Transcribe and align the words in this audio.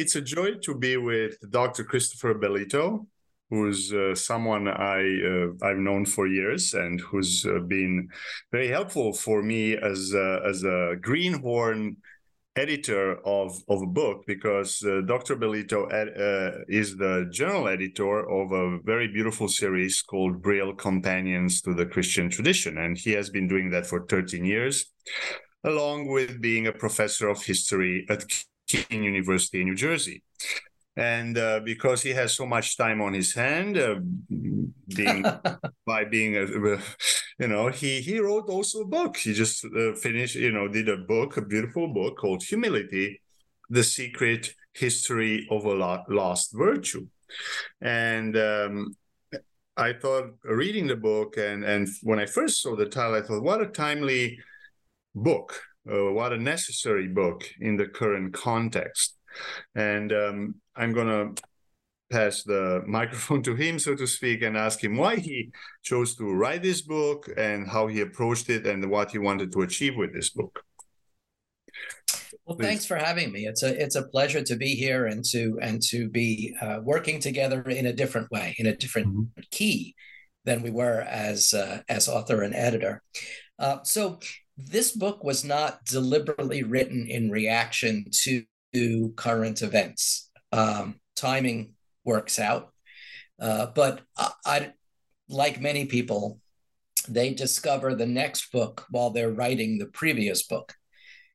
It's 0.00 0.16
a 0.16 0.22
joy 0.22 0.54
to 0.62 0.74
be 0.74 0.96
with 0.96 1.34
Dr. 1.50 1.84
Christopher 1.84 2.32
Bellitto, 2.34 3.06
who's 3.50 3.92
uh, 3.92 4.14
someone 4.14 4.66
I 4.66 5.00
uh, 5.32 5.48
I've 5.62 5.84
known 5.88 6.06
for 6.06 6.26
years 6.26 6.72
and 6.72 6.98
who's 6.98 7.44
uh, 7.44 7.58
been 7.58 8.08
very 8.50 8.68
helpful 8.68 9.12
for 9.12 9.42
me 9.42 9.76
as 9.76 10.14
a, 10.14 10.40
as 10.48 10.64
a 10.64 10.96
greenhorn 10.98 11.98
editor 12.56 13.20
of 13.26 13.62
of 13.68 13.82
a 13.82 13.92
book 14.00 14.24
because 14.26 14.82
uh, 14.84 15.02
Dr. 15.02 15.36
Bellitto 15.36 15.92
ed, 15.92 16.08
uh, 16.16 16.64
is 16.66 16.96
the 16.96 17.28
general 17.30 17.68
editor 17.68 18.26
of 18.38 18.52
a 18.52 18.78
very 18.92 19.08
beautiful 19.08 19.48
series 19.48 20.00
called 20.00 20.40
Brill 20.40 20.72
Companions 20.74 21.60
to 21.60 21.74
the 21.74 21.84
Christian 21.84 22.30
Tradition, 22.30 22.78
and 22.78 22.96
he 22.96 23.12
has 23.12 23.28
been 23.28 23.48
doing 23.48 23.68
that 23.68 23.86
for 23.86 24.06
13 24.06 24.46
years, 24.46 24.86
along 25.64 26.08
with 26.08 26.40
being 26.40 26.68
a 26.68 26.72
professor 26.72 27.28
of 27.28 27.44
history 27.44 28.06
at 28.08 28.24
Kean 28.70 29.02
University 29.02 29.60
in 29.60 29.66
New 29.66 29.74
Jersey. 29.74 30.22
And 30.96 31.38
uh, 31.38 31.60
because 31.64 32.02
he 32.02 32.10
has 32.10 32.34
so 32.34 32.46
much 32.46 32.76
time 32.76 33.00
on 33.00 33.12
his 33.12 33.32
hand, 33.32 33.78
uh, 33.78 33.96
being 34.88 35.24
by 35.86 36.04
being, 36.04 36.36
a, 36.36 36.46
you 37.38 37.48
know, 37.48 37.68
he 37.68 38.00
he 38.00 38.18
wrote 38.18 38.48
also 38.48 38.80
a 38.80 38.86
book. 38.86 39.16
He 39.16 39.32
just 39.32 39.64
uh, 39.64 39.94
finished, 39.94 40.34
you 40.34 40.52
know, 40.52 40.68
did 40.68 40.88
a 40.88 40.96
book, 40.96 41.36
a 41.36 41.42
beautiful 41.42 41.88
book 41.88 42.18
called 42.18 42.42
Humility: 42.42 43.20
The 43.70 43.84
Secret 43.84 44.52
History 44.74 45.46
of 45.50 45.64
a 45.64 46.02
Lost 46.08 46.50
Virtue. 46.52 47.06
And 47.80 48.36
um, 48.36 48.96
I 49.76 49.92
thought, 49.92 50.34
reading 50.44 50.88
the 50.88 50.96
book, 50.96 51.36
and 51.38 51.64
and 51.64 51.88
when 52.02 52.18
I 52.18 52.26
first 52.26 52.60
saw 52.60 52.74
the 52.74 52.86
title, 52.86 53.14
I 53.14 53.22
thought, 53.22 53.42
what 53.42 53.62
a 53.62 53.66
timely 53.66 54.38
book 55.14 55.60
uh, 55.88 56.12
what 56.12 56.32
a 56.32 56.38
necessary 56.38 57.08
book 57.08 57.48
in 57.60 57.76
the 57.76 57.86
current 57.86 58.32
context. 58.34 59.16
And 59.74 60.12
um, 60.12 60.54
I'm 60.76 60.92
going 60.92 61.06
to 61.06 61.42
pass 62.10 62.42
the 62.42 62.82
microphone 62.86 63.42
to 63.44 63.54
him, 63.54 63.78
so 63.78 63.94
to 63.94 64.06
speak, 64.06 64.42
and 64.42 64.56
ask 64.56 64.82
him 64.82 64.96
why 64.96 65.16
he 65.16 65.50
chose 65.82 66.16
to 66.16 66.32
write 66.32 66.62
this 66.62 66.82
book 66.82 67.28
and 67.36 67.68
how 67.68 67.86
he 67.86 68.00
approached 68.00 68.50
it 68.50 68.66
and 68.66 68.90
what 68.90 69.12
he 69.12 69.18
wanted 69.18 69.52
to 69.52 69.62
achieve 69.62 69.96
with 69.96 70.12
this 70.12 70.30
book. 70.30 70.64
Well, 72.44 72.56
Please. 72.56 72.66
thanks 72.66 72.86
for 72.86 72.96
having 72.96 73.32
me. 73.32 73.46
It's 73.46 73.62
a 73.62 73.80
it's 73.80 73.94
a 73.94 74.08
pleasure 74.08 74.42
to 74.42 74.56
be 74.56 74.74
here 74.74 75.06
and 75.06 75.24
to 75.26 75.58
and 75.62 75.80
to 75.82 76.08
be 76.08 76.54
uh, 76.60 76.80
working 76.82 77.20
together 77.20 77.62
in 77.62 77.86
a 77.86 77.92
different 77.92 78.30
way, 78.30 78.56
in 78.58 78.66
a 78.66 78.76
different 78.76 79.08
mm-hmm. 79.08 79.40
key 79.50 79.94
than 80.44 80.62
we 80.62 80.70
were 80.70 81.02
as 81.02 81.54
uh, 81.54 81.82
as 81.88 82.08
author 82.08 82.42
and 82.42 82.54
editor. 82.54 83.02
Uh, 83.58 83.78
so 83.84 84.18
this 84.68 84.92
book 84.92 85.24
was 85.24 85.44
not 85.44 85.84
deliberately 85.84 86.62
written 86.62 87.06
in 87.06 87.30
reaction 87.30 88.06
to, 88.22 88.44
current 89.16 89.62
events. 89.62 90.30
Um, 90.52 91.00
timing 91.16 91.74
works 92.04 92.38
out, 92.38 92.72
uh, 93.40 93.66
but 93.74 94.02
I, 94.16 94.30
I, 94.46 94.72
like 95.28 95.60
many 95.60 95.86
people, 95.86 96.40
they 97.08 97.34
discover 97.34 97.94
the 97.94 98.06
next 98.06 98.52
book 98.52 98.86
while 98.90 99.10
they're 99.10 99.32
writing 99.32 99.78
the 99.78 99.86
previous 99.86 100.44
book. 100.44 100.74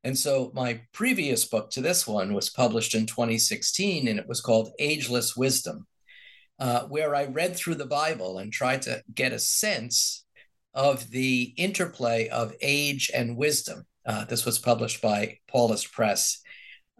And 0.06 0.18
so 0.18 0.52
my 0.54 0.82
previous 0.94 1.46
book 1.46 1.72
to 1.72 1.82
this 1.82 2.08
one 2.08 2.34
was 2.34 2.50
published 2.50 2.96
in 2.96 3.06
2016, 3.06 4.08
and 4.08 4.20
it 4.20 4.28
was 4.28 4.40
called 4.40 4.72
Ageless 4.80 5.36
Wisdom, 5.36 5.88
uh, 6.60 6.84
where 6.84 7.16
I 7.16 7.26
read 7.26 7.56
through 7.56 7.76
the 7.76 7.86
Bible 7.86 8.38
and 8.38 8.54
tried 8.54 8.84
to 8.84 9.04
get 9.14 9.34
a 9.34 9.40
sense 9.40 10.25
of 10.76 11.10
the 11.10 11.54
interplay 11.56 12.28
of 12.28 12.54
age 12.62 13.10
and 13.16 13.38
wisdom. 13.38 13.86
Uh, 14.06 14.26
this 14.26 14.46
was 14.46 14.60
published 14.60 15.02
by 15.02 15.40
Paulist 15.52 15.92
Press. 15.92 16.42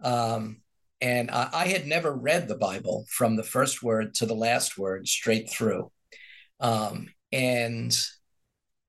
Um, 0.02 0.62
and 1.00 1.30
I, 1.30 1.50
I, 1.52 1.66
had 1.68 1.86
never 1.86 2.12
read 2.12 2.48
the 2.48 2.56
Bible 2.56 3.04
from 3.08 3.36
the 3.36 3.42
first 3.42 3.82
word 3.82 4.14
to 4.14 4.26
the 4.26 4.34
last 4.34 4.76
word 4.78 5.06
straight 5.06 5.48
through. 5.48 5.92
Um, 6.58 7.08
and 7.30 7.96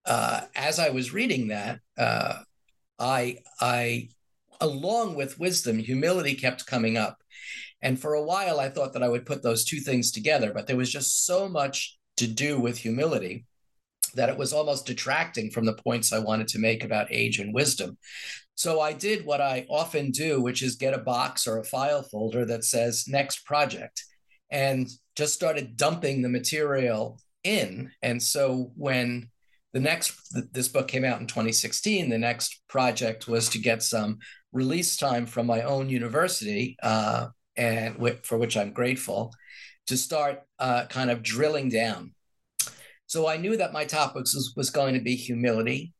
uh, 0.05 0.41
as 0.55 0.79
I 0.79 0.89
was 0.89 1.13
reading 1.13 1.49
that, 1.49 1.79
uh, 1.97 2.39
I, 2.97 3.39
I, 3.59 4.09
along 4.61 5.15
with 5.15 5.39
wisdom, 5.39 5.77
humility 5.77 6.33
kept 6.33 6.65
coming 6.65 6.97
up. 6.97 7.17
And 7.81 7.99
for 7.99 8.13
a 8.13 8.23
while, 8.23 8.59
I 8.59 8.69
thought 8.69 8.93
that 8.93 9.03
I 9.03 9.09
would 9.09 9.25
put 9.25 9.43
those 9.43 9.65
two 9.65 9.79
things 9.79 10.11
together, 10.11 10.51
but 10.53 10.65
there 10.65 10.77
was 10.77 10.91
just 10.91 11.25
so 11.25 11.47
much 11.47 11.97
to 12.17 12.27
do 12.27 12.59
with 12.59 12.77
humility 12.77 13.45
that 14.15 14.29
it 14.29 14.37
was 14.37 14.53
almost 14.53 14.85
detracting 14.85 15.51
from 15.51 15.65
the 15.65 15.73
points 15.73 16.11
I 16.11 16.19
wanted 16.19 16.47
to 16.49 16.59
make 16.59 16.83
about 16.83 17.11
age 17.11 17.39
and 17.39 17.53
wisdom. 17.53 17.97
So 18.55 18.81
I 18.81 18.93
did 18.93 19.25
what 19.25 19.39
I 19.39 19.65
often 19.69 20.11
do, 20.11 20.41
which 20.41 20.63
is 20.63 20.75
get 20.75 20.93
a 20.93 20.99
box 20.99 21.47
or 21.47 21.59
a 21.59 21.63
file 21.63 22.01
folder 22.01 22.43
that 22.45 22.63
says 22.63 23.07
next 23.07 23.45
project 23.45 24.03
and 24.49 24.87
just 25.15 25.33
started 25.33 25.77
dumping 25.77 26.21
the 26.21 26.29
material 26.29 27.19
in. 27.43 27.91
And 28.01 28.21
so 28.21 28.71
when 28.75 29.29
the 29.73 29.79
next 29.79 30.13
this 30.53 30.67
book 30.67 30.87
came 30.87 31.05
out 31.05 31.21
in 31.21 31.27
2016, 31.27 32.09
the 32.09 32.17
next 32.17 32.61
project 32.67 33.27
was 33.27 33.49
to 33.49 33.59
get 33.59 33.83
some 33.83 34.17
release 34.51 34.97
time 34.97 35.25
from 35.25 35.45
my 35.45 35.61
own 35.61 35.89
university, 35.89 36.77
uh, 36.81 37.27
and 37.55 37.97
for 38.23 38.37
which 38.37 38.57
I'm 38.57 38.73
grateful, 38.73 39.33
to 39.87 39.97
start 39.97 40.41
uh, 40.57 40.85
kind 40.85 41.11
of 41.11 41.21
drilling 41.21 41.69
down 41.69 42.13
so 43.07 43.27
I 43.27 43.37
knew 43.37 43.57
that 43.57 43.73
my 43.73 43.85
topic 43.85 44.23
was, 44.23 44.53
was 44.55 44.69
going 44.69 44.93
to 44.93 44.99
be 44.99 45.15
humility. 45.15 45.93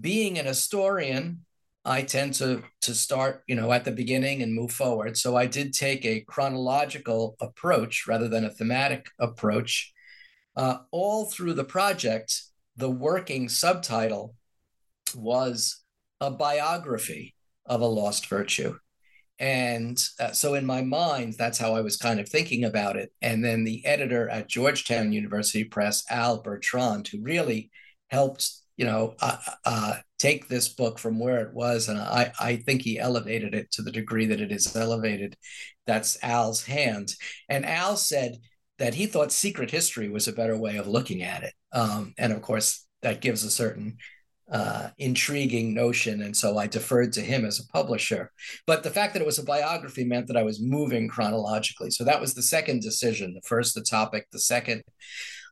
Being 0.00 0.38
an 0.38 0.46
historian, 0.46 1.44
I 1.84 2.02
tend 2.02 2.34
to 2.34 2.62
to 2.82 2.94
start, 2.94 3.44
you 3.46 3.54
know, 3.54 3.72
at 3.72 3.84
the 3.84 3.92
beginning 3.92 4.42
and 4.42 4.52
move 4.52 4.72
forward. 4.72 5.16
So 5.16 5.36
I 5.36 5.46
did 5.46 5.72
take 5.72 6.04
a 6.04 6.20
chronological 6.20 7.36
approach 7.40 8.06
rather 8.06 8.28
than 8.28 8.44
a 8.44 8.50
thematic 8.50 9.06
approach. 9.18 9.92
Uh, 10.56 10.78
all 10.90 11.26
through 11.26 11.54
the 11.54 11.64
project, 11.64 12.42
the 12.76 12.90
working 12.90 13.48
subtitle 13.48 14.34
was 15.14 15.82
a 16.20 16.30
biography 16.30 17.34
of 17.64 17.80
a 17.80 17.86
lost 17.86 18.26
virtue. 18.26 18.76
And 19.38 20.02
uh, 20.18 20.32
so 20.32 20.54
in 20.54 20.66
my 20.66 20.82
mind, 20.82 21.34
that's 21.38 21.58
how 21.58 21.74
I 21.74 21.80
was 21.80 21.96
kind 21.96 22.18
of 22.18 22.28
thinking 22.28 22.64
about 22.64 22.96
it. 22.96 23.12
And 23.22 23.44
then 23.44 23.64
the 23.64 23.84
editor 23.86 24.28
at 24.28 24.48
Georgetown 24.48 25.12
University 25.12 25.64
Press, 25.64 26.04
Al 26.10 26.42
Bertrand, 26.42 27.08
who 27.08 27.22
really 27.22 27.70
helped, 28.08 28.50
you 28.76 28.84
know, 28.84 29.14
uh, 29.20 29.38
uh, 29.64 29.94
take 30.18 30.48
this 30.48 30.68
book 30.68 30.98
from 30.98 31.20
where 31.20 31.40
it 31.46 31.54
was. 31.54 31.88
And 31.88 31.98
I, 31.98 32.32
I 32.40 32.56
think 32.56 32.82
he 32.82 32.98
elevated 32.98 33.54
it 33.54 33.70
to 33.72 33.82
the 33.82 33.92
degree 33.92 34.26
that 34.26 34.40
it 34.40 34.50
is 34.50 34.74
elevated. 34.74 35.36
That's 35.86 36.18
Al's 36.22 36.64
hand. 36.64 37.14
And 37.48 37.64
Al 37.64 37.96
said 37.96 38.38
that 38.78 38.94
he 38.94 39.06
thought 39.06 39.32
secret 39.32 39.70
history 39.70 40.08
was 40.08 40.26
a 40.26 40.32
better 40.32 40.56
way 40.56 40.76
of 40.76 40.86
looking 40.88 41.22
at 41.22 41.44
it. 41.44 41.54
Um, 41.72 42.14
and 42.18 42.32
of 42.32 42.42
course, 42.42 42.86
that 43.02 43.20
gives 43.20 43.44
a 43.44 43.50
certain 43.50 43.98
uh, 44.50 44.88
intriguing 44.98 45.74
notion. 45.74 46.22
And 46.22 46.36
so 46.36 46.56
I 46.56 46.66
deferred 46.66 47.12
to 47.14 47.20
him 47.20 47.44
as 47.44 47.60
a 47.60 47.66
publisher. 47.72 48.32
But 48.66 48.82
the 48.82 48.90
fact 48.90 49.12
that 49.12 49.20
it 49.20 49.26
was 49.26 49.38
a 49.38 49.44
biography 49.44 50.04
meant 50.04 50.26
that 50.28 50.36
I 50.36 50.42
was 50.42 50.60
moving 50.60 51.08
chronologically. 51.08 51.90
So 51.90 52.04
that 52.04 52.20
was 52.20 52.34
the 52.34 52.42
second 52.42 52.80
decision. 52.80 53.34
The 53.34 53.42
first, 53.42 53.74
the 53.74 53.82
topic, 53.82 54.26
the 54.32 54.38
second, 54.38 54.82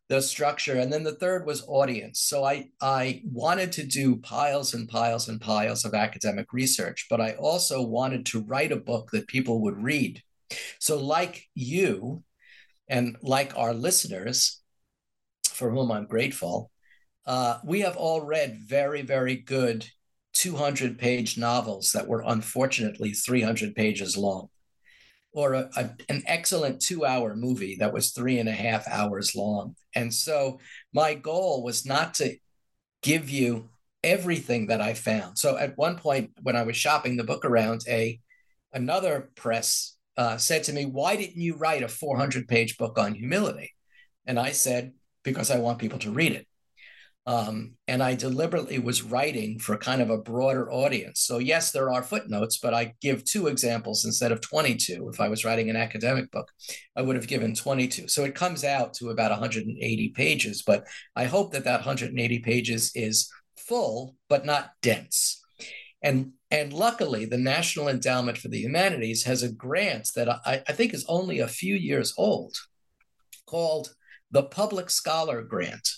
the 0.09 0.23
structure 0.23 0.77
and 0.77 0.93
then 0.93 1.03
the 1.03 1.17
third 1.17 1.45
was 1.47 1.65
audience 1.67 2.21
so 2.21 2.45
i 2.45 2.69
i 2.81 3.21
wanted 3.25 3.73
to 3.73 3.85
do 3.85 4.17
piles 4.17 4.73
and 4.73 4.89
piles 4.89 5.29
and 5.29 5.41
piles 5.41 5.85
of 5.85 5.95
academic 5.95 6.53
research 6.53 7.07
but 7.11 7.21
i 7.21 7.33
also 7.33 7.83
wanted 7.83 8.25
to 8.25 8.45
write 8.45 8.71
a 8.71 8.77
book 8.77 9.11
that 9.11 9.27
people 9.27 9.63
would 9.63 9.77
read 9.83 10.23
so 10.79 10.97
like 10.99 11.45
you 11.55 12.23
and 12.89 13.17
like 13.21 13.57
our 13.57 13.75
listeners 13.75 14.63
for 15.49 15.71
whom 15.71 15.91
i'm 15.91 16.07
grateful 16.07 16.71
uh, 17.27 17.59
we 17.65 17.81
have 17.81 17.97
all 17.97 18.21
read 18.21 18.59
very 18.59 19.03
very 19.03 19.37
good 19.37 19.87
200 20.33 20.99
page 20.99 21.39
novels 21.39 21.93
that 21.93 22.07
were 22.07 22.23
unfortunately 22.27 23.13
300 23.13 23.75
pages 23.75 24.17
long 24.17 24.49
or 25.37 25.53
a, 25.53 25.71
a, 25.77 25.91
an 26.09 26.23
excellent 26.27 26.81
two 26.81 27.05
hour 27.05 27.37
movie 27.37 27.77
that 27.77 27.93
was 27.93 28.11
three 28.11 28.39
and 28.39 28.49
a 28.49 28.53
half 28.53 28.89
hours 28.89 29.37
long. 29.37 29.77
And 29.95 30.13
so 30.13 30.61
my 30.95 31.13
goal 31.13 31.63
was 31.63 31.85
not 31.85 32.15
to 32.15 32.37
give 33.03 33.29
you 33.29 33.69
everything 34.03 34.69
that 34.69 34.81
I 34.81 34.95
found. 34.95 35.39
So 35.39 35.59
at 35.59 35.77
one 35.77 35.99
point 35.99 36.31
when 36.43 36.57
I 36.57 36.63
was 36.63 36.77
shopping 36.77 37.17
the 37.17 37.25
book 37.25 37.45
around, 37.45 37.83
a 37.87 38.19
another 38.73 39.31
press 39.37 39.97
uh, 40.17 40.39
said 40.39 40.65
to 40.65 40.73
me, 40.73 40.87
"Why 40.87 41.17
didn't 41.17 41.41
you 41.41 41.57
write 41.57 41.83
a 41.83 41.89
400 41.89 42.49
page 42.49 42.79
book 42.79 42.99
on 42.99 43.15
humility?" 43.15 43.75
And 44.25 44.39
I 44.39 44.53
said, 44.53 44.95
"Because 45.23 45.51
I 45.51 45.59
want 45.59 45.79
people 45.79 45.99
to 46.01 46.11
read 46.11 46.33
it." 46.33 46.47
Um, 47.29 47.73
and 47.89 48.05
I 48.05 48.15
deliberately 48.15 48.79
was 48.79 49.03
writing 49.03 49.59
for 49.59 49.77
kind 49.77 50.01
of 50.01 50.11
a 50.11 50.19
broader 50.19 50.71
audience. 50.71 51.21
So, 51.23 51.39
yes, 51.39 51.73
there 51.73 51.93
are 51.93 52.03
footnotes, 52.03 52.59
but 52.59 52.73
I 52.73 52.95
give 53.01 53.25
two 53.25 53.49
examples 53.49 54.05
instead 54.05 54.31
of 54.31 54.41
22. 54.41 55.09
If 55.13 55.21
I 55.21 55.29
was 55.29 55.45
writing 55.45 55.69
an 55.69 55.75
academic 55.77 56.31
book, 56.31 56.49
I 56.95 57.03
would 57.03 57.17
have 57.17 57.27
given 57.27 57.53
22. 57.53 58.07
So 58.07 58.23
it 58.23 58.37
comes 58.37 58.63
out 58.63 58.95
to 58.95 59.11
about 59.11 59.33
180 59.33 60.09
pages, 60.11 60.63
but 60.65 60.85
I 61.17 61.25
hope 61.25 61.53
that 61.53 61.65
that 61.65 61.81
180 61.81 62.39
pages 62.41 62.93
is 62.95 63.29
full, 63.57 64.15
but 64.29 64.47
not 64.47 64.71
dense. 64.81 65.43
And, 66.03 66.33
and 66.53 66.73
luckily, 66.73 67.25
the 67.25 67.39
National 67.39 67.89
Endowment 67.89 68.39
for 68.39 68.47
the 68.47 68.61
Humanities 68.61 69.25
has 69.25 69.43
a 69.43 69.53
grant 69.53 70.11
that 70.15 70.29
I, 70.29 70.63
I 70.69 70.73
think 70.73 70.95
is 70.95 71.05
only 71.09 71.41
a 71.41 71.49
few 71.49 71.75
years 71.75 72.15
old 72.17 72.55
called 73.47 73.95
the 74.31 74.45
Public 74.45 74.91
Scholar 74.91 75.43
Grant 75.43 75.89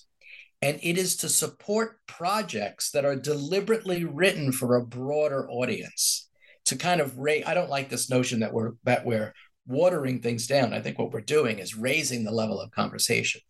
and 0.60 0.78
it 0.82 0.98
is 0.98 1.16
to 1.16 1.28
support 1.28 1.98
projects 2.06 2.90
that 2.90 3.04
are 3.04 3.16
deliberately 3.16 4.04
written 4.04 4.52
for 4.52 4.76
a 4.76 4.84
broader 4.84 5.48
audience. 5.48 6.28
To 6.66 6.76
kind 6.76 7.00
of 7.00 7.18
raise 7.18 7.44
i 7.46 7.54
don't 7.54 7.70
like 7.70 7.88
this 7.88 8.10
notion 8.10 8.40
that 8.40 8.52
we're 8.52 8.72
that 8.84 9.06
we're 9.06 9.32
watering 9.66 10.20
things 10.20 10.46
down. 10.46 10.72
I 10.72 10.80
think 10.80 10.98
what 10.98 11.12
we're 11.12 11.20
doing 11.20 11.58
is 11.58 11.74
raising 11.74 12.24
the 12.24 12.32
level 12.32 12.60
of 12.60 12.70
conversation. 12.70 13.40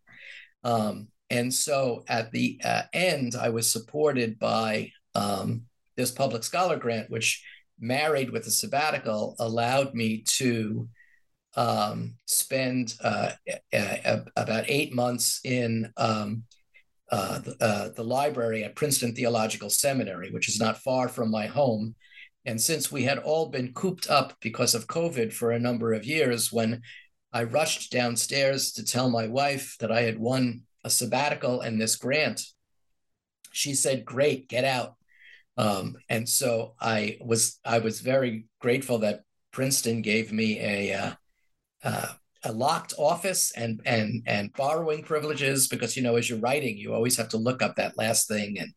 Um, 0.64 1.08
and 1.30 1.52
so 1.52 2.04
at 2.08 2.30
the 2.32 2.60
uh, 2.64 2.82
end 2.92 3.34
i 3.38 3.48
was 3.48 3.70
supported 3.70 4.38
by 4.38 4.90
um, 5.14 5.62
this 5.96 6.10
public 6.10 6.44
scholar 6.44 6.76
grant 6.76 7.10
which 7.10 7.44
married 7.80 8.30
with 8.30 8.46
a 8.46 8.50
sabbatical 8.50 9.36
allowed 9.38 9.94
me 9.94 10.22
to 10.26 10.88
um, 11.56 12.14
spend 12.26 12.94
uh, 13.02 13.30
a, 13.72 14.00
a, 14.04 14.24
about 14.36 14.64
eight 14.68 14.94
months 14.94 15.40
in 15.44 15.92
um, 15.96 16.44
uh, 17.10 17.38
the, 17.38 17.56
uh, 17.60 17.88
the 17.96 18.04
library 18.04 18.64
at 18.64 18.76
Princeton 18.76 19.14
Theological 19.14 19.70
Seminary, 19.70 20.30
which 20.30 20.48
is 20.48 20.60
not 20.60 20.78
far 20.78 21.08
from 21.08 21.30
my 21.30 21.46
home. 21.46 21.94
And 22.44 22.60
since 22.60 22.92
we 22.92 23.04
had 23.04 23.18
all 23.18 23.48
been 23.48 23.72
cooped 23.72 24.08
up 24.10 24.34
because 24.40 24.74
of 24.74 24.86
COVID 24.86 25.32
for 25.32 25.50
a 25.50 25.58
number 25.58 25.92
of 25.92 26.04
years, 26.04 26.52
when 26.52 26.82
I 27.32 27.44
rushed 27.44 27.92
downstairs 27.92 28.72
to 28.72 28.84
tell 28.84 29.10
my 29.10 29.26
wife 29.26 29.76
that 29.80 29.92
I 29.92 30.02
had 30.02 30.18
won 30.18 30.62
a 30.84 30.90
sabbatical 30.90 31.60
and 31.60 31.80
this 31.80 31.96
grant, 31.96 32.42
she 33.52 33.74
said, 33.74 34.04
"Great, 34.04 34.48
get 34.48 34.64
out." 34.64 34.94
Um, 35.56 35.96
and 36.08 36.28
so 36.28 36.74
I 36.80 37.18
was 37.20 37.58
I 37.64 37.80
was 37.80 38.00
very 38.00 38.46
grateful 38.60 38.98
that 39.00 39.22
Princeton 39.50 40.02
gave 40.02 40.32
me 40.32 40.60
a 40.60 40.94
uh, 40.94 41.12
uh, 41.82 42.12
a 42.44 42.52
locked 42.52 42.94
office 42.98 43.52
and 43.56 43.80
and 43.84 44.22
and 44.26 44.52
borrowing 44.52 45.02
privileges 45.02 45.66
because 45.66 45.96
you 45.96 46.02
know 46.02 46.16
as 46.16 46.30
you're 46.30 46.38
writing 46.38 46.76
you 46.76 46.94
always 46.94 47.16
have 47.16 47.28
to 47.28 47.36
look 47.36 47.62
up 47.62 47.74
that 47.76 47.98
last 47.98 48.28
thing 48.28 48.58
and 48.58 48.72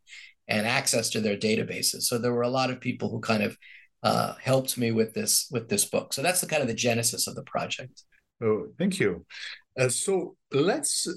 and 0.47 0.67
access 0.67 1.09
to 1.11 1.21
their 1.21 1.37
databases. 1.37 2.03
So 2.03 2.17
there 2.17 2.33
were 2.33 2.41
a 2.41 2.49
lot 2.49 2.69
of 2.69 2.81
people 2.81 3.09
who 3.09 3.21
kind 3.21 3.41
of 3.41 3.57
uh, 4.03 4.33
helped 4.41 4.77
me 4.77 4.91
with 4.91 5.13
this 5.13 5.47
with 5.51 5.69
this 5.69 5.85
book. 5.85 6.13
So 6.13 6.21
that's 6.21 6.41
the 6.41 6.47
kind 6.47 6.61
of 6.61 6.67
the 6.67 6.73
genesis 6.73 7.27
of 7.27 7.35
the 7.35 7.43
project. 7.43 8.03
Oh 8.43 8.67
thank 8.77 8.99
you. 8.99 9.25
Uh, 9.79 9.89
so 9.89 10.35
let's 10.51 11.07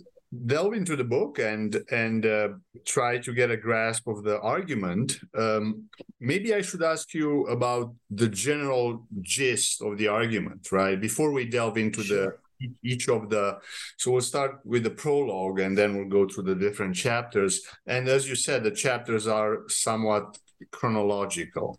delve 0.47 0.75
into 0.75 0.97
the 0.97 1.05
book 1.05 1.39
and 1.39 1.83
and 1.91 2.27
uh, 2.27 2.49
try 2.85 3.19
to 3.19 3.33
get 3.33 3.51
a 3.51 3.57
grasp 3.57 4.07
of 4.09 4.25
the 4.25 4.41
argument 4.41 5.19
um, 5.37 5.85
maybe 6.21 6.55
i 6.55 6.61
should 6.61 6.83
ask 6.83 7.15
you 7.15 7.45
about 7.47 7.95
the 8.11 8.29
general 8.29 9.07
gist 9.23 9.83
of 9.83 9.97
the 9.99 10.09
argument 10.09 10.65
right? 10.73 11.01
Before 11.01 11.33
we 11.33 11.45
delve 11.47 11.79
into 11.79 12.03
sure. 12.03 12.17
the 12.17 12.69
each 12.83 13.09
of 13.09 13.29
the 13.31 13.59
so 13.99 14.11
we'll 14.13 14.21
start 14.21 14.61
with 14.65 14.85
the 14.85 14.91
prologue 14.91 15.61
and 15.61 15.77
then 15.77 15.97
we'll 15.97 16.09
go 16.09 16.27
through 16.27 16.45
the 16.45 16.55
different 16.55 16.95
chapters. 16.95 17.63
And 17.87 18.09
as 18.09 18.29
you 18.29 18.37
said 18.37 18.63
the 18.65 18.71
chapters 18.71 19.27
are 19.27 19.69
somewhat 19.69 20.39
chronological. 20.71 21.79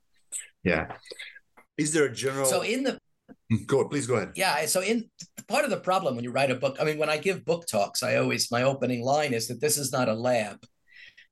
Yeah. 0.64 0.88
Is 1.78 1.94
there 1.94 2.06
a 2.06 2.14
general 2.14 2.46
so 2.46 2.62
in 2.62 2.84
the 2.84 3.00
Go 3.68 3.88
please 3.88 4.08
go 4.08 4.16
ahead. 4.16 4.32
Yeah. 4.36 4.66
So 4.66 4.82
in 4.82 5.10
part 5.48 5.66
of 5.66 5.70
the 5.70 5.78
problem 5.78 6.16
when 6.16 6.24
you 6.24 6.32
write 6.32 6.52
a 6.52 6.56
book, 6.56 6.78
I 6.80 6.84
mean, 6.84 6.98
when 6.98 7.10
I 7.10 7.18
give 7.18 7.46
book 7.46 7.68
talks, 7.68 8.02
I 8.02 8.16
always 8.16 8.52
my 8.52 8.64
opening 8.64 9.04
line 9.04 9.34
is 9.34 9.48
that 9.48 9.62
this 9.62 9.78
is 9.78 9.92
not 9.92 10.10
a 10.10 10.14
lab. 10.14 10.66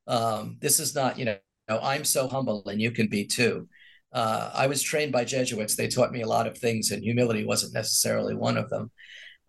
Um, 0.06 0.58
this 0.60 0.78
is 0.78 0.94
not, 0.94 1.18
you 1.18 1.24
know, 1.24 1.36
I'm 1.68 2.04
so 2.04 2.28
humble 2.28 2.62
and 2.68 2.80
you 2.80 2.90
can 2.92 3.08
be 3.08 3.26
too. 3.26 3.68
Uh, 4.12 4.50
I 4.54 4.68
was 4.68 4.80
trained 4.80 5.10
by 5.10 5.24
Jesuits. 5.24 5.74
They 5.74 5.88
taught 5.88 6.12
me 6.12 6.22
a 6.22 6.28
lot 6.28 6.46
of 6.46 6.56
things, 6.56 6.92
and 6.92 7.02
humility 7.02 7.44
wasn't 7.44 7.74
necessarily 7.74 8.36
one 8.36 8.56
of 8.56 8.70
them. 8.70 8.92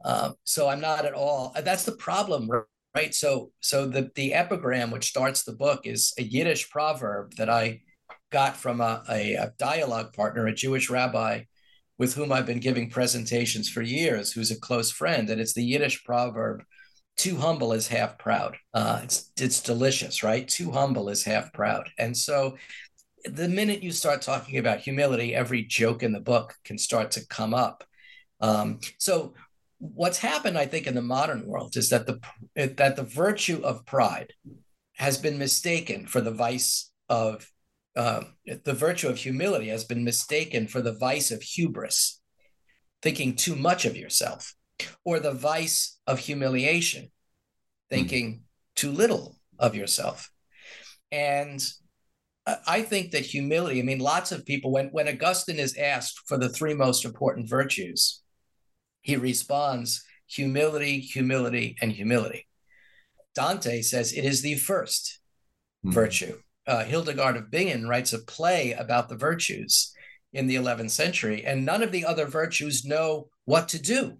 Um, 0.04 0.34
so 0.44 0.68
I'm 0.68 0.82
not 0.82 1.06
at 1.06 1.14
all. 1.14 1.56
That's 1.64 1.84
the 1.84 1.92
problem, 1.92 2.50
right? 2.96 3.14
So, 3.14 3.52
so 3.60 3.88
the 3.88 4.10
the 4.16 4.34
epigram 4.34 4.90
which 4.90 5.10
starts 5.10 5.44
the 5.44 5.54
book 5.54 5.82
is 5.84 6.14
a 6.18 6.24
Yiddish 6.24 6.72
proverb 6.72 7.36
that 7.36 7.48
I 7.48 7.82
got 8.32 8.58
from 8.58 8.82
a, 8.82 9.04
a, 9.08 9.36
a 9.36 9.54
dialogue 9.60 10.14
partner, 10.14 10.48
a 10.48 10.54
Jewish 10.54 10.90
rabbi 10.90 11.44
with 11.98 12.16
whom 12.16 12.32
I've 12.32 12.46
been 12.46 12.60
giving 12.60 12.90
presentations 12.90 13.70
for 13.70 13.82
years, 13.82 14.32
who's 14.32 14.52
a 14.52 14.60
close 14.60 14.92
friend, 14.92 15.30
and 15.30 15.40
it's 15.40 15.54
the 15.54 15.64
Yiddish 15.64 16.04
proverb, 16.04 16.64
"Too 17.18 17.38
humble 17.38 17.74
is 17.74 17.88
half 17.88 18.18
proud." 18.18 18.58
Uh, 18.74 19.02
it's 19.04 19.32
it's 19.40 19.62
delicious, 19.62 20.24
right? 20.24 20.48
Too 20.48 20.72
humble 20.72 21.10
is 21.10 21.24
half 21.24 21.54
proud, 21.54 21.90
and 21.98 22.16
so 22.16 22.58
the 23.26 23.50
minute 23.50 23.84
you 23.84 23.92
start 23.92 24.22
talking 24.22 24.58
about 24.58 24.80
humility, 24.80 25.34
every 25.34 25.64
joke 25.64 26.04
in 26.04 26.14
the 26.14 26.20
book 26.20 26.56
can 26.64 26.78
start 26.78 27.12
to 27.12 27.26
come 27.28 27.54
up. 27.54 27.84
Um, 28.40 28.80
so 29.00 29.34
what's 29.80 30.18
happened, 30.18 30.58
I 30.58 30.66
think, 30.66 30.88
in 30.88 30.96
the 30.96 31.02
modern 31.02 31.48
world 31.48 31.76
is 31.76 31.90
that 31.90 32.06
the 32.06 32.20
that 32.56 32.96
the 32.96 33.04
virtue 33.04 33.62
of 33.64 33.86
pride 33.86 34.34
has 34.98 35.18
been 35.18 35.38
mistaken 35.38 36.08
for 36.08 36.22
the 36.22 36.32
vice 36.32 36.92
of 37.10 37.50
uh, 37.96 38.24
the 38.64 38.74
virtue 38.74 39.08
of 39.08 39.18
humility 39.18 39.70
has 39.70 39.86
been 39.86 40.04
mistaken 40.04 40.68
for 40.68 40.82
the 40.82 40.94
vice 40.94 41.32
of 41.32 41.42
hubris, 41.42 42.22
thinking 43.02 43.36
too 43.36 43.56
much 43.56 43.86
of 43.86 43.96
yourself, 43.96 44.54
or 45.06 45.20
the 45.20 45.32
vice 45.32 45.98
of 46.06 46.20
humiliation, 46.20 47.12
thinking 47.90 48.34
mm. 48.34 48.40
too 48.76 48.92
little 48.92 49.38
of 49.58 49.76
yourself. 49.76 50.30
And 51.12 51.62
I 52.68 52.82
think 52.82 53.12
that 53.12 53.26
humility, 53.26 53.80
I 53.80 53.84
mean, 53.84 54.00
lots 54.00 54.32
of 54.32 54.46
people, 54.46 54.72
when, 54.72 54.88
when 54.90 55.08
Augustine 55.08 55.58
is 55.58 55.78
asked 55.78 56.22
for 56.28 56.38
the 56.38 56.50
three 56.50 56.74
most 56.74 57.06
important 57.06 57.50
virtues, 57.50 58.22
he 59.02 59.16
responds 59.16 60.04
humility, 60.28 61.00
humility, 61.00 61.76
and 61.82 61.92
humility. 61.92 62.48
Dante 63.36 63.82
says 63.82 64.14
it 64.14 64.26
is 64.26 64.42
the 64.42 64.56
first 64.56 65.20
mm. 65.86 65.94
virtue 65.94 66.38
uh, 66.68 66.84
Hildegard 66.84 67.38
of 67.38 67.52
Bingen 67.52 67.88
writes 67.88 68.14
a 68.14 68.20
play 68.20 68.74
about 68.74 69.10
the 69.10 69.16
virtues 69.16 69.94
in 70.34 70.48
the 70.48 70.56
11th 70.56 70.92
century, 70.92 71.46
and 71.46 71.66
none 71.66 71.84
of 71.84 71.92
the 71.92 72.06
other 72.06 72.26
virtues 72.26 72.86
know 72.86 73.30
what 73.46 73.70
to 73.70 73.82
do 73.82 74.18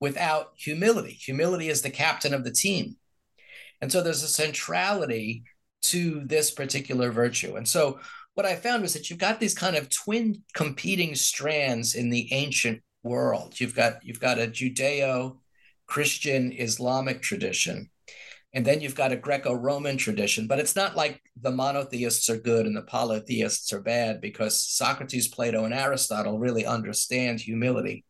without 0.00 0.52
humility. 0.56 1.12
Humility 1.12 1.68
is 1.68 1.82
the 1.82 1.90
captain 1.90 2.34
of 2.34 2.44
the 2.44 2.52
team. 2.52 2.96
And 3.80 3.90
so 3.90 4.02
there's 4.02 4.22
a 4.22 4.28
centrality 4.28 5.44
to 5.82 6.22
this 6.24 6.50
particular 6.50 7.10
virtue. 7.10 7.56
And 7.56 7.66
so 7.66 8.00
what 8.34 8.46
I 8.46 8.56
found 8.56 8.82
was 8.82 8.92
that 8.94 9.08
you've 9.08 9.18
got 9.18 9.40
these 9.40 9.54
kind 9.54 9.76
of 9.76 9.88
twin 9.90 10.42
competing 10.54 11.14
strands 11.14 11.94
in 11.94 12.10
the 12.10 12.32
ancient 12.32 12.82
world. 13.02 13.58
You've 13.60 13.74
got 13.74 14.04
you've 14.04 14.20
got 14.20 14.38
a 14.38 14.46
Judeo 14.46 15.38
Christian 15.86 16.52
Islamic 16.52 17.22
tradition 17.22 17.90
and 18.54 18.64
then 18.64 18.80
you've 18.80 18.94
got 18.94 19.12
a 19.12 19.16
Greco-Roman 19.16 19.96
tradition, 19.96 20.46
but 20.46 20.60
it's 20.60 20.76
not 20.76 20.94
like 20.94 21.20
the 21.40 21.50
monotheists 21.50 22.30
are 22.30 22.38
good 22.38 22.66
and 22.66 22.76
the 22.76 22.82
polytheists 22.82 23.72
are 23.72 23.80
bad 23.80 24.20
because 24.20 24.62
Socrates, 24.62 25.28
Plato, 25.28 25.64
and 25.64 25.74
Aristotle 25.74 26.38
really 26.38 26.64
understand 26.64 27.40
humility 27.40 28.04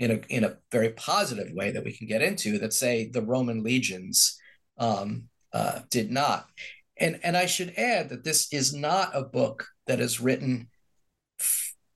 in 0.00 0.10
a 0.10 0.20
in 0.28 0.42
a 0.42 0.56
very 0.72 0.90
positive 0.90 1.52
way 1.52 1.70
that 1.70 1.84
we 1.84 1.96
can 1.96 2.08
get 2.08 2.22
into 2.22 2.58
that 2.58 2.72
say 2.72 3.08
the 3.08 3.22
Roman 3.22 3.62
legions 3.62 4.36
um, 4.78 5.28
uh, 5.52 5.80
did 5.90 6.10
not. 6.10 6.48
And, 6.96 7.20
and 7.22 7.36
I 7.36 7.46
should 7.46 7.74
add 7.76 8.08
that 8.08 8.24
this 8.24 8.52
is 8.52 8.74
not 8.74 9.10
a 9.14 9.22
book 9.22 9.66
that 9.86 10.00
is 10.00 10.20
written 10.20 10.68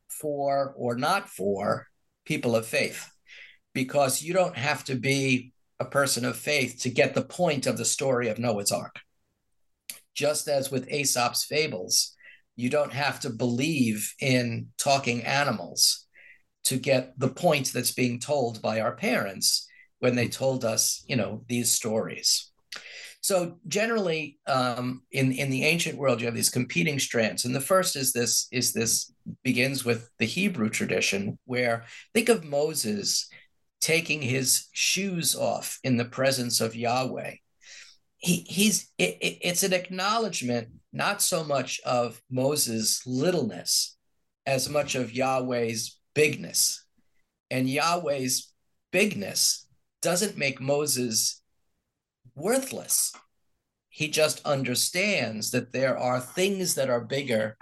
for 0.08 0.74
or 0.76 0.96
not 0.96 1.28
for 1.28 1.88
people 2.24 2.54
of 2.54 2.66
faith, 2.66 3.10
because 3.74 4.22
you 4.22 4.32
don't 4.32 4.56
have 4.56 4.84
to 4.84 4.94
be 4.94 5.52
a 5.80 5.84
person 5.84 6.24
of 6.24 6.36
faith 6.36 6.80
to 6.80 6.90
get 6.90 7.14
the 7.14 7.22
point 7.22 7.66
of 7.66 7.78
the 7.78 7.84
story 7.84 8.28
of 8.28 8.38
Noah's 8.38 8.72
Ark. 8.72 8.96
Just 10.14 10.48
as 10.48 10.70
with 10.70 10.90
Aesop's 10.90 11.44
fables, 11.44 12.14
you 12.56 12.68
don't 12.68 12.92
have 12.92 13.20
to 13.20 13.30
believe 13.30 14.12
in 14.20 14.68
talking 14.78 15.22
animals 15.22 16.06
to 16.64 16.76
get 16.76 17.18
the 17.18 17.28
point 17.28 17.72
that's 17.72 17.92
being 17.92 18.18
told 18.18 18.60
by 18.60 18.80
our 18.80 18.92
parents 18.92 19.68
when 20.00 20.16
they 20.16 20.28
told 20.28 20.64
us, 20.64 21.04
you 21.06 21.16
know, 21.16 21.44
these 21.48 21.72
stories. 21.72 22.50
So 23.20 23.58
generally, 23.66 24.38
um, 24.46 25.02
in 25.10 25.32
in 25.32 25.50
the 25.50 25.64
ancient 25.64 25.98
world, 25.98 26.20
you 26.20 26.26
have 26.26 26.34
these 26.34 26.50
competing 26.50 26.98
strands, 26.98 27.44
and 27.44 27.54
the 27.54 27.60
first 27.60 27.96
is 27.96 28.12
this 28.12 28.48
is 28.52 28.72
this 28.72 29.12
begins 29.42 29.84
with 29.84 30.08
the 30.18 30.24
Hebrew 30.24 30.70
tradition, 30.70 31.38
where 31.44 31.84
think 32.14 32.28
of 32.28 32.44
Moses 32.44 33.28
taking 33.80 34.22
his 34.22 34.66
shoes 34.72 35.34
off 35.36 35.78
in 35.84 35.96
the 35.96 36.04
presence 36.04 36.60
of 36.60 36.76
Yahweh. 36.76 37.34
He, 38.16 38.44
he's 38.48 38.90
it, 38.98 39.16
it's 39.20 39.62
an 39.62 39.72
acknowledgement 39.72 40.68
not 40.92 41.22
so 41.22 41.44
much 41.44 41.80
of 41.84 42.20
Moses' 42.30 43.02
littleness 43.06 43.96
as 44.46 44.68
much 44.68 44.94
of 44.94 45.14
Yahweh's 45.14 45.98
bigness. 46.14 46.84
And 47.50 47.68
Yahweh's 47.68 48.52
bigness 48.90 49.66
doesn't 50.02 50.38
make 50.38 50.60
Moses 50.60 51.42
worthless. 52.34 53.12
He 53.90 54.08
just 54.08 54.44
understands 54.46 55.50
that 55.50 55.72
there 55.72 55.98
are 55.98 56.20
things 56.20 56.74
that 56.74 56.90
are 56.90 57.00
bigger 57.00 57.56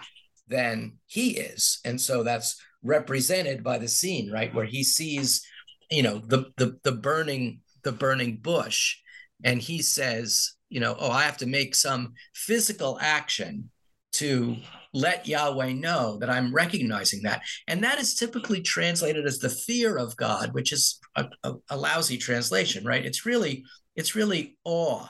than 0.49 0.99
he 1.07 1.39
is. 1.39 1.81
And 1.85 2.01
so 2.01 2.23
that's 2.23 2.61
represented 2.83 3.65
by 3.65 3.79
the 3.79 3.89
scene, 3.89 4.31
right? 4.31 4.55
Where 4.55 4.65
he 4.65 4.85
sees, 4.85 5.45
you 5.91 6.03
know, 6.03 6.19
the 6.19 6.53
the 6.57 6.79
the 6.83 6.93
burning 6.93 7.61
the 7.83 7.93
burning 7.93 8.39
bush 8.39 8.97
and 9.45 9.61
he 9.61 9.83
says, 9.83 10.55
you 10.69 10.81
know, 10.81 10.97
oh, 10.99 11.11
I 11.11 11.23
have 11.23 11.37
to 11.39 11.47
make 11.47 11.75
some 11.75 12.15
physical 12.35 12.99
action 13.01 13.71
to 14.13 14.57
let 14.95 15.29
Yahweh 15.29 15.73
know 15.75 16.17
that 16.19 16.31
I'm 16.31 16.55
recognizing 16.55 17.23
that. 17.23 17.43
And 17.69 17.85
that 17.85 17.99
is 17.99 18.15
typically 18.15 18.63
translated 18.63 19.27
as 19.27 19.39
the 19.39 19.51
fear 19.51 19.97
of 19.99 20.17
God, 20.17 20.55
which 20.55 20.73
is 20.73 20.99
a, 21.17 21.27
a, 21.45 21.55
a 21.71 21.77
lousy 21.77 22.17
translation, 22.17 22.85
right? 22.85 23.05
It's 23.05 23.27
really 23.27 23.65
it's 23.95 24.15
really 24.15 24.57
awe 24.65 25.07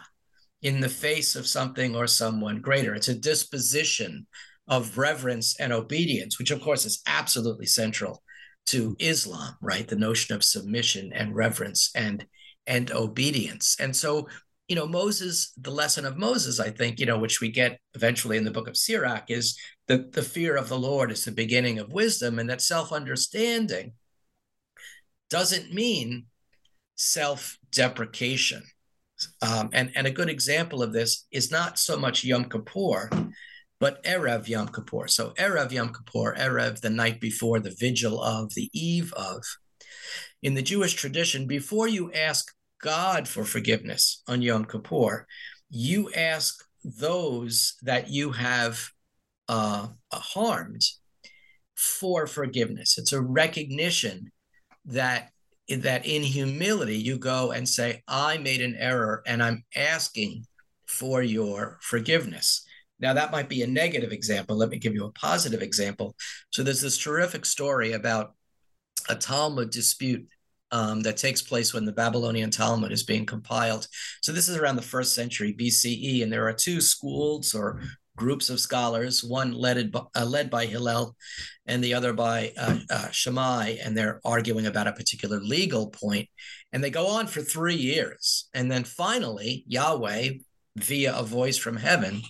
in 0.63 0.81
the 0.81 0.89
face 0.89 1.37
of 1.37 1.47
something 1.47 1.95
or 1.95 2.07
someone 2.07 2.61
greater. 2.61 2.95
It's 2.95 3.09
a 3.09 3.15
disposition 3.15 4.27
of 4.69 4.99
reverence 4.99 5.59
and 5.61 5.73
obedience, 5.73 6.39
which 6.39 6.51
of 6.51 6.61
course 6.61 6.85
is 6.85 7.03
absolutely 7.07 7.67
central 7.67 8.23
to 8.67 8.97
Islam, 8.99 9.57
right? 9.61 9.87
The 9.87 9.97
notion 9.97 10.35
of 10.35 10.45
submission 10.45 11.13
and 11.13 11.35
reverence 11.35 11.91
and 11.95 12.27
and 12.67 12.91
obedience. 12.91 13.77
And 13.79 13.95
so 13.95 14.29
you 14.69 14.75
know, 14.75 14.87
Moses, 14.87 15.53
the 15.61 15.71
lesson 15.71 16.05
of 16.05 16.17
Moses, 16.17 16.59
I 16.59 16.71
think, 16.71 16.99
you 16.99 17.07
know, 17.07 17.19
which 17.19 17.41
we 17.41 17.51
get 17.51 17.79
eventually 17.95 18.37
in 18.37 18.45
the 18.45 18.51
book 18.51 18.67
of 18.67 18.77
Sirach, 18.77 19.31
is 19.31 19.59
that 19.87 20.13
the 20.13 20.23
fear 20.23 20.57
of 20.57 20.69
the 20.69 20.79
Lord 20.79 21.13
is 21.13 21.25
the 21.25 21.31
beginning 21.31 21.79
of 21.79 21.93
wisdom, 21.93 22.39
and 22.39 22.51
that 22.51 22.61
self 22.61 22.93
understanding 22.93 23.93
doesn't 25.31 25.73
mean 25.73 26.27
self 26.97 27.59
deprecation. 27.71 28.63
Um, 29.41 29.71
and, 29.73 29.93
and 29.95 30.07
a 30.07 30.11
good 30.11 30.29
example 30.29 30.83
of 30.83 30.93
this 30.93 31.27
is 31.31 31.51
not 31.51 31.79
so 31.79 31.97
much 31.97 32.25
Yom 32.25 32.47
Kippur, 32.47 33.09
but 33.79 34.03
Erev 34.05 34.49
Yom 34.49 34.69
Kippur. 34.69 35.09
So, 35.09 35.31
Erev 35.39 35.71
Yom 35.73 35.93
Kippur, 35.93 36.35
Erev, 36.37 36.81
the 36.81 36.91
night 36.91 37.21
before, 37.21 37.61
the 37.61 37.75
vigil 37.79 38.23
of, 38.23 38.55
the 38.55 38.71
eve 38.73 39.13
of. 39.15 39.43
In 40.43 40.55
the 40.55 40.63
Jewish 40.63 40.95
tradition, 40.95 41.47
before 41.47 41.89
you 41.89 42.13
ask 42.13 42.55
God 42.81 43.27
for 43.29 43.45
forgiveness 43.45 44.23
on 44.29 44.43
Yom 44.43 44.65
Kippur, 44.65 45.27
you 45.71 46.13
ask 46.15 46.65
those 46.85 47.75
that 47.83 48.09
you 48.09 48.33
have 48.33 48.91
uh, 49.49 49.89
harmed 50.13 50.83
for 51.75 52.27
forgiveness. 52.27 52.99
It's 52.99 53.13
a 53.13 53.21
recognition 53.21 54.31
that 54.85 55.31
that 55.69 56.07
in 56.07 56.23
humility 56.23 56.97
you 56.97 57.19
go 57.19 57.51
and 57.51 57.69
say, 57.69 58.03
"I 58.07 58.39
made 58.39 58.61
an 58.61 58.77
error, 58.77 59.23
and 59.27 59.43
I'm 59.43 59.65
asking 59.75 60.47
for 60.87 61.23
your 61.23 61.79
forgiveness." 61.83 62.66
Now 62.99 63.13
that 63.15 63.31
might 63.31 63.49
be 63.49 63.63
a 63.63 63.67
negative 63.67 64.13
example. 64.13 64.57
Let 64.57 64.71
me 64.71 64.79
give 64.79 64.95
you 64.95 65.05
a 65.05 65.13
positive 65.13 65.63
example. 65.63 66.17
So 66.51 66.63
there's 66.63 66.81
this 66.81 66.99
terrific 66.99 67.45
story 67.45 67.93
about 67.93 68.35
a 69.09 69.15
Talmud 69.15 69.71
dispute 69.71 70.27
um, 70.73 71.01
that 71.03 71.17
takes 71.17 71.43
place 71.43 71.73
when 71.73 71.85
the 71.85 71.93
Babylonian 71.93 72.51
Talmud 72.51 72.93
is 72.93 73.05
being 73.05 73.27
compiled. 73.27 73.87
So 74.23 74.33
this 74.33 74.49
is 74.49 74.57
around 74.57 74.77
the 74.77 74.83
first 74.83 75.15
century 75.15 75.55
BCE, 75.59 76.23
and 76.23 76.33
there 76.33 76.49
are 76.49 76.53
two 76.53 76.81
schools 76.81 77.55
or 77.55 77.81
groups 78.17 78.51
of 78.51 78.59
scholars, 78.59 79.23
one 79.23 79.53
led 79.53 79.93
by, 79.93 80.03
uh, 80.17 80.25
led 80.25 80.51
by 80.51 80.67
Hillel 80.67 81.15
and 81.67 81.85
the 81.85 81.95
other 81.95 82.13
by 82.13 82.53
uh, 82.59 82.79
uh, 82.91 83.11
Shammai, 83.11 83.77
and 83.83 83.97
they're 83.97 84.21
arguing 84.25 84.67
about 84.67 84.89
a 84.89 84.93
particular 84.93 85.39
legal 85.41 85.89
point. 85.89 86.29
And 86.73 86.83
they 86.83 86.91
go 86.91 87.07
on 87.07 87.27
for 87.27 87.43
three 87.43 87.77
years. 87.77 88.49
And 88.55 88.71
then 88.71 88.85
finally, 88.85 89.65
Yahweh, 89.69 90.31
via 90.77 91.15
a 91.15 91.23
voice 91.23 91.57
from 91.57 91.77
heaven, 91.77 92.23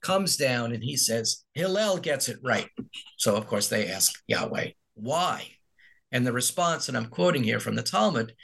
comes 0.00 0.36
down 0.36 0.72
and 0.72 0.82
he 0.82 0.96
says, 0.96 1.44
Hillel 1.54 1.98
gets 1.98 2.28
it 2.28 2.38
right. 2.42 2.68
So, 3.16 3.36
of 3.36 3.46
course, 3.46 3.68
they 3.68 3.88
ask 3.88 4.12
Yahweh, 4.26 4.70
why? 4.94 5.48
And 6.12 6.26
the 6.26 6.32
response, 6.32 6.88
and 6.88 6.96
I'm 6.96 7.06
quoting 7.06 7.42
here 7.42 7.60
from 7.60 7.74
the 7.74 7.82
Talmud, 7.82 8.34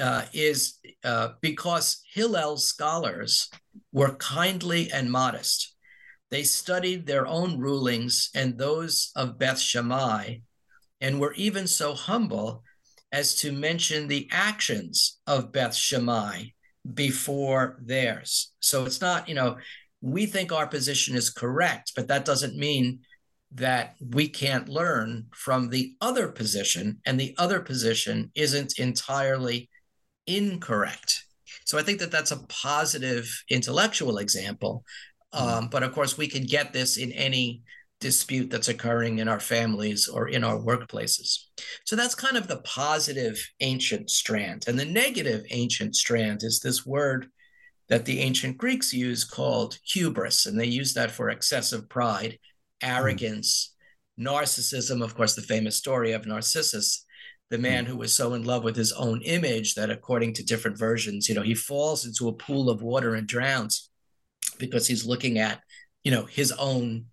uh, 0.00 0.26
is 0.32 0.78
uh, 1.04 1.30
because 1.40 2.02
Hillel's 2.12 2.66
scholars 2.66 3.48
were 3.92 4.16
kindly 4.16 4.90
and 4.92 5.10
modest. 5.10 5.74
They 6.30 6.42
studied 6.42 7.06
their 7.06 7.26
own 7.26 7.58
rulings 7.58 8.30
and 8.34 8.58
those 8.58 9.12
of 9.16 9.38
Beth 9.38 9.58
Shammai, 9.58 10.38
and 11.00 11.20
were 11.20 11.34
even 11.34 11.66
so 11.66 11.94
humble 11.94 12.62
as 13.12 13.36
to 13.36 13.52
mention 13.52 14.08
the 14.08 14.28
actions 14.32 15.18
of 15.26 15.52
Beth 15.52 15.74
Shammai 15.74 16.46
before 16.94 17.78
theirs. 17.82 18.52
So 18.60 18.84
it's 18.84 19.00
not, 19.00 19.28
you 19.28 19.34
know, 19.34 19.58
we 20.00 20.26
think 20.26 20.52
our 20.52 20.66
position 20.66 21.16
is 21.16 21.30
correct, 21.30 21.92
but 21.96 22.08
that 22.08 22.24
doesn't 22.24 22.56
mean 22.56 23.00
that 23.52 23.94
we 24.00 24.28
can't 24.28 24.68
learn 24.68 25.26
from 25.32 25.70
the 25.70 25.94
other 26.00 26.28
position, 26.28 27.00
and 27.06 27.18
the 27.18 27.34
other 27.38 27.60
position 27.60 28.30
isn't 28.34 28.78
entirely 28.78 29.70
incorrect. 30.26 31.24
So 31.64 31.78
I 31.78 31.82
think 31.82 32.00
that 32.00 32.10
that's 32.10 32.32
a 32.32 32.44
positive 32.48 33.28
intellectual 33.48 34.18
example. 34.18 34.84
Mm-hmm. 35.34 35.48
Um, 35.48 35.68
but 35.68 35.82
of 35.82 35.92
course, 35.92 36.18
we 36.18 36.28
can 36.28 36.44
get 36.44 36.72
this 36.72 36.96
in 36.96 37.12
any 37.12 37.62
dispute 38.00 38.50
that's 38.50 38.68
occurring 38.68 39.18
in 39.20 39.28
our 39.28 39.40
families 39.40 40.06
or 40.06 40.28
in 40.28 40.44
our 40.44 40.58
workplaces. 40.58 41.38
So 41.84 41.96
that's 41.96 42.14
kind 42.14 42.36
of 42.36 42.46
the 42.46 42.58
positive 42.58 43.38
ancient 43.60 44.10
strand. 44.10 44.64
And 44.66 44.78
the 44.78 44.84
negative 44.84 45.44
ancient 45.50 45.96
strand 45.96 46.42
is 46.42 46.60
this 46.60 46.84
word 46.84 47.28
that 47.88 48.04
the 48.04 48.20
ancient 48.20 48.56
Greeks 48.56 48.92
use 48.92 49.24
called 49.24 49.78
hubris. 49.84 50.46
And 50.46 50.58
they 50.58 50.66
use 50.66 50.94
that 50.94 51.10
for 51.10 51.30
excessive 51.30 51.88
pride 51.88 52.38
arrogance, 52.82 53.74
narcissism. 54.18 55.02
Of 55.02 55.14
course, 55.14 55.34
the 55.34 55.42
famous 55.42 55.76
story 55.76 56.12
of 56.12 56.26
Narcissus, 56.26 57.04
the 57.50 57.58
man 57.58 57.84
hmm. 57.84 57.92
who 57.92 57.98
was 57.98 58.12
so 58.12 58.34
in 58.34 58.44
love 58.44 58.64
with 58.64 58.76
his 58.76 58.92
own 58.92 59.22
image 59.22 59.74
that, 59.74 59.90
according 59.90 60.34
to 60.34 60.44
different 60.44 60.78
versions, 60.78 61.28
you 61.28 61.34
know, 61.34 61.42
he 61.42 61.54
falls 61.54 62.04
into 62.04 62.28
a 62.28 62.32
pool 62.34 62.68
of 62.68 62.82
water 62.82 63.14
and 63.14 63.26
drowns 63.26 63.90
because 64.58 64.86
he's 64.86 65.06
looking 65.06 65.38
at, 65.38 65.60
you 66.02 66.10
know, 66.10 66.24
his 66.24 66.52
own, 66.52 67.06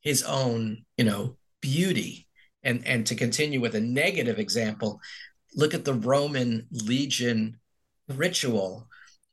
his 0.00 0.22
own, 0.24 0.84
you 0.96 1.04
know, 1.04 1.36
beauty. 1.60 2.26
And 2.64 2.84
and 2.86 3.06
to 3.06 3.14
continue 3.14 3.60
with 3.60 3.76
a 3.76 3.80
negative 3.80 4.38
example, 4.38 5.00
look 5.54 5.74
at 5.74 5.84
the 5.84 5.94
Roman 5.94 6.66
legion 6.70 7.60
ritual 8.08 8.87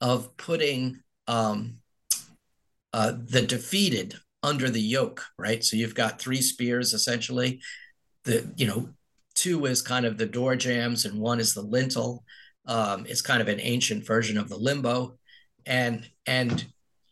of 0.06 0.38
putting 0.38 1.02
um, 1.28 1.78
uh, 2.94 3.14
the 3.26 3.42
defeated 3.42 4.14
under 4.44 4.70
the 4.70 4.80
yoke, 4.80 5.26
right? 5.40 5.64
So 5.64 5.76
you've 5.76 5.96
got 5.96 6.22
three 6.22 6.44
spears 6.44 6.94
essentially. 6.94 7.60
The 8.24 8.48
you 8.56 8.68
know, 8.68 8.90
two 9.34 9.66
is 9.66 9.82
kind 9.82 10.06
of 10.06 10.20
the 10.20 10.28
door 10.28 10.56
jams 10.56 11.06
and 11.06 11.20
one 11.20 11.40
is 11.40 11.56
the 11.56 11.64
lintel. 11.64 12.24
Um, 12.68 13.08
it's 13.08 13.24
kind 13.24 13.42
of 13.42 13.48
an 13.48 13.60
ancient 13.60 14.06
version 14.06 14.38
of 14.38 14.48
the 14.48 14.58
limbo, 14.58 15.18
and 15.66 16.08
and 16.28 16.64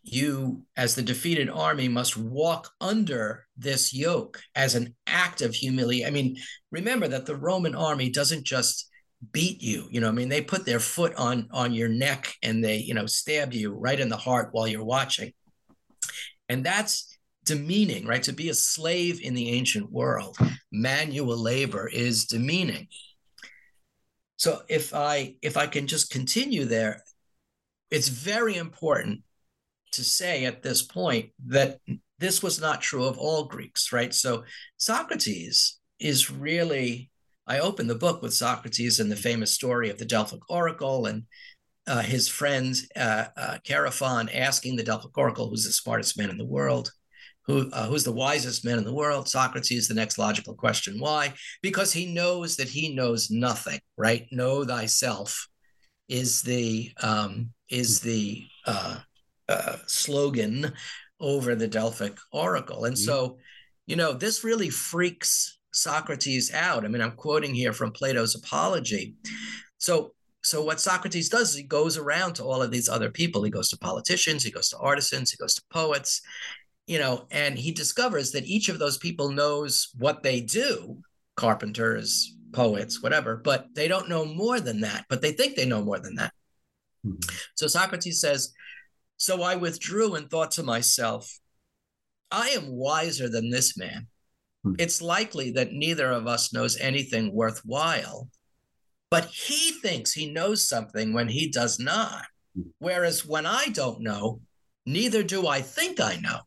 you 0.04 0.64
as 0.76 0.94
the 0.94 1.02
defeated 1.02 1.50
army 1.50 1.88
must 1.88 2.16
walk 2.16 2.70
under 2.80 3.46
this 3.56 3.92
yoke 3.92 4.40
as 4.54 4.76
an 4.76 4.94
act 5.08 5.42
of 5.42 5.52
humility. 5.52 6.06
I 6.06 6.10
mean, 6.10 6.36
remember 6.70 7.08
that 7.08 7.26
the 7.26 7.36
Roman 7.36 7.74
army 7.74 8.08
doesn't 8.10 8.44
just 8.44 8.88
beat 9.32 9.62
you 9.62 9.86
you 9.90 10.00
know 10.00 10.08
i 10.08 10.12
mean? 10.12 10.28
They 10.28 10.42
put 10.42 10.66
their 10.66 10.80
foot 10.80 11.14
on 11.14 11.48
on 11.52 11.72
your 11.72 11.88
neck 11.88 12.34
and 12.42 12.64
they 12.64 12.78
you 12.78 12.94
know 12.94 13.06
stab 13.06 13.52
you 13.52 13.72
right 13.72 13.98
in 13.98 14.08
the 14.08 14.16
heart 14.16 14.48
while 14.52 14.66
you're 14.66 14.84
watching. 14.84 15.32
And 16.48 16.64
that's 16.64 17.16
demeaning 17.44 18.06
right? 18.06 18.22
To 18.24 18.32
be 18.32 18.48
a 18.48 18.54
slave 18.54 19.20
in 19.20 19.34
the 19.34 19.50
ancient 19.50 19.90
world 19.90 20.36
manual 20.72 21.36
labor 21.36 21.88
is 21.88 22.26
demeaning. 22.26 22.88
So 24.36 24.62
if 24.68 24.94
i 24.94 25.36
if 25.42 25.56
i 25.56 25.66
can 25.66 25.86
just 25.86 26.10
continue 26.10 26.64
there 26.64 27.02
it's 27.90 28.08
very 28.08 28.56
important 28.56 29.20
to 29.92 30.02
say 30.02 30.44
at 30.44 30.62
this 30.62 30.82
point 30.82 31.30
that 31.46 31.78
this 32.18 32.42
was 32.42 32.60
not 32.60 32.80
true 32.80 33.04
of 33.04 33.18
all 33.18 33.44
greeks 33.44 33.92
right? 33.92 34.12
So 34.12 34.44
socrates 34.76 35.78
is 36.00 36.30
really 36.30 37.10
I 37.46 37.58
open 37.58 37.86
the 37.86 37.94
book 37.94 38.22
with 38.22 38.34
Socrates 38.34 39.00
and 39.00 39.10
the 39.10 39.16
famous 39.16 39.52
story 39.52 39.90
of 39.90 39.98
the 39.98 40.04
Delphic 40.04 40.40
Oracle 40.48 41.06
and 41.06 41.24
uh, 41.86 42.00
his 42.00 42.28
friend 42.28 42.74
uh, 42.96 43.26
uh, 43.36 43.58
Chaerephon 43.64 44.34
asking 44.34 44.76
the 44.76 44.82
Delphic 44.82 45.16
Oracle, 45.16 45.50
who's 45.50 45.64
the 45.64 45.72
smartest 45.72 46.18
man 46.18 46.30
in 46.30 46.38
the 46.38 46.46
world, 46.46 46.90
who 47.46 47.70
uh, 47.72 47.86
who's 47.86 48.04
the 48.04 48.12
wisest 48.12 48.64
man 48.64 48.78
in 48.78 48.84
the 48.84 48.94
world? 48.94 49.28
Socrates. 49.28 49.86
The 49.86 49.94
next 49.94 50.16
logical 50.16 50.54
question, 50.54 50.98
why? 50.98 51.34
Because 51.60 51.92
he 51.92 52.12
knows 52.12 52.56
that 52.56 52.68
he 52.68 52.94
knows 52.94 53.30
nothing. 53.30 53.80
Right? 53.98 54.26
Know 54.32 54.64
thyself 54.64 55.48
is 56.08 56.42
the 56.42 56.90
um, 57.02 57.50
is 57.68 58.00
the 58.00 58.46
uh, 58.66 59.00
uh, 59.48 59.76
slogan 59.86 60.72
over 61.20 61.54
the 61.54 61.68
Delphic 61.68 62.16
Oracle, 62.32 62.86
and 62.86 62.96
mm-hmm. 62.96 63.04
so 63.04 63.38
you 63.86 63.96
know 63.96 64.14
this 64.14 64.42
really 64.42 64.70
freaks 64.70 65.53
Socrates 65.74 66.52
out. 66.54 66.84
I 66.84 66.88
mean, 66.88 67.02
I'm 67.02 67.12
quoting 67.16 67.54
here 67.54 67.72
from 67.72 67.90
Plato's 67.90 68.36
Apology. 68.36 69.14
So, 69.78 70.12
so 70.42 70.62
what 70.62 70.80
Socrates 70.80 71.28
does 71.28 71.50
is 71.50 71.56
he 71.56 71.64
goes 71.64 71.98
around 71.98 72.34
to 72.34 72.44
all 72.44 72.62
of 72.62 72.70
these 72.70 72.88
other 72.88 73.10
people. 73.10 73.42
He 73.42 73.50
goes 73.50 73.68
to 73.70 73.78
politicians, 73.78 74.44
he 74.44 74.52
goes 74.52 74.68
to 74.68 74.78
artisans, 74.78 75.30
he 75.30 75.36
goes 75.36 75.54
to 75.54 75.62
poets, 75.70 76.22
you 76.86 76.98
know, 76.98 77.26
and 77.30 77.58
he 77.58 77.72
discovers 77.72 78.30
that 78.32 78.46
each 78.46 78.68
of 78.68 78.78
those 78.78 78.98
people 78.98 79.30
knows 79.30 79.88
what 79.98 80.22
they 80.22 80.40
do, 80.40 80.98
carpenters, 81.36 82.36
poets, 82.52 83.02
whatever, 83.02 83.36
but 83.36 83.66
they 83.74 83.88
don't 83.88 84.08
know 84.08 84.24
more 84.24 84.60
than 84.60 84.80
that, 84.82 85.06
but 85.08 85.22
they 85.22 85.32
think 85.32 85.56
they 85.56 85.66
know 85.66 85.82
more 85.82 85.98
than 85.98 86.14
that. 86.14 86.32
Mm-hmm. 87.04 87.36
So 87.56 87.66
Socrates 87.66 88.20
says, 88.20 88.52
So 89.16 89.42
I 89.42 89.56
withdrew 89.56 90.14
and 90.14 90.30
thought 90.30 90.52
to 90.52 90.62
myself, 90.62 91.40
I 92.30 92.50
am 92.50 92.70
wiser 92.70 93.28
than 93.28 93.50
this 93.50 93.76
man 93.76 94.06
Hmm. 94.64 94.74
it's 94.78 95.02
likely 95.02 95.50
that 95.52 95.72
neither 95.72 96.10
of 96.10 96.26
us 96.26 96.52
knows 96.52 96.78
anything 96.78 97.32
worthwhile. 97.32 98.28
But 99.10 99.26
he 99.26 99.72
thinks 99.72 100.12
he 100.12 100.32
knows 100.32 100.66
something 100.66 101.12
when 101.12 101.28
he 101.28 101.48
does 101.48 101.78
not. 101.78 102.24
Hmm. 102.56 102.70
Whereas 102.78 103.24
when 103.24 103.46
I 103.46 103.66
don't 103.66 104.00
know, 104.00 104.40
neither 104.86 105.22
do 105.22 105.46
I 105.46 105.60
think 105.60 106.00
I 106.00 106.16
know. 106.16 106.40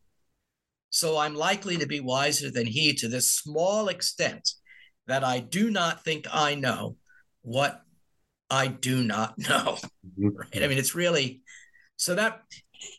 So 0.90 1.18
I'm 1.18 1.34
likely 1.34 1.76
to 1.76 1.86
be 1.86 2.00
wiser 2.00 2.50
than 2.50 2.66
he 2.66 2.94
to 2.94 3.08
this 3.08 3.28
small 3.28 3.88
extent 3.88 4.50
that 5.06 5.22
I 5.22 5.38
do 5.40 5.70
not 5.70 6.04
think 6.04 6.26
I 6.32 6.54
know 6.54 6.96
what 7.42 7.82
I 8.50 8.66
do 8.68 9.02
not 9.04 9.38
know. 9.38 9.78
Mm-hmm. 10.18 10.28
Right? 10.36 10.62
I 10.62 10.66
mean, 10.66 10.78
it's 10.78 10.94
really 10.94 11.42
so 11.96 12.14
that 12.14 12.42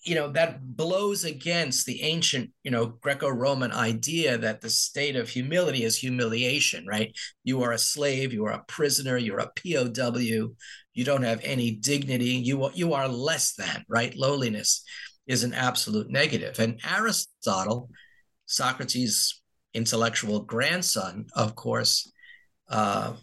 you 0.03 0.15
know 0.15 0.31
that 0.31 0.75
blows 0.75 1.23
against 1.23 1.85
the 1.85 2.01
ancient 2.01 2.51
you 2.63 2.71
know 2.71 2.87
greco-roman 2.87 3.71
idea 3.71 4.37
that 4.37 4.61
the 4.61 4.69
state 4.69 5.15
of 5.15 5.29
humility 5.29 5.83
is 5.83 5.97
humiliation 5.97 6.85
right? 6.87 7.15
You 7.43 7.63
are 7.63 7.71
a 7.71 7.77
slave 7.77 8.33
you 8.33 8.45
are 8.45 8.53
a 8.53 8.63
prisoner 8.67 9.17
you're 9.17 9.39
a 9.39 9.47
pow 9.47 9.89
you 10.93 11.05
don't 11.05 11.23
have 11.23 11.41
any 11.43 11.71
dignity 11.71 12.25
you 12.25 12.69
you 12.73 12.93
are 12.93 13.07
less 13.07 13.53
than 13.53 13.83
right? 13.87 14.15
Lowliness 14.15 14.83
is 15.27 15.43
an 15.43 15.53
absolute 15.53 16.09
negative. 16.09 16.59
And 16.59 16.79
aristotle 16.83 17.89
socrates 18.45 19.41
intellectual 19.73 20.41
grandson 20.41 21.27
of 21.35 21.55
course 21.55 22.11
uh, 22.69 23.13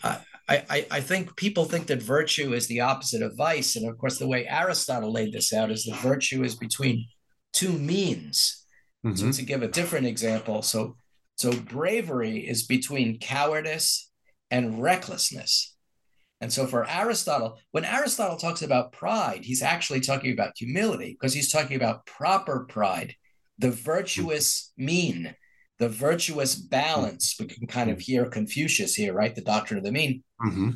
I, 0.49 0.87
I 0.91 1.00
think 1.00 1.37
people 1.37 1.65
think 1.65 1.88
that 1.88 2.03
virtue 2.03 2.55
is 2.55 2.69
the 2.69 2.81
opposite 2.81 3.23
of 3.23 3.37
vice. 3.37 3.75
And 3.75 3.88
of 3.88 3.99
course, 3.99 4.19
the 4.19 4.28
way 4.28 4.47
Aristotle 4.47 5.13
laid 5.13 5.32
this 5.32 5.52
out 5.52 5.73
is 5.73 5.85
that 5.85 5.97
virtue 5.97 6.45
is 6.45 6.54
between 6.54 7.09
two 7.52 7.73
means. 7.73 8.65
Mm-hmm. 9.04 9.30
So 9.30 9.39
to 9.39 9.45
give 9.45 9.63
a 9.63 9.69
different 9.69 10.06
example, 10.06 10.63
so 10.63 10.97
so 11.37 11.52
bravery 11.52 12.39
is 12.39 12.65
between 12.65 13.19
cowardice 13.19 14.11
and 14.50 14.82
recklessness. 14.82 15.75
And 16.41 16.52
so 16.52 16.67
for 16.67 16.89
Aristotle, 16.89 17.59
when 17.73 17.85
Aristotle 17.85 18.37
talks 18.37 18.63
about 18.63 18.93
pride, 18.93 19.45
he's 19.45 19.63
actually 19.63 20.00
talking 20.00 20.32
about 20.32 20.52
humility 20.56 21.13
because 21.13 21.35
he's 21.35 21.50
talking 21.50 21.76
about 21.76 22.06
proper 22.06 22.67
pride, 22.69 23.15
the 23.59 23.71
virtuous 23.71 24.73
mean, 24.76 25.35
the 25.78 25.89
virtuous 25.89 26.54
balance. 26.54 27.36
We 27.39 27.47
can 27.47 27.67
kind 27.67 27.91
of 27.91 28.00
hear 28.00 28.26
Confucius 28.26 28.95
here, 28.95 29.12
right? 29.12 29.34
The 29.34 29.43
doctrine 29.43 29.78
of 29.78 29.84
the 29.84 29.93
mean. 29.93 30.23
Mm-hmm. 30.45 30.71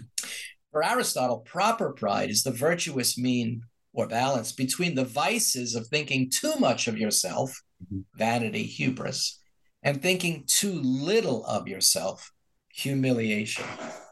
For 0.72 0.84
Aristotle, 0.84 1.38
proper 1.38 1.92
pride 1.92 2.30
is 2.30 2.42
the 2.42 2.52
virtuous 2.52 3.18
mean 3.18 3.62
or 3.92 4.06
balance 4.06 4.52
between 4.52 4.94
the 4.94 5.04
vices 5.04 5.74
of 5.74 5.86
thinking 5.88 6.30
too 6.30 6.54
much 6.60 6.86
of 6.86 6.96
yourself, 6.96 7.60
mm-hmm. 7.84 8.00
vanity, 8.14 8.62
hubris, 8.62 9.40
and 9.82 10.00
thinking 10.00 10.44
too 10.46 10.80
little 10.82 11.44
of 11.46 11.66
yourself, 11.66 12.30
humiliation. 12.72 13.64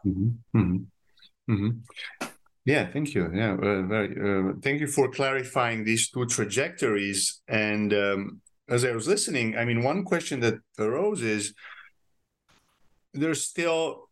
Mm-hmm. 0.07 0.59
mm-hmm. 0.59 1.53
mm-hmm. 1.53 2.27
Yeah, 2.65 2.87
thank 2.93 3.15
you. 3.15 3.31
Yeah, 3.33 3.55
uh, 3.55 3.83
very. 3.83 4.11
Uh, 4.13 4.53
thank 4.63 4.81
you 4.81 4.89
for 4.89 5.11
clarifying 5.11 5.85
these 5.85 6.11
two 6.11 6.27
trajectories. 6.27 7.41
And 7.49 7.95
um, 7.95 8.43
as 8.69 8.85
I 8.85 8.93
was 8.93 9.09
listening, 9.09 9.57
I 9.57 9.65
mean, 9.65 9.83
one 9.83 10.05
question 10.05 10.41
that 10.41 10.57
arose 10.79 11.23
is 11.23 11.55
there's 13.15 13.43
still 13.43 14.09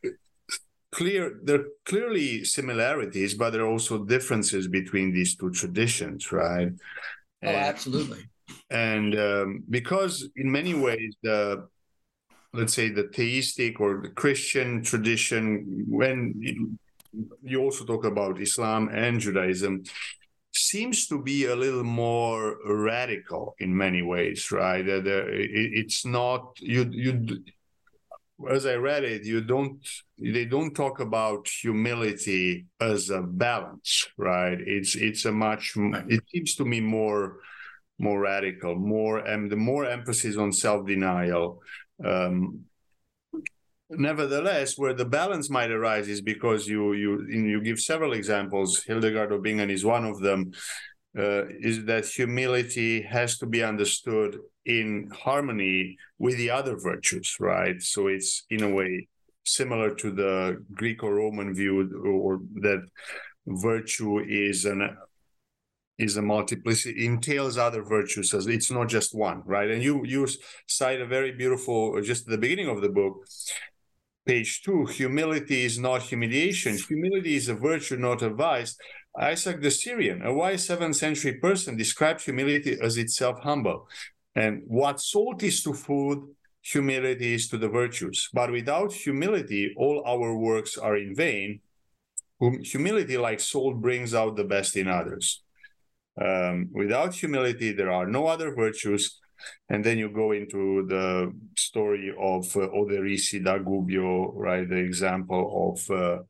clear 0.93 1.39
there 1.43 1.61
are 1.61 1.69
clearly 1.85 2.45
similarities, 2.45 3.35
but 3.35 3.51
there 3.51 3.63
are 3.63 3.71
also 3.71 4.05
differences 4.05 4.67
between 4.67 5.13
these 5.13 5.37
two 5.37 5.51
traditions, 5.51 6.33
right? 6.33 6.71
Oh, 7.43 7.49
and, 7.49 7.57
absolutely. 7.57 8.25
And 8.71 9.19
um, 9.19 9.65
because 9.69 10.29
in 10.37 10.51
many 10.51 10.75
ways 10.75 11.15
the 11.23 11.69
let's 12.53 12.73
say 12.73 12.89
the 12.89 13.09
theistic 13.15 13.81
or 13.81 14.01
the 14.03 14.09
Christian 14.09 14.83
tradition, 14.83 15.85
when 15.87 16.79
you 17.43 17.61
also 17.61 17.85
talk 17.85 18.05
about 18.05 18.41
Islam 18.41 18.89
and 18.89 19.21
Judaism, 19.21 19.85
seems 20.57 21.07
to 21.09 21.23
be 21.23 21.47
a 21.47 21.57
little 21.57 21.85
more 21.85 22.59
radical 22.67 23.55
in 23.59 23.77
many 23.77 24.03
ways, 24.03 24.51
right? 24.51 24.85
It's 24.87 26.05
not 26.05 26.59
you 26.61 26.89
you 26.91 27.45
as 28.51 28.67
I 28.67 28.75
read 28.75 29.05
it, 29.05 29.25
you 29.25 29.41
don't 29.41 29.79
they 30.19 30.45
don't 30.45 30.75
talk 30.75 31.01
about 31.01 31.49
humility 31.49 32.67
as 32.81 33.11
a 33.11 33.23
balance, 33.23 34.07
right? 34.17 34.59
It's 34.61 34.95
it's 34.95 35.25
a 35.25 35.33
much 35.33 35.73
it 35.77 36.23
seems 36.33 36.55
to 36.57 36.65
me 36.65 36.81
more 36.81 37.39
more 37.99 38.21
radical, 38.21 38.75
more 38.77 39.19
and 39.19 39.51
the 39.51 39.57
more 39.57 39.87
emphasis 39.87 40.37
on 40.37 40.53
self 40.53 40.87
denial. 40.87 41.63
Um, 42.05 42.67
nevertheless, 43.91 44.77
where 44.77 44.95
the 44.95 45.05
balance 45.05 45.51
might 45.51 45.71
arise 45.71 46.09
is 46.09 46.21
because 46.21 46.67
you 46.67 46.93
you 46.93 47.27
you 47.29 47.61
give 47.61 47.79
several 47.79 48.13
examples. 48.13 48.83
Hildegard 48.85 49.33
of 49.33 49.43
Bingen 49.43 49.71
is 49.71 49.85
one 49.85 50.05
of 50.05 50.21
them. 50.21 50.53
Uh, 51.19 51.47
is 51.61 51.87
that 51.87 52.05
humility 52.05 53.01
has 53.01 53.39
to 53.39 53.47
be 53.47 53.63
understood 53.63 54.37
in 54.67 55.11
harmony 55.15 55.97
with 56.19 56.37
the 56.37 56.51
other 56.51 56.77
virtues, 56.77 57.37
right? 57.41 57.81
So 57.81 58.09
it's 58.09 58.45
in 58.51 58.63
a 58.63 58.69
way 58.69 59.09
similar 59.43 59.95
to 59.95 60.11
the 60.11 60.63
Greek 60.75 61.03
or 61.03 61.15
Roman 61.15 61.55
view, 61.55 61.91
or 62.05 62.41
that 62.61 62.87
virtue 63.47 64.19
is 64.19 64.67
an 64.67 64.97
is 65.99 66.19
a 66.19 66.23
multiplicity 66.23 67.07
entails 67.07 67.57
other 67.57 67.83
virtues 67.83 68.35
as 68.35 68.47
it's 68.47 68.71
not 68.71 68.87
just 68.87 69.15
one 69.15 69.43
right 69.47 69.71
and 69.71 69.83
you 69.83 70.05
you 70.05 70.27
cite 70.67 71.01
a 71.01 71.07
very 71.07 71.33
beautiful 71.33 71.99
just 72.03 72.27
at 72.27 72.31
the 72.31 72.39
beginning 72.39 72.69
of 72.69 72.83
the 72.83 72.89
book 72.89 73.25
page 74.27 74.63
two 74.63 74.85
humility 74.87 75.65
is 75.65 75.79
not 75.79 76.03
humiliation. 76.03 76.77
Humility 76.77 77.37
is 77.37 77.49
a 77.49 77.55
virtue 77.55 77.97
not 77.97 78.23
a 78.23 78.31
vice. 78.31 78.77
Isaac 79.19 79.63
the 79.63 79.71
syrian 79.71 80.23
a 80.23 80.33
wise 80.33 80.67
seventh 80.67 80.97
century 80.97 81.35
person 81.35 81.77
described 81.77 82.21
humility 82.23 82.77
as 82.83 82.97
itself 82.99 83.39
humble. 83.41 83.89
And 84.35 84.63
what 84.67 85.01
salt 85.01 85.43
is 85.43 85.63
to 85.63 85.73
food 85.73 86.19
humility 86.61 87.35
is 87.35 87.49
to 87.49 87.57
the 87.59 87.69
virtues. 87.69 88.29
But 88.35 88.51
without 88.51 88.93
humility 88.93 89.73
all 89.77 90.03
our 90.05 90.37
works 90.37 90.77
are 90.77 90.97
in 90.97 91.15
vain. 91.15 91.61
Humility 92.41 93.17
like 93.17 93.41
salt 93.41 93.81
brings 93.81 94.13
out 94.13 94.37
the 94.37 94.45
best 94.45 94.77
in 94.77 94.89
others. 94.89 95.43
Um, 96.21 96.69
without 96.73 97.15
humility 97.15 97.73
there 97.73 97.93
are 97.93 98.07
no 98.07 98.27
other 98.27 98.55
virtues 98.55 99.21
and 99.69 99.85
then 99.85 99.99
you 99.99 100.09
go 100.11 100.33
into 100.33 100.87
the 100.87 101.33
story 101.57 102.15
of 102.19 102.45
uh, 102.57 102.69
Oderisi 102.69 103.43
da 103.45 103.59
Gubbio, 103.59 104.33
right? 104.35 104.69
The 104.69 104.77
example 104.77 105.73
of 105.73 105.91
uh, 105.91 106.23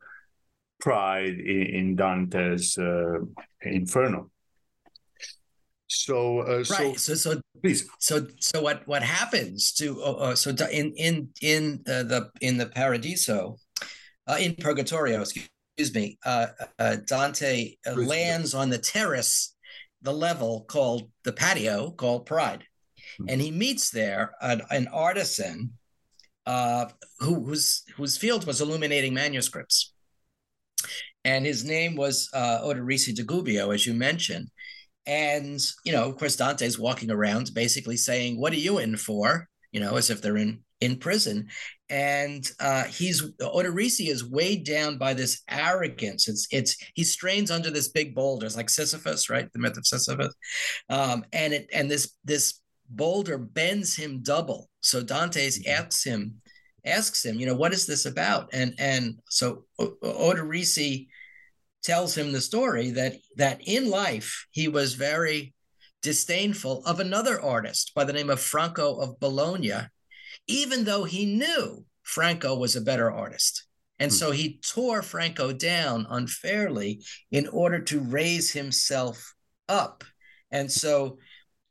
pride 0.80 1.38
in, 1.38 1.62
in 1.62 1.96
Dante's 1.96 2.78
uh, 2.78 3.18
Inferno. 3.62 4.30
So, 5.88 6.40
uh, 6.40 6.64
right. 6.70 6.98
So, 6.98 7.14
so, 7.14 7.14
so, 7.14 7.40
please. 7.62 7.88
So, 8.00 8.26
so 8.40 8.60
what 8.60 8.86
what 8.88 9.02
happens 9.02 9.72
to 9.74 10.02
uh, 10.02 10.12
uh 10.12 10.34
so 10.34 10.50
in 10.50 10.92
in 10.96 11.28
in 11.40 11.82
uh, 11.86 12.02
the 12.02 12.30
in 12.40 12.56
the 12.56 12.66
Paradiso, 12.66 13.58
uh, 14.26 14.36
in 14.40 14.56
Purgatorio, 14.56 15.22
excuse 15.22 15.94
me, 15.94 16.18
uh, 16.24 16.46
uh, 16.78 16.96
Dante 17.06 17.76
uh, 17.86 17.92
lands 17.92 18.54
on 18.54 18.70
the 18.70 18.78
terrace, 18.78 19.54
the 20.02 20.12
level 20.12 20.64
called 20.68 21.10
the 21.24 21.32
patio 21.32 21.90
called 21.90 22.26
Pride. 22.26 22.64
And 23.28 23.40
he 23.40 23.50
meets 23.50 23.90
there 23.90 24.34
an, 24.40 24.62
an 24.70 24.88
artisan, 24.88 25.72
uh, 26.46 26.86
who 27.18 27.44
whose 27.44 27.82
whose 27.96 28.16
field 28.16 28.46
was 28.46 28.60
illuminating 28.60 29.14
manuscripts, 29.14 29.92
and 31.24 31.44
his 31.44 31.64
name 31.64 31.96
was 31.96 32.28
uh, 32.32 32.60
de 32.72 33.24
Gubbio, 33.24 33.74
as 33.74 33.86
you 33.86 33.94
mentioned 33.94 34.50
and, 35.06 35.60
you 35.84 35.92
know, 35.92 36.08
of 36.08 36.18
course, 36.18 36.36
Dante's 36.36 36.78
walking 36.78 37.10
around 37.10 37.52
basically 37.54 37.96
saying, 37.96 38.40
What 38.40 38.52
are 38.52 38.56
you 38.56 38.78
in 38.78 38.96
for? 38.96 39.48
You 39.70 39.80
know, 39.80 39.96
as 39.96 40.10
if 40.10 40.20
they're 40.20 40.36
in 40.36 40.60
in 40.80 40.98
prison. 40.98 41.48
And 41.88 42.44
uh, 42.60 42.84
he's 42.84 43.22
Oderisi 43.40 44.08
is 44.08 44.28
weighed 44.28 44.64
down 44.64 44.98
by 44.98 45.14
this 45.14 45.42
arrogance. 45.48 46.28
It's 46.28 46.48
it's 46.50 46.76
he 46.94 47.04
strains 47.04 47.50
under 47.50 47.70
this 47.70 47.88
big 47.88 48.14
boulder. 48.14 48.46
It's 48.46 48.56
like 48.56 48.68
Sisyphus, 48.68 49.30
right? 49.30 49.50
The 49.52 49.60
myth 49.60 49.76
of 49.76 49.86
Sisyphus. 49.86 50.34
Um, 50.88 51.24
and 51.32 51.52
it 51.52 51.68
and 51.72 51.88
this 51.88 52.14
this 52.24 52.60
boulder 52.88 53.38
bends 53.38 53.96
him 53.96 54.22
double. 54.22 54.68
So 54.80 55.02
Dante's 55.02 55.58
mm-hmm. 55.58 55.70
asks 55.70 56.04
him, 56.04 56.36
asks 56.84 57.24
him, 57.24 57.38
you 57.38 57.46
know, 57.46 57.54
what 57.54 57.72
is 57.72 57.86
this 57.86 58.06
about? 58.06 58.50
And 58.52 58.74
and 58.78 59.18
so 59.28 59.64
Oderisi 59.78 61.08
tells 61.82 62.16
him 62.16 62.32
the 62.32 62.40
story 62.40 62.90
that 62.90 63.14
that 63.36 63.60
in 63.66 63.90
life 63.90 64.46
he 64.50 64.68
was 64.68 64.94
very 64.94 65.54
disdainful 66.02 66.84
of 66.84 67.00
another 67.00 67.40
artist 67.40 67.92
by 67.94 68.04
the 68.04 68.12
name 68.12 68.30
of 68.30 68.40
Franco 68.40 68.96
of 68.96 69.18
Bologna, 69.18 69.88
even 70.46 70.84
though 70.84 71.04
he 71.04 71.26
knew 71.26 71.84
Franco 72.02 72.56
was 72.56 72.76
a 72.76 72.80
better 72.80 73.10
artist. 73.10 73.66
And 73.98 74.10
hmm. 74.10 74.16
so 74.16 74.30
he 74.30 74.58
tore 74.58 75.02
Franco 75.02 75.52
down 75.52 76.06
unfairly 76.08 77.02
in 77.30 77.48
order 77.48 77.80
to 77.80 78.00
raise 78.00 78.52
himself 78.52 79.34
up. 79.68 80.04
And 80.50 80.70
so 80.70 81.18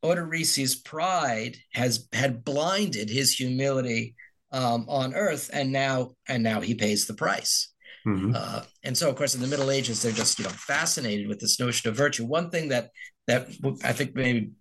Oderisi's 0.05 0.75
pride 0.75 1.57
has 1.73 2.07
had 2.13 2.43
blinded 2.43 3.09
his 3.09 3.33
humility 3.33 4.15
um, 4.51 4.85
on 4.87 5.13
earth, 5.13 5.49
and 5.51 5.71
now 5.71 6.11
and 6.27 6.43
now 6.43 6.61
he 6.61 6.75
pays 6.75 7.05
the 7.05 7.13
price. 7.13 7.73
Mm-hmm. 8.07 8.33
Uh, 8.35 8.61
and 8.83 8.97
so, 8.97 9.09
of 9.09 9.15
course, 9.15 9.35
in 9.35 9.41
the 9.41 9.47
Middle 9.47 9.71
Ages, 9.71 10.01
they're 10.01 10.11
just 10.11 10.37
you 10.39 10.45
know 10.45 10.51
fascinated 10.51 11.27
with 11.27 11.39
this 11.39 11.59
notion 11.59 11.89
of 11.89 11.95
virtue. 11.95 12.25
One 12.25 12.49
thing 12.49 12.69
that 12.69 12.89
that 13.27 13.49
I 13.83 13.93
think 13.93 14.15
maybe 14.15 14.51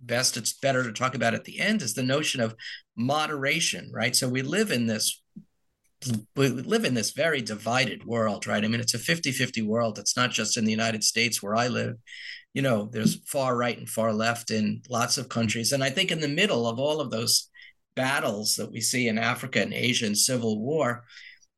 best 0.00 0.36
it's 0.36 0.52
better 0.52 0.82
to 0.82 0.92
talk 0.92 1.14
about 1.14 1.34
at 1.34 1.44
the 1.44 1.60
end 1.60 1.82
is 1.82 1.94
the 1.94 2.02
notion 2.02 2.40
of 2.40 2.54
moderation, 2.96 3.90
right? 3.92 4.14
So 4.14 4.28
we 4.28 4.42
live 4.42 4.70
in 4.70 4.86
this 4.86 5.22
we 6.36 6.48
live 6.48 6.84
in 6.84 6.92
this 6.92 7.12
very 7.12 7.40
divided 7.40 8.04
world, 8.04 8.46
right? 8.46 8.62
I 8.62 8.68
mean, 8.68 8.80
it's 8.80 8.92
a 8.92 8.98
50-50 8.98 9.64
world. 9.64 9.98
It's 9.98 10.16
not 10.16 10.32
just 10.32 10.58
in 10.58 10.66
the 10.66 10.70
United 10.70 11.02
States 11.02 11.42
where 11.42 11.56
I 11.56 11.68
live. 11.68 11.96
You 12.54 12.62
know, 12.62 12.88
there's 12.90 13.16
far 13.26 13.56
right 13.56 13.76
and 13.76 13.88
far 13.88 14.12
left 14.12 14.50
in 14.50 14.82
lots 14.88 15.18
of 15.18 15.28
countries. 15.28 15.72
And 15.72 15.84
I 15.84 15.90
think 15.90 16.10
in 16.10 16.20
the 16.20 16.28
middle 16.28 16.66
of 16.66 16.78
all 16.78 17.00
of 17.00 17.10
those 17.10 17.50
battles 17.94 18.56
that 18.56 18.72
we 18.72 18.80
see 18.80 19.08
in 19.08 19.18
Africa 19.18 19.60
and 19.60 19.74
Asia 19.74 20.06
and 20.06 20.16
civil 20.16 20.60
war, 20.60 21.04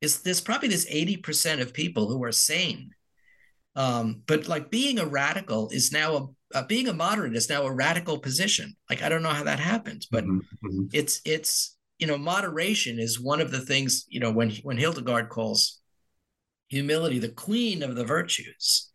is 0.01 0.23
there's 0.23 0.41
probably 0.41 0.69
this 0.69 0.91
80% 0.91 1.61
of 1.61 1.73
people 1.73 2.09
who 2.09 2.23
are 2.25 2.33
sane. 2.33 2.91
Um, 3.75 4.23
but 4.27 4.49
like 4.49 4.71
being 4.71 4.99
a 4.99 5.07
radical 5.07 5.69
is 5.69 5.93
now 5.93 6.17
a 6.17 6.27
uh, 6.55 6.63
being 6.63 6.89
a 6.89 6.93
moderate 6.93 7.37
is 7.37 7.49
now 7.49 7.65
a 7.65 7.73
radical 7.73 8.19
position. 8.19 8.75
Like 8.89 9.03
I 9.03 9.09
don't 9.09 9.23
know 9.23 9.31
how 9.31 9.45
that 9.45 9.61
happens, 9.61 10.07
but 10.07 10.25
mm-hmm, 10.25 10.39
mm-hmm. 10.67 10.85
it's 10.93 11.21
it's 11.25 11.77
you 11.99 12.07
know 12.07 12.17
moderation 12.17 12.99
is 12.99 13.21
one 13.21 13.41
of 13.41 13.51
the 13.51 13.61
things 13.61 14.07
you 14.09 14.21
know 14.21 14.31
when 14.31 14.51
when 14.63 14.79
Hildegard 14.79 15.29
calls 15.29 15.81
humility 16.69 17.19
the 17.19 17.29
queen 17.29 17.83
of 17.83 17.97
the 17.97 18.05
virtues, 18.05 18.91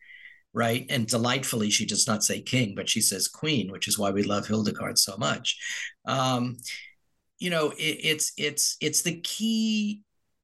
right? 0.54 0.86
And 0.90 1.08
delightfully 1.08 1.70
she 1.70 1.86
does 1.86 2.08
not 2.08 2.24
say 2.24 2.42
king, 2.42 2.74
but 2.76 2.90
she 2.90 3.02
says 3.02 3.28
queen, 3.28 3.72
which 3.72 3.88
is 3.88 3.98
why 3.98 4.12
we 4.12 4.24
love 4.24 4.48
Hildegard 4.48 4.98
so 4.98 5.18
much. 5.18 5.58
Um, 6.06 6.58
you 7.40 7.50
know, 7.50 7.72
it, 7.72 8.00
it's 8.04 8.34
it's 8.38 8.78
it's 8.82 9.02
the 9.02 9.20
key 9.22 10.02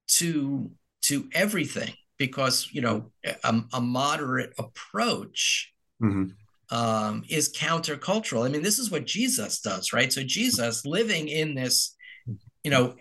to 0.07 0.71
to 1.03 1.29
everything 1.33 1.93
because 2.17 2.69
you 2.71 2.81
know 2.81 3.11
a, 3.43 3.61
a 3.73 3.81
moderate 3.81 4.53
approach 4.57 5.73
mm-hmm. 6.01 6.75
um, 6.75 7.23
is 7.29 7.53
countercultural. 7.53 8.45
I 8.45 8.49
mean, 8.49 8.63
this 8.63 8.79
is 8.79 8.89
what 8.89 9.05
Jesus 9.05 9.61
does, 9.61 9.93
right? 9.93 10.11
So 10.11 10.23
Jesus 10.23 10.85
living 10.85 11.27
in 11.27 11.53
this, 11.53 11.95
you 12.63 12.71
know, 12.71 12.95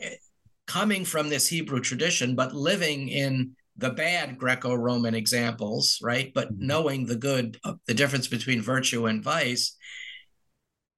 coming 0.66 1.04
from 1.04 1.28
this 1.28 1.48
Hebrew 1.48 1.80
tradition, 1.80 2.34
but 2.34 2.54
living 2.54 3.08
in 3.08 3.55
the 3.78 3.90
bad 3.90 4.38
Greco-Roman 4.38 5.14
examples, 5.14 5.98
right? 6.02 6.32
But 6.34 6.52
mm-hmm. 6.52 6.66
knowing 6.66 7.06
the 7.06 7.16
good, 7.16 7.58
the 7.86 7.94
difference 7.94 8.28
between 8.28 8.62
virtue 8.62 9.06
and 9.06 9.22
vice, 9.22 9.76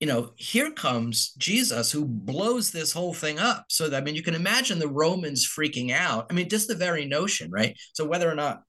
you 0.00 0.06
know, 0.06 0.32
here 0.36 0.70
comes 0.70 1.32
Jesus 1.38 1.90
who 1.90 2.04
blows 2.04 2.70
this 2.70 2.92
whole 2.92 3.14
thing 3.14 3.38
up. 3.38 3.64
So, 3.68 3.88
that, 3.88 4.02
I 4.02 4.04
mean, 4.04 4.14
you 4.14 4.22
can 4.22 4.36
imagine 4.36 4.78
the 4.78 4.88
Romans 4.88 5.46
freaking 5.46 5.90
out. 5.90 6.26
I 6.30 6.34
mean, 6.34 6.48
just 6.48 6.68
the 6.68 6.76
very 6.76 7.04
notion, 7.04 7.50
right? 7.50 7.76
So, 7.94 8.04
whether 8.06 8.30
or 8.30 8.36
not 8.36 8.62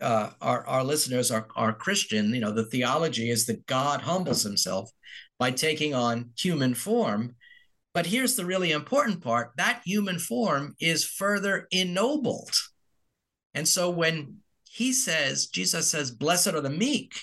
uh, 0.00 0.30
our, 0.40 0.64
our 0.66 0.84
listeners 0.84 1.32
are, 1.32 1.48
are 1.56 1.72
Christian, 1.72 2.32
you 2.32 2.40
know, 2.40 2.52
the 2.52 2.66
theology 2.66 3.30
is 3.30 3.46
that 3.46 3.66
God 3.66 4.02
humbles 4.02 4.42
himself 4.44 4.90
by 5.38 5.50
taking 5.50 5.94
on 5.94 6.30
human 6.38 6.74
form. 6.74 7.34
But 7.94 8.06
here's 8.06 8.36
the 8.36 8.46
really 8.46 8.70
important 8.70 9.20
part 9.22 9.50
that 9.56 9.82
human 9.84 10.18
form 10.20 10.76
is 10.80 11.04
further 11.04 11.66
ennobled. 11.72 12.54
And 13.54 13.68
so, 13.68 13.90
when 13.90 14.38
he 14.68 14.92
says, 14.92 15.46
Jesus 15.46 15.90
says, 15.90 16.10
Blessed 16.10 16.48
are 16.48 16.60
the 16.60 16.70
meek, 16.70 17.14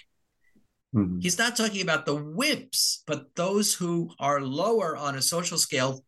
Mm-hmm. 0.96 1.20
He's 1.20 1.38
not 1.38 1.56
talking 1.56 1.82
about 1.82 2.06
the 2.06 2.16
wimps, 2.16 3.00
but 3.06 3.36
those 3.36 3.74
who 3.74 4.12
are 4.20 4.42
lower 4.42 4.98
on 4.98 5.16
a 5.16 5.22
social 5.22 5.58
scale 5.58 6.04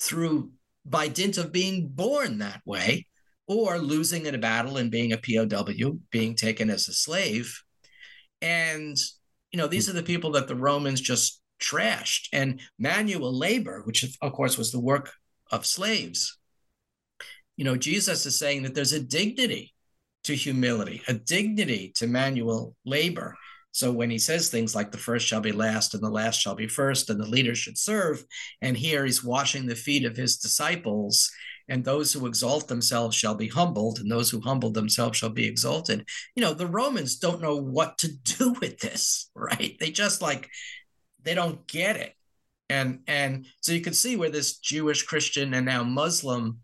through 0.00 0.50
by 0.84 1.08
dint 1.08 1.38
of 1.38 1.52
being 1.52 1.88
born 1.88 2.38
that 2.38 2.62
way 2.64 3.06
or 3.46 3.78
losing 3.78 4.26
in 4.26 4.34
a 4.34 4.38
battle 4.38 4.76
and 4.76 4.90
being 4.90 5.12
a 5.12 5.18
POW, 5.18 5.98
being 6.10 6.34
taken 6.34 6.70
as 6.70 6.88
a 6.88 6.92
slave. 6.92 7.62
And, 8.42 8.96
you 9.52 9.58
know, 9.58 9.66
these 9.66 9.88
are 9.88 9.94
the 9.94 10.02
people 10.02 10.32
that 10.32 10.48
the 10.48 10.56
Romans 10.56 11.00
just 11.00 11.40
trashed. 11.60 12.28
And 12.32 12.60
manual 12.78 13.36
labor, 13.36 13.82
which 13.84 14.04
of 14.20 14.32
course 14.32 14.58
was 14.58 14.72
the 14.72 14.80
work 14.80 15.12
of 15.50 15.64
slaves, 15.64 16.37
you 17.58 17.64
know, 17.64 17.76
Jesus 17.76 18.24
is 18.24 18.38
saying 18.38 18.62
that 18.62 18.74
there's 18.74 18.92
a 18.92 19.00
dignity 19.00 19.74
to 20.22 20.34
humility, 20.34 21.02
a 21.08 21.14
dignity 21.14 21.92
to 21.96 22.06
manual 22.06 22.76
labor. 22.86 23.34
So 23.72 23.90
when 23.90 24.10
he 24.10 24.18
says 24.18 24.48
things 24.48 24.76
like 24.76 24.92
the 24.92 24.96
first 24.96 25.26
shall 25.26 25.40
be 25.40 25.50
last 25.50 25.92
and 25.92 26.02
the 26.02 26.08
last 26.08 26.40
shall 26.40 26.54
be 26.54 26.68
first 26.68 27.10
and 27.10 27.20
the 27.20 27.26
leader 27.26 27.56
should 27.56 27.76
serve, 27.76 28.24
and 28.62 28.76
here 28.76 29.04
he's 29.04 29.24
washing 29.24 29.66
the 29.66 29.74
feet 29.74 30.04
of 30.04 30.16
his 30.16 30.36
disciples, 30.36 31.32
and 31.68 31.84
those 31.84 32.12
who 32.12 32.26
exalt 32.26 32.68
themselves 32.68 33.16
shall 33.16 33.34
be 33.34 33.48
humbled, 33.48 33.98
and 33.98 34.08
those 34.08 34.30
who 34.30 34.40
humble 34.40 34.70
themselves 34.70 35.18
shall 35.18 35.28
be 35.28 35.46
exalted. 35.46 36.06
You 36.36 36.42
know, 36.42 36.54
the 36.54 36.66
Romans 36.66 37.16
don't 37.16 37.42
know 37.42 37.56
what 37.56 37.98
to 37.98 38.08
do 38.38 38.52
with 38.60 38.78
this, 38.78 39.30
right? 39.34 39.76
They 39.80 39.90
just 39.90 40.22
like 40.22 40.48
they 41.24 41.34
don't 41.34 41.66
get 41.66 41.96
it. 41.96 42.14
And 42.70 43.00
and 43.08 43.46
so 43.62 43.72
you 43.72 43.80
can 43.80 43.94
see 43.94 44.14
where 44.14 44.30
this 44.30 44.58
Jewish, 44.58 45.02
Christian, 45.02 45.54
and 45.54 45.66
now 45.66 45.82
Muslim 45.82 46.60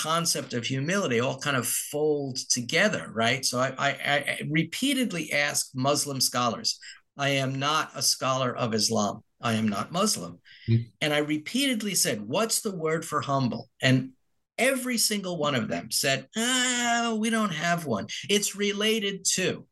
concept 0.00 0.54
of 0.54 0.64
humility 0.64 1.20
all 1.20 1.38
kind 1.38 1.56
of 1.56 1.66
fold 1.66 2.36
together, 2.48 3.10
right? 3.12 3.44
So 3.44 3.58
I, 3.58 3.74
I, 3.78 3.90
I 3.90 4.40
repeatedly 4.48 5.32
ask 5.32 5.70
Muslim 5.74 6.20
scholars. 6.20 6.78
I 7.16 7.30
am 7.30 7.58
not 7.58 7.90
a 7.94 8.02
scholar 8.02 8.56
of 8.56 8.74
Islam. 8.74 9.22
I 9.42 9.54
am 9.54 9.68
not 9.68 9.92
Muslim. 9.92 10.38
Mm-hmm. 10.68 10.82
And 11.00 11.12
I 11.12 11.18
repeatedly 11.18 11.94
said, 11.94 12.20
What's 12.20 12.60
the 12.60 12.74
word 12.74 13.04
for 13.04 13.20
humble? 13.20 13.68
And 13.82 14.10
every 14.56 14.98
single 14.98 15.36
one 15.36 15.54
of 15.54 15.68
them 15.68 15.90
said, 15.90 16.28
oh, 16.36 17.16
We 17.20 17.30
don't 17.30 17.54
have 17.54 17.86
one. 17.86 18.06
It's 18.28 18.56
related 18.56 19.24
to. 19.34 19.66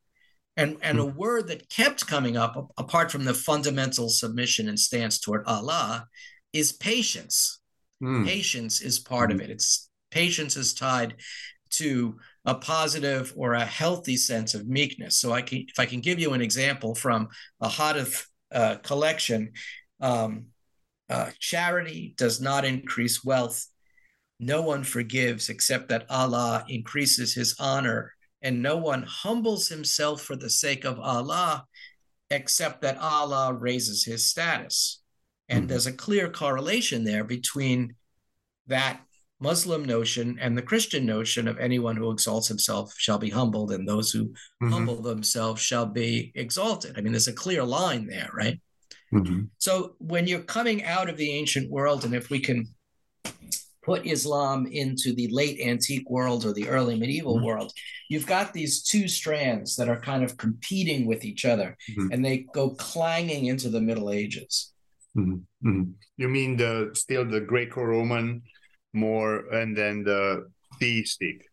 And, 0.57 0.77
and 0.83 0.99
mm-hmm. 0.99 1.09
a 1.09 1.13
word 1.13 1.49
that 1.49 1.71
kept 1.71 2.07
coming 2.07 2.37
up, 2.37 2.73
apart 2.77 3.11
from 3.11 3.25
the 3.25 3.35
fundamental 3.35 4.09
submission 4.09 4.69
and 4.69 4.79
stance 4.79 5.21
toward 5.21 5.47
Allah, 5.47 6.07
is 6.53 6.73
patience. 6.73 7.61
Mm. 8.03 8.27
Patience 8.27 8.81
is 8.81 8.99
part 8.99 9.31
of 9.33 9.39
hmm. 9.39 9.45
it. 9.45 9.51
It's 9.51 9.88
patience 10.11 10.57
is 10.57 10.75
tied 10.75 11.17
to 11.71 12.19
a 12.45 12.55
positive 12.55 13.33
or 13.37 13.55
a 13.55 13.65
healthy 13.65 14.17
sense 14.17 14.55
of 14.55 14.67
meekness. 14.67 15.19
So 15.19 15.33
I 15.33 15.43
can, 15.43 15.67
if 15.69 15.79
I 15.79 15.87
can 15.87 16.01
give 16.01 16.19
you 16.19 16.33
an 16.33 16.41
example 16.41 16.95
from 16.95 17.29
a 17.61 17.69
Hadith 17.69 18.27
uh, 18.53 18.77
collection, 18.77 19.53
um, 20.01 20.47
uh, 21.11 21.31
charity 21.39 22.15
does 22.17 22.41
not 22.41 22.65
increase 22.65 23.25
wealth. 23.25 23.67
No 24.41 24.63
one 24.63 24.85
forgives 24.85 25.49
except 25.49 25.89
that 25.89 26.07
Allah 26.09 26.65
increases 26.69 27.35
his 27.35 27.57
honor 27.59 28.15
and 28.41 28.63
no 28.63 28.77
one 28.77 29.03
humbles 29.03 29.69
himself 29.69 30.23
for 30.23 30.37
the 30.37 30.51
sake 30.51 30.85
of 30.85 31.01
Allah 31.01 31.67
except 32.31 32.83
that 32.83 32.99
Allah 32.99 33.53
raises 33.53 34.05
his 34.05 34.29
status. 34.29 35.03
And 35.49 35.61
mm-hmm. 35.61 35.69
there's 35.69 35.87
a 35.87 35.93
clear 35.93 36.31
correlation 36.31 37.05
there 37.05 37.25
between 37.25 37.95
that 38.67 39.01
Muslim 39.41 39.85
notion 39.85 40.37
and 40.41 40.57
the 40.57 40.63
Christian 40.63 41.07
notion 41.07 41.47
of 41.47 41.59
anyone 41.59 41.97
who 41.97 42.11
exalts 42.11 42.49
himself 42.49 42.95
shall 42.99 43.19
be 43.19 43.31
humbled, 43.31 43.73
and 43.73 43.87
those 43.87 44.11
who 44.11 44.25
mm-hmm. 44.25 44.71
humble 44.71 45.01
themselves 45.01 45.63
shall 45.63 45.87
be 45.87 46.33
exalted. 46.35 46.97
I 46.97 47.01
mean, 47.01 47.13
there's 47.13 47.29
a 47.29 47.33
clear 47.33 47.63
line 47.63 48.07
there, 48.07 48.31
right? 48.35 48.61
Mm-hmm. 49.13 49.45
So 49.59 49.95
when 49.99 50.27
you're 50.27 50.41
coming 50.41 50.85
out 50.85 51.09
of 51.09 51.17
the 51.17 51.33
ancient 51.33 51.71
world, 51.71 52.05
and 52.05 52.15
if 52.15 52.31
we 52.31 52.41
can 52.41 52.67
put 53.85 54.07
Islam 54.07 54.67
into 54.67 55.15
the 55.15 55.29
late 55.29 55.59
antique 55.61 56.11
world 56.11 56.45
or 56.45 56.53
the 56.53 56.69
early 56.69 56.99
medieval 56.99 57.37
mm-hmm. 57.37 57.47
world, 57.47 57.73
you've 58.11 58.27
got 58.27 58.53
these 58.53 58.83
two 58.83 59.09
strands 59.09 59.77
that 59.77 59.89
are 59.89 60.01
kind 60.01 60.25
of 60.25 60.37
competing 60.37 61.07
with 61.07 61.25
each 61.25 61.45
other, 61.45 61.77
mm-hmm. 61.91 62.13
and 62.13 62.25
they 62.25 62.47
go 62.53 62.71
clanging 62.71 63.47
into 63.47 63.69
the 63.69 63.81
Middle 63.81 64.11
Ages. 64.11 64.73
Mm-hmm. 65.17 65.69
Mm-hmm. 65.69 65.91
You 66.17 66.29
mean 66.29 66.57
the 66.57 66.91
still 66.95 67.25
the 67.25 67.41
Greco-Roman 67.41 68.43
more, 68.93 69.49
and 69.53 69.77
then 69.77 70.03
the 70.05 70.49
theistic, 70.79 71.45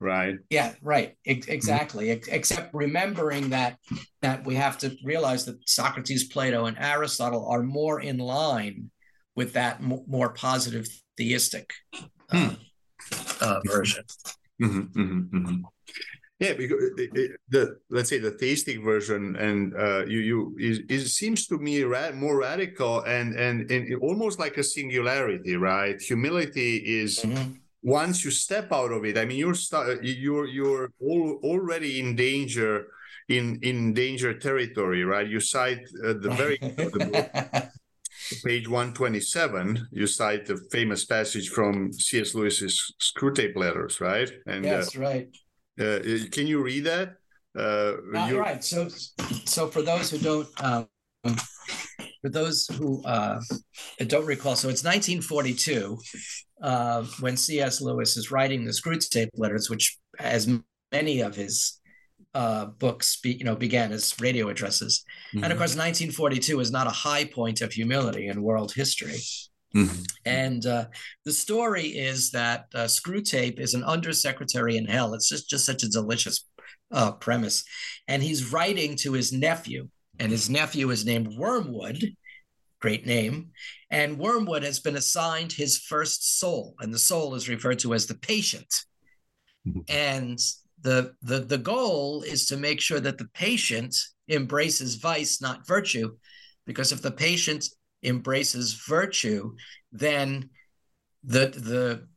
right? 0.00 0.36
Yeah, 0.50 0.74
right. 0.82 1.16
Mm-hmm. 1.26 1.50
exactly. 1.50 2.10
Except 2.10 2.74
remembering 2.74 3.50
that 3.50 3.78
that 4.22 4.44
we 4.44 4.54
have 4.54 4.78
to 4.78 4.96
realize 5.04 5.44
that 5.46 5.68
Socrates, 5.68 6.24
Plato, 6.24 6.66
and 6.66 6.78
Aristotle 6.78 7.46
are 7.48 7.62
more 7.62 8.00
in 8.00 8.18
line 8.18 8.90
with 9.34 9.52
that 9.52 9.80
more 9.82 10.30
positive 10.30 10.88
theistic 11.16 11.72
uh, 11.94 12.06
hmm. 12.32 12.48
uh, 13.40 13.60
version. 13.66 14.04
Mm-hmm, 14.60 15.00
mm-hmm, 15.00 15.36
mm-hmm. 15.36 15.62
Yeah, 16.40 16.52
because 16.52 16.92
it, 16.96 17.10
it, 17.14 17.30
the 17.48 17.78
let's 17.90 18.08
say 18.08 18.18
the 18.18 18.30
theistic 18.30 18.80
version, 18.84 19.34
and 19.36 19.74
uh, 19.74 20.06
you 20.06 20.20
you 20.20 20.54
it, 20.56 20.88
it 20.88 21.08
seems 21.08 21.48
to 21.48 21.58
me 21.58 21.82
ra- 21.82 22.12
more 22.12 22.38
radical 22.38 23.00
and, 23.02 23.34
and 23.34 23.68
and 23.72 24.00
almost 24.00 24.38
like 24.38 24.56
a 24.56 24.62
singularity, 24.62 25.56
right? 25.56 26.00
Humility 26.00 26.76
is 26.76 27.18
mm-hmm. 27.18 27.54
once 27.82 28.24
you 28.24 28.30
step 28.30 28.70
out 28.72 28.92
of 28.92 29.04
it. 29.04 29.18
I 29.18 29.24
mean, 29.24 29.38
you're 29.38 29.54
st- 29.54 30.04
you're 30.04 30.46
you're 30.46 30.92
all, 31.00 31.40
already 31.42 31.98
in 31.98 32.14
danger 32.14 32.86
in 33.28 33.58
in 33.62 33.92
danger 33.92 34.32
territory, 34.32 35.02
right? 35.02 35.26
You 35.26 35.40
cite 35.40 35.82
uh, 36.06 36.14
the 36.22 36.30
very 36.38 36.58
the 36.60 37.70
page 38.44 38.68
127 38.68 39.88
you 39.90 40.06
cite 40.06 40.44
the 40.44 40.58
famous 40.70 41.06
passage 41.06 41.48
from 41.48 41.90
cs 41.92 42.34
lewis's 42.34 42.92
Screwtape 43.00 43.56
letters 43.56 44.02
right 44.02 44.30
and 44.46 44.66
yes 44.66 44.94
uh, 44.94 45.00
right 45.00 45.34
uh, 45.78 46.00
can 46.30 46.46
you 46.46 46.62
read 46.62 46.84
that? 46.84 47.16
Uh, 47.56 47.94
uh, 48.14 48.32
right. 48.34 48.62
So, 48.62 48.88
so 49.44 49.68
for 49.68 49.82
those 49.82 50.10
who 50.10 50.18
don't, 50.18 50.48
um, 50.62 50.88
for 52.22 52.28
those 52.28 52.66
who 52.66 53.02
uh, 53.04 53.40
don't 54.06 54.26
recall, 54.26 54.56
so 54.56 54.68
it's 54.68 54.84
1942 54.84 55.98
uh, 56.62 57.04
when 57.20 57.36
C.S. 57.36 57.80
Lewis 57.80 58.16
is 58.16 58.30
writing 58.30 58.64
the 58.64 58.70
Screwtape 58.70 59.30
Letters, 59.36 59.70
which, 59.70 59.98
as 60.18 60.48
many 60.92 61.20
of 61.20 61.34
his 61.34 61.80
uh, 62.34 62.66
books, 62.66 63.20
be, 63.20 63.32
you 63.32 63.44
know, 63.44 63.56
began 63.56 63.92
as 63.92 64.14
radio 64.20 64.48
addresses, 64.48 65.04
mm-hmm. 65.34 65.44
and 65.44 65.52
of 65.52 65.58
course, 65.58 65.76
1942 65.76 66.60
is 66.60 66.70
not 66.70 66.86
a 66.86 66.90
high 66.90 67.24
point 67.24 67.60
of 67.60 67.72
humility 67.72 68.28
in 68.28 68.42
world 68.42 68.72
history. 68.72 69.18
Mm-hmm. 69.74 70.02
And 70.24 70.64
uh, 70.64 70.86
the 71.24 71.32
story 71.32 71.86
is 71.86 72.30
that 72.30 72.66
uh, 72.74 72.84
Screwtape 72.84 73.60
is 73.60 73.74
an 73.74 73.84
undersecretary 73.84 74.76
in 74.76 74.86
hell. 74.86 75.14
It's 75.14 75.28
just, 75.28 75.48
just 75.48 75.66
such 75.66 75.82
a 75.82 75.90
delicious 75.90 76.46
uh, 76.90 77.12
premise. 77.12 77.64
And 78.06 78.22
he's 78.22 78.52
writing 78.52 78.96
to 78.96 79.12
his 79.12 79.32
nephew, 79.32 79.88
and 80.18 80.32
his 80.32 80.48
nephew 80.48 80.90
is 80.90 81.04
named 81.04 81.36
Wormwood, 81.36 82.16
great 82.80 83.06
name. 83.06 83.50
And 83.90 84.18
Wormwood 84.18 84.62
has 84.62 84.80
been 84.80 84.96
assigned 84.96 85.52
his 85.52 85.78
first 85.78 86.38
soul, 86.40 86.74
and 86.80 86.92
the 86.92 86.98
soul 86.98 87.34
is 87.34 87.48
referred 87.48 87.78
to 87.80 87.94
as 87.94 88.06
the 88.06 88.14
patient. 88.14 88.72
Mm-hmm. 89.66 89.80
And 89.88 90.38
the, 90.80 91.12
the, 91.22 91.40
the 91.40 91.58
goal 91.58 92.22
is 92.22 92.46
to 92.46 92.56
make 92.56 92.80
sure 92.80 93.00
that 93.00 93.18
the 93.18 93.28
patient 93.34 93.94
embraces 94.30 94.94
vice, 94.94 95.42
not 95.42 95.66
virtue, 95.66 96.16
because 96.66 96.92
if 96.92 97.02
the 97.02 97.10
patient 97.10 97.68
embraces 98.02 98.74
virtue, 98.74 99.54
then 99.92 100.50
the 101.24 101.48
the 101.48 102.08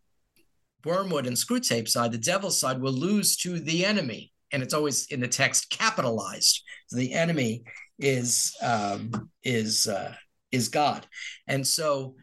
wormwood 0.86 1.28
and 1.28 1.36
Screwtape 1.36 1.88
side, 1.88 2.12
the 2.12 2.18
devil's 2.18 2.60
side, 2.60 2.82
will 2.82 2.94
lose 2.94 3.38
to 3.38 3.60
the 3.60 3.86
enemy, 3.86 4.32
and 4.52 4.64
it's 4.64 4.74
always 4.74 5.08
in 5.08 5.20
the 5.20 5.28
text 5.28 5.70
capitalized. 5.70 6.64
So 6.88 6.98
the 6.98 7.14
enemy 7.14 7.64
is 8.00 8.56
um, 8.62 9.30
is 9.44 9.88
uh, 9.88 10.16
is 10.52 10.70
God, 10.70 11.08
and 11.48 11.66
so 11.66 12.16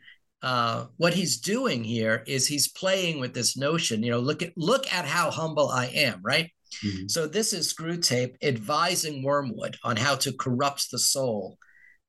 uh, 0.42 0.86
what 0.96 1.14
he's 1.14 1.38
doing 1.40 1.82
here 1.82 2.22
is 2.26 2.46
he's 2.46 2.68
playing 2.68 3.18
with 3.18 3.34
this 3.34 3.56
notion. 3.56 4.02
You 4.02 4.12
know, 4.12 4.20
look 4.20 4.42
at 4.42 4.52
look 4.56 4.92
at 4.92 5.04
how 5.04 5.30
humble 5.30 5.68
I 5.68 5.86
am, 5.86 6.20
right? 6.22 6.50
Mm-hmm. 6.84 7.08
So 7.08 7.26
this 7.26 7.52
is 7.52 7.72
Screwtape 7.72 8.36
advising 8.42 9.22
Wormwood 9.22 9.76
on 9.82 9.96
how 9.96 10.14
to 10.16 10.32
corrupt 10.32 10.90
the 10.90 10.98
soul 10.98 11.58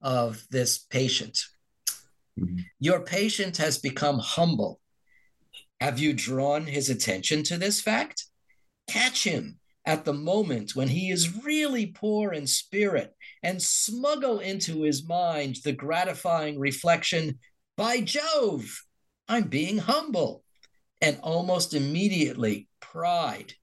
of 0.02 0.46
this 0.50 0.78
patient. 0.78 1.40
Mm-hmm. 2.40 2.60
Your 2.80 3.02
patient 3.02 3.58
has 3.58 3.78
become 3.78 4.20
humble. 4.20 4.80
Have 5.82 6.00
you 6.00 6.14
drawn 6.14 6.66
his 6.66 6.90
attention 6.90 7.44
to 7.44 7.58
this 7.58 7.82
fact? 7.82 8.26
Catch 8.88 9.24
him 9.24 9.60
at 9.86 10.06
the 10.06 10.14
moment 10.14 10.76
when 10.76 10.88
he 10.88 11.10
is 11.10 11.44
really 11.44 11.88
poor 11.88 12.32
in 12.34 12.46
spirit 12.46 13.16
and 13.42 13.62
smuggle 13.62 14.40
into 14.40 14.84
his 14.84 15.08
mind 15.08 15.58
the 15.64 15.72
gratifying 15.72 16.60
reflection 16.60 17.40
by 17.78 18.02
Jove, 18.02 18.84
I'm 19.28 19.44
being 19.44 19.78
humble. 19.78 20.44
And 21.02 21.18
almost 21.24 21.74
immediately, 21.74 22.68
pride, 22.82 23.54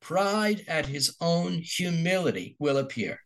pride 0.00 0.64
at 0.66 0.86
his 0.86 1.14
own 1.20 1.52
humility 1.62 2.56
will 2.58 2.78
appear. 2.78 3.20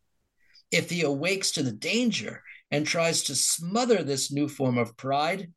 If 0.71 0.91
he 0.91 1.01
awakes 1.01 1.53
to 1.53 1.63
the 1.63 1.73
danger 1.73 2.43
and 2.71 2.87
tries 2.87 3.23
to 3.25 3.35
smother 3.35 4.03
this 4.03 4.33
new 4.33 4.49
form 4.49 4.79
of 4.79 4.97
pride, 4.97 5.53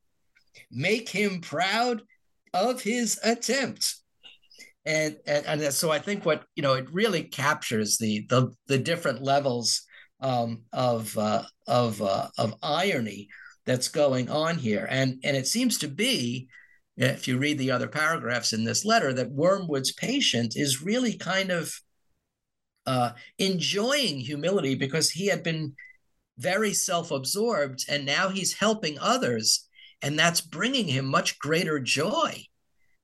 make 0.72 1.10
him 1.10 1.41
proud 1.41 2.04
of 2.54 2.82
his 2.82 3.20
attempt. 3.24 3.96
And, 4.86 5.17
and, 5.26 5.46
and 5.46 5.74
so 5.74 5.91
I 5.91 6.00
think 6.00 6.26
what 6.26 6.46
you 6.56 6.63
know 6.63 6.74
it 6.74 6.88
really 6.91 7.24
captures 7.24 7.98
the 7.98 8.26
the, 8.30 8.54
the 8.67 8.78
different 8.78 9.22
levels 9.22 9.82
um, 10.22 10.63
of 10.72 11.17
uh, 11.17 11.43
of 11.67 12.02
uh, 12.02 12.30
of 12.38 12.56
irony 12.63 13.28
that's 13.65 13.89
going 13.89 14.30
on 14.30 14.58
here, 14.58 14.88
and 14.89 15.20
and 15.26 15.36
it 15.36 15.46
seems 15.46 15.78
to 15.80 15.89
be, 15.89 16.48
if 16.96 17.28
you 17.28 17.38
read 17.38 17.58
the 17.58 17.72
other 17.72 17.88
paragraphs 17.88 18.54
in 18.54 18.63
this 18.63 18.86
letter, 18.86 19.12
that 19.13 19.34
Wormwood's 19.34 19.91
patient 19.91 20.56
is 20.56 20.82
really 20.82 21.17
kind 21.17 21.52
of 21.52 21.74
uh, 22.86 23.12
enjoying 23.38 24.20
humility 24.20 24.74
because 24.74 25.12
he 25.12 25.28
had 25.28 25.43
been 25.43 25.76
very 26.38 26.73
self 26.73 27.12
absorbed, 27.12 27.86
and 27.89 28.06
now 28.06 28.30
he's 28.30 28.54
helping 28.54 28.97
others, 29.00 29.67
and 30.02 30.17
that's 30.17 30.41
bringing 30.41 30.88
him 30.88 31.06
much 31.06 31.39
greater 31.39 31.80
joy. 31.80 32.43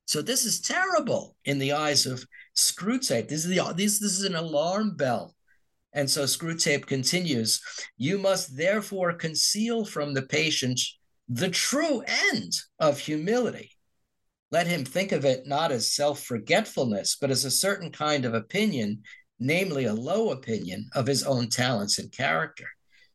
So 0.06 0.22
this 0.22 0.46
is 0.46 0.62
terrible 0.62 1.36
in 1.46 1.60
the 1.60 1.74
eyes 1.74 2.06
of 2.06 2.26
Screwtape. 2.56 3.28
This 3.28 3.46
is 3.46 3.56
the 3.56 3.74
this, 3.74 4.00
this 4.00 4.20
is 4.20 4.26
an 4.26 4.36
alarm 4.36 4.96
bell. 4.96 5.36
And 5.94 6.10
so 6.10 6.24
Screwtape 6.24 6.88
continues, 6.88 7.62
you 7.98 8.18
must 8.18 8.58
therefore 8.58 9.14
conceal 9.14 9.86
from 9.86 10.14
the 10.14 10.24
patient 10.24 10.80
the 11.30 11.50
true 11.50 12.04
end 12.32 12.54
of 12.80 13.00
humility. 13.00 13.72
Let 14.52 14.68
him 14.68 14.86
think 14.86 15.12
of 15.12 15.26
it 15.26 15.48
not 15.48 15.72
as 15.72 15.94
self 15.94 16.24
forgetfulness, 16.24 17.18
but 17.20 17.32
as 17.32 17.46
a 17.46 17.52
certain 17.52 17.92
kind 17.92 18.26
of 18.26 18.34
opinion, 18.34 19.04
namely 19.40 19.86
a 19.86 19.94
low 19.94 20.32
opinion 20.32 20.90
of 20.94 21.08
his 21.08 21.24
own 21.24 21.50
talents 21.50 21.98
and 21.98 22.12
character. 22.12 22.68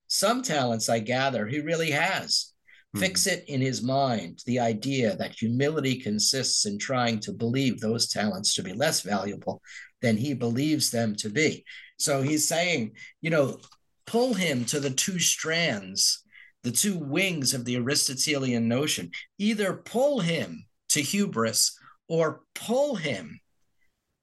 Some 0.09 0.43
talents, 0.43 0.89
I 0.89 0.99
gather, 0.99 1.47
he 1.47 1.61
really 1.61 1.91
has. 1.91 2.53
Mm-hmm. 2.97 3.01
Fix 3.01 3.27
it 3.27 3.45
in 3.49 3.61
his 3.61 3.83
mind 3.83 4.41
the 4.47 4.59
idea 4.59 5.15
that 5.17 5.35
humility 5.39 5.97
consists 6.01 6.65
in 6.65 6.79
trying 6.79 7.21
to 7.21 7.33
believe 7.33 7.81
those 7.81 8.09
talents 8.09 8.55
to 8.55 8.63
be 8.63 8.73
less 8.73 9.03
valuable 9.03 9.61
than 10.01 10.17
he 10.17 10.33
believes 10.33 10.91
them 10.91 11.15
to 11.17 11.29
be. 11.29 11.65
So 11.99 12.23
he's 12.23 12.49
saying, 12.49 12.93
you 13.21 13.29
know, 13.29 13.59
pull 14.07 14.33
him 14.33 14.65
to 14.67 14.81
the 14.81 14.91
two 14.91 15.19
strands, 15.19 16.25
the 16.63 16.71
two 16.71 16.97
wings 16.97 17.53
of 17.53 17.67
the 17.67 17.77
Aristotelian 17.77 18.69
notion. 18.69 19.11
Either 19.39 19.75
pull 19.75 20.21
him 20.21 20.65
to 20.91 21.03
hubris 21.03 21.79
or 22.09 22.41
pull 22.55 22.97
him 22.97 23.39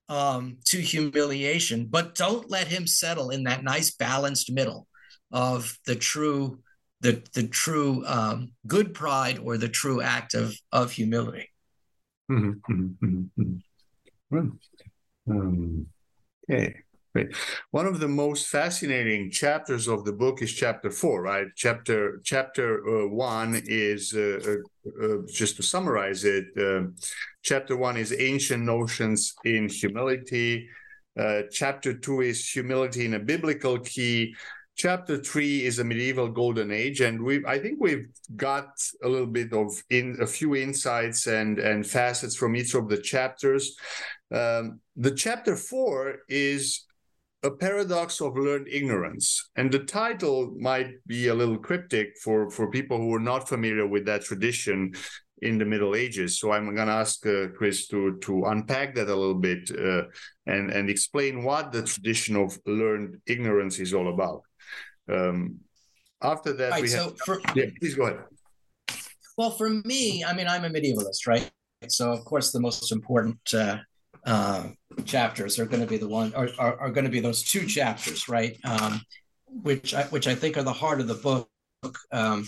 um, 0.09 0.57
to 0.65 0.79
humiliation, 0.81 1.85
but 1.85 2.15
don't 2.15 2.49
let 2.49 2.67
him 2.67 2.87
settle 2.87 3.29
in 3.29 3.43
that 3.43 3.63
nice 3.63 3.91
balanced 3.91 4.51
middle 4.51 4.87
of 5.31 5.77
the 5.85 5.95
true 5.95 6.59
the 7.01 7.21
the 7.33 7.47
true 7.47 8.03
um, 8.05 8.51
good 8.67 8.93
pride 8.93 9.39
or 9.39 9.57
the 9.57 9.69
true 9.69 10.01
act 10.01 10.33
of 10.33 10.55
of 10.71 10.91
humility. 10.91 11.49
Mm-hmm, 12.31 12.73
mm-hmm, 12.73 13.41
mm-hmm. 13.41 14.35
mm-hmm. 14.35 15.31
Um, 15.31 15.87
Okay. 16.49 16.75
Great. 17.13 17.33
One 17.71 17.85
of 17.85 18.01
the 18.01 18.09
most 18.09 18.47
fascinating 18.47 19.31
chapters 19.31 19.87
of 19.87 20.03
the 20.03 20.11
book 20.11 20.41
is 20.41 20.51
chapter 20.51 20.91
four, 20.91 21.21
right? 21.21 21.47
Chapter 21.55 22.19
chapter 22.25 22.85
uh, 22.85 23.07
one 23.07 23.61
is 23.65 24.13
uh, 24.13 24.39
uh, 24.45 25.03
uh 25.03 25.17
just 25.33 25.55
to 25.55 25.63
summarize 25.63 26.25
it. 26.25 26.45
Uh, 26.59 26.87
chapter 27.41 27.77
one 27.77 27.95
is 27.95 28.13
ancient 28.19 28.63
notions 28.63 29.33
in 29.45 29.69
humility. 29.69 30.67
Uh, 31.17 31.43
chapter 31.49 31.93
two 31.93 32.19
is 32.19 32.49
humility 32.49 33.05
in 33.05 33.13
a 33.13 33.19
biblical 33.19 33.79
key. 33.79 34.35
Chapter 34.75 35.17
three 35.17 35.65
is 35.65 35.79
a 35.79 35.83
medieval 35.83 36.27
golden 36.27 36.71
age, 36.71 36.99
and 37.01 37.21
we 37.21 37.45
I 37.45 37.59
think 37.59 37.79
we've 37.79 38.07
got 38.35 38.67
a 39.03 39.07
little 39.07 39.27
bit 39.27 39.53
of 39.53 39.71
in 39.89 40.17
a 40.19 40.27
few 40.27 40.55
insights 40.55 41.27
and 41.27 41.59
and 41.59 41.87
facets 41.87 42.35
from 42.35 42.55
each 42.55 42.75
of 42.75 42.89
the 42.89 42.97
chapters. 42.97 43.77
Um, 44.31 44.81
the 44.95 45.11
chapter 45.11 45.55
four 45.55 46.17
is 46.27 46.85
a 47.43 47.51
paradox 47.51 48.21
of 48.21 48.35
learned 48.37 48.67
ignorance. 48.69 49.49
And 49.55 49.71
the 49.71 49.79
title 49.79 50.53
might 50.57 50.89
be 51.05 51.27
a 51.27 51.35
little 51.35 51.59
cryptic 51.59 52.17
for, 52.23 52.49
for 52.49 52.71
people 52.71 52.97
who 52.97 53.13
are 53.13 53.19
not 53.19 53.47
familiar 53.47 53.85
with 53.85 54.05
that 54.07 54.23
tradition 54.23 54.93
in 55.43 55.59
the 55.59 55.65
Middle 55.65 55.95
Ages. 55.95 56.39
So 56.39 56.51
I'm 56.51 56.73
going 56.73 56.87
to 56.87 56.93
ask 56.93 57.23
uh, 57.27 57.49
Chris 57.55 57.87
to, 57.89 58.17
to 58.21 58.45
unpack 58.45 58.95
that 58.95 59.09
a 59.09 59.15
little 59.15 59.35
bit 59.35 59.69
uh, 59.69 60.03
and, 60.47 60.71
and 60.71 60.89
explain 60.89 61.43
what 61.43 61.71
the 61.71 61.83
tradition 61.83 62.35
of 62.35 62.57
learned 62.65 63.21
ignorance 63.27 63.77
is 63.77 63.93
all 63.93 64.11
about. 64.11 64.41
Um, 65.11 65.59
after 66.21 66.53
that, 66.53 66.71
right, 66.71 66.81
we 66.81 66.87
so 66.87 67.03
have. 67.03 67.17
For, 67.25 67.41
yeah, 67.55 67.65
please 67.79 67.95
go 67.95 68.05
ahead. 68.05 68.23
Well, 69.37 69.51
for 69.51 69.69
me, 69.69 70.23
I 70.23 70.33
mean, 70.33 70.47
I'm 70.47 70.63
a 70.63 70.69
medievalist, 70.69 71.27
right? 71.27 71.49
So, 71.87 72.11
of 72.11 72.23
course, 72.25 72.51
the 72.51 72.59
most 72.59 72.91
important 72.91 73.37
uh, 73.53 73.77
uh, 74.25 74.69
chapters 75.03 75.59
are 75.59 75.65
going 75.65 75.81
to 75.81 75.87
be 75.87 75.97
the 75.97 76.07
one 76.07 76.33
are, 76.33 76.49
are, 76.57 76.79
are 76.79 76.89
going 76.89 77.05
to 77.05 77.11
be 77.11 77.19
those 77.19 77.43
two 77.43 77.65
chapters, 77.65 78.27
right? 78.29 78.57
Um, 78.63 79.01
which 79.47 79.93
I, 79.93 80.03
which 80.03 80.27
I 80.27 80.35
think 80.35 80.57
are 80.57 80.63
the 80.63 80.73
heart 80.73 81.01
of 81.01 81.07
the 81.07 81.15
book. 81.15 81.49
Um, 82.11 82.47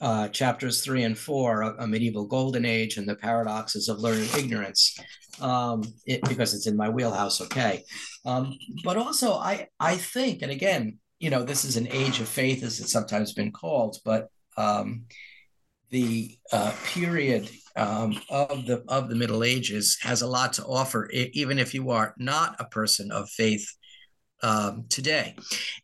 uh, 0.00 0.28
chapters 0.28 0.82
three 0.82 1.04
and 1.04 1.16
four, 1.16 1.62
a, 1.62 1.84
a, 1.84 1.86
medieval 1.86 2.26
golden 2.26 2.66
age 2.66 2.98
and 2.98 3.08
the 3.08 3.14
paradoxes 3.14 3.88
of 3.88 3.98
learned 3.98 4.28
ignorance, 4.36 4.98
um, 5.40 5.82
it, 6.04 6.20
because 6.28 6.52
it's 6.52 6.66
in 6.66 6.76
my 6.76 6.88
wheelhouse. 6.88 7.40
Okay, 7.40 7.82
um, 8.26 8.58
but 8.84 8.98
also 8.98 9.34
I 9.34 9.68
I 9.80 9.96
think, 9.96 10.42
and 10.42 10.52
again, 10.52 10.98
you 11.18 11.30
know, 11.30 11.42
this 11.42 11.64
is 11.64 11.76
an 11.76 11.88
age 11.90 12.20
of 12.20 12.28
faith, 12.28 12.62
as 12.62 12.80
it's 12.80 12.92
sometimes 12.92 13.32
been 13.32 13.52
called, 13.52 13.98
but 14.04 14.28
um, 14.56 15.04
the 15.90 16.36
uh, 16.52 16.72
period 16.84 17.48
um, 17.76 18.18
of 18.28 18.66
the 18.66 18.82
of 18.88 19.08
the 19.08 19.14
Middle 19.14 19.44
Ages 19.44 19.98
has 20.02 20.22
a 20.22 20.26
lot 20.26 20.52
to 20.54 20.64
offer, 20.64 21.08
even 21.10 21.58
if 21.58 21.74
you 21.74 21.90
are 21.90 22.14
not 22.18 22.56
a 22.58 22.64
person 22.64 23.10
of 23.12 23.28
faith 23.30 23.66
um, 24.42 24.84
today. 24.88 25.36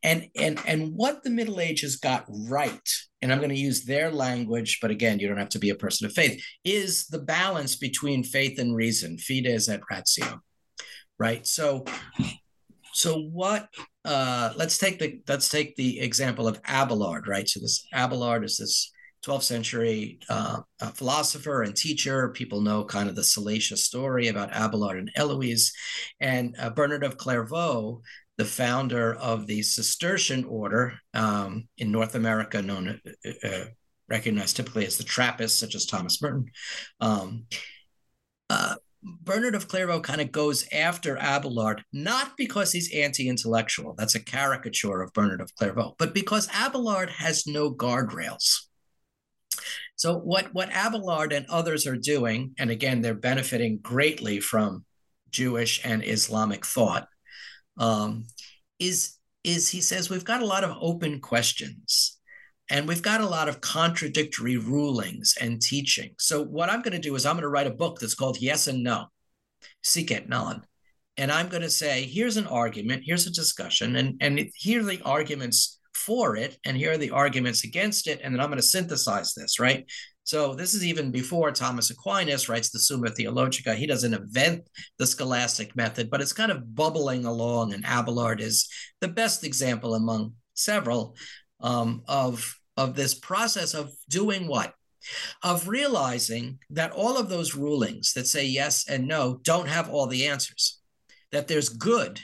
And 0.02 0.28
and 0.36 0.58
and 0.66 0.92
what 0.94 1.22
the 1.22 1.30
Middle 1.30 1.60
Ages 1.60 1.96
got 1.96 2.24
right, 2.28 2.88
and 3.20 3.32
I'm 3.32 3.38
going 3.38 3.50
to 3.50 3.56
use 3.56 3.84
their 3.84 4.10
language, 4.10 4.78
but 4.82 4.90
again, 4.90 5.18
you 5.18 5.28
don't 5.28 5.38
have 5.38 5.48
to 5.50 5.58
be 5.58 5.70
a 5.70 5.74
person 5.74 6.06
of 6.06 6.12
faith, 6.12 6.42
is 6.64 7.06
the 7.06 7.20
balance 7.20 7.76
between 7.76 8.24
faith 8.24 8.58
and 8.58 8.74
reason, 8.74 9.18
fides 9.18 9.68
et 9.68 9.80
ratio, 9.90 10.40
right? 11.18 11.46
So. 11.46 11.84
So 13.02 13.18
what? 13.18 13.68
Uh, 14.04 14.52
let's 14.54 14.78
take 14.78 15.00
the 15.00 15.20
let's 15.26 15.48
take 15.48 15.74
the 15.74 15.98
example 15.98 16.46
of 16.46 16.60
Abelard, 16.68 17.26
right? 17.26 17.48
So 17.48 17.58
this 17.58 17.84
Abelard 17.92 18.44
is 18.44 18.58
this 18.58 18.92
12th 19.26 19.42
century 19.42 20.20
uh, 20.28 20.60
philosopher 20.94 21.62
and 21.62 21.74
teacher. 21.74 22.28
People 22.28 22.60
know 22.60 22.84
kind 22.84 23.08
of 23.08 23.16
the 23.16 23.24
salacious 23.24 23.84
story 23.84 24.28
about 24.28 24.54
Abelard 24.54 24.98
and 24.98 25.10
Eloise, 25.16 25.72
And 26.20 26.54
uh, 26.60 26.70
Bernard 26.70 27.02
of 27.02 27.16
Clairvaux, 27.16 28.02
the 28.36 28.44
founder 28.44 29.14
of 29.14 29.48
the 29.48 29.62
Cistercian 29.62 30.44
order 30.44 30.94
um, 31.12 31.66
in 31.78 31.90
North 31.90 32.14
America, 32.14 32.62
known 32.62 33.00
uh, 33.26 33.48
uh 33.48 33.64
recognized 34.08 34.56
typically 34.56 34.86
as 34.86 34.96
the 34.96 35.04
Trappists, 35.04 35.58
such 35.58 35.74
as 35.74 35.86
Thomas 35.86 36.22
Merton. 36.22 36.46
Um, 37.00 37.46
uh, 38.48 38.76
Bernard 39.02 39.54
of 39.54 39.68
Clairvaux 39.68 40.00
kind 40.00 40.20
of 40.20 40.30
goes 40.30 40.64
after 40.72 41.16
Abelard, 41.16 41.82
not 41.92 42.36
because 42.36 42.70
he's 42.72 42.92
anti 42.94 43.28
intellectual, 43.28 43.94
that's 43.96 44.14
a 44.14 44.20
caricature 44.20 45.02
of 45.02 45.12
Bernard 45.12 45.40
of 45.40 45.54
Clairvaux, 45.56 45.94
but 45.98 46.14
because 46.14 46.48
Abelard 46.54 47.10
has 47.10 47.46
no 47.46 47.72
guardrails. 47.72 48.66
So 49.96 50.18
what 50.18 50.52
what 50.52 50.70
Abelard 50.70 51.32
and 51.32 51.46
others 51.46 51.86
are 51.86 51.96
doing, 51.96 52.54
and 52.58 52.70
again, 52.70 53.00
they're 53.00 53.14
benefiting 53.14 53.78
greatly 53.82 54.40
from 54.40 54.84
Jewish 55.30 55.80
and 55.84 56.04
Islamic 56.04 56.64
thought, 56.64 57.08
um, 57.78 58.26
is 58.78 59.16
is 59.44 59.68
he 59.68 59.80
says 59.80 60.10
we've 60.10 60.24
got 60.24 60.42
a 60.42 60.46
lot 60.46 60.64
of 60.64 60.76
open 60.80 61.20
questions 61.20 62.20
and 62.70 62.88
we've 62.88 63.02
got 63.02 63.20
a 63.20 63.28
lot 63.28 63.48
of 63.48 63.60
contradictory 63.60 64.56
rulings 64.56 65.34
and 65.40 65.60
teaching. 65.60 66.14
So 66.18 66.42
what 66.42 66.70
I'm 66.70 66.82
going 66.82 66.92
to 66.92 66.98
do 66.98 67.14
is 67.14 67.26
I'm 67.26 67.34
going 67.34 67.42
to 67.42 67.48
write 67.48 67.66
a 67.66 67.70
book 67.74 67.98
that's 67.98 68.14
called 68.14 68.40
Yes 68.40 68.66
and 68.66 68.82
No, 68.82 69.06
Sic 69.82 70.10
et 70.10 70.28
Non. 70.28 70.62
And 71.16 71.30
I'm 71.30 71.48
going 71.48 71.62
to 71.62 71.70
say, 71.70 72.04
here's 72.04 72.38
an 72.38 72.46
argument, 72.46 73.02
here's 73.04 73.26
a 73.26 73.32
discussion, 73.32 73.96
and, 73.96 74.16
and 74.22 74.48
here 74.54 74.80
are 74.80 74.84
the 74.84 75.02
arguments 75.02 75.78
for 75.94 76.36
it 76.36 76.58
and 76.64 76.76
here 76.76 76.92
are 76.92 76.98
the 76.98 77.10
arguments 77.10 77.64
against 77.64 78.06
it 78.06 78.20
and 78.22 78.34
then 78.34 78.40
i'm 78.40 78.48
going 78.48 78.56
to 78.56 78.62
synthesize 78.62 79.34
this 79.34 79.60
right 79.60 79.84
so 80.24 80.54
this 80.54 80.74
is 80.74 80.84
even 80.84 81.10
before 81.10 81.52
thomas 81.52 81.90
aquinas 81.90 82.48
writes 82.48 82.70
the 82.70 82.78
summa 82.78 83.10
theologica 83.10 83.74
he 83.74 83.86
doesn't 83.86 84.14
invent 84.14 84.68
the 84.98 85.06
scholastic 85.06 85.76
method 85.76 86.10
but 86.10 86.20
it's 86.20 86.32
kind 86.32 86.50
of 86.50 86.74
bubbling 86.74 87.24
along 87.24 87.72
and 87.72 87.84
abelard 87.86 88.40
is 88.40 88.68
the 89.00 89.08
best 89.08 89.44
example 89.44 89.94
among 89.94 90.32
several 90.54 91.14
um, 91.62 92.02
of 92.06 92.58
of 92.76 92.94
this 92.94 93.14
process 93.14 93.74
of 93.74 93.92
doing 94.08 94.46
what 94.46 94.74
of 95.42 95.68
realizing 95.68 96.58
that 96.70 96.92
all 96.92 97.18
of 97.18 97.28
those 97.28 97.54
rulings 97.54 98.12
that 98.12 98.26
say 98.26 98.46
yes 98.46 98.88
and 98.88 99.06
no 99.06 99.40
don't 99.42 99.68
have 99.68 99.90
all 99.90 100.06
the 100.06 100.26
answers 100.26 100.80
that 101.32 101.48
there's 101.48 101.68
good 101.68 102.20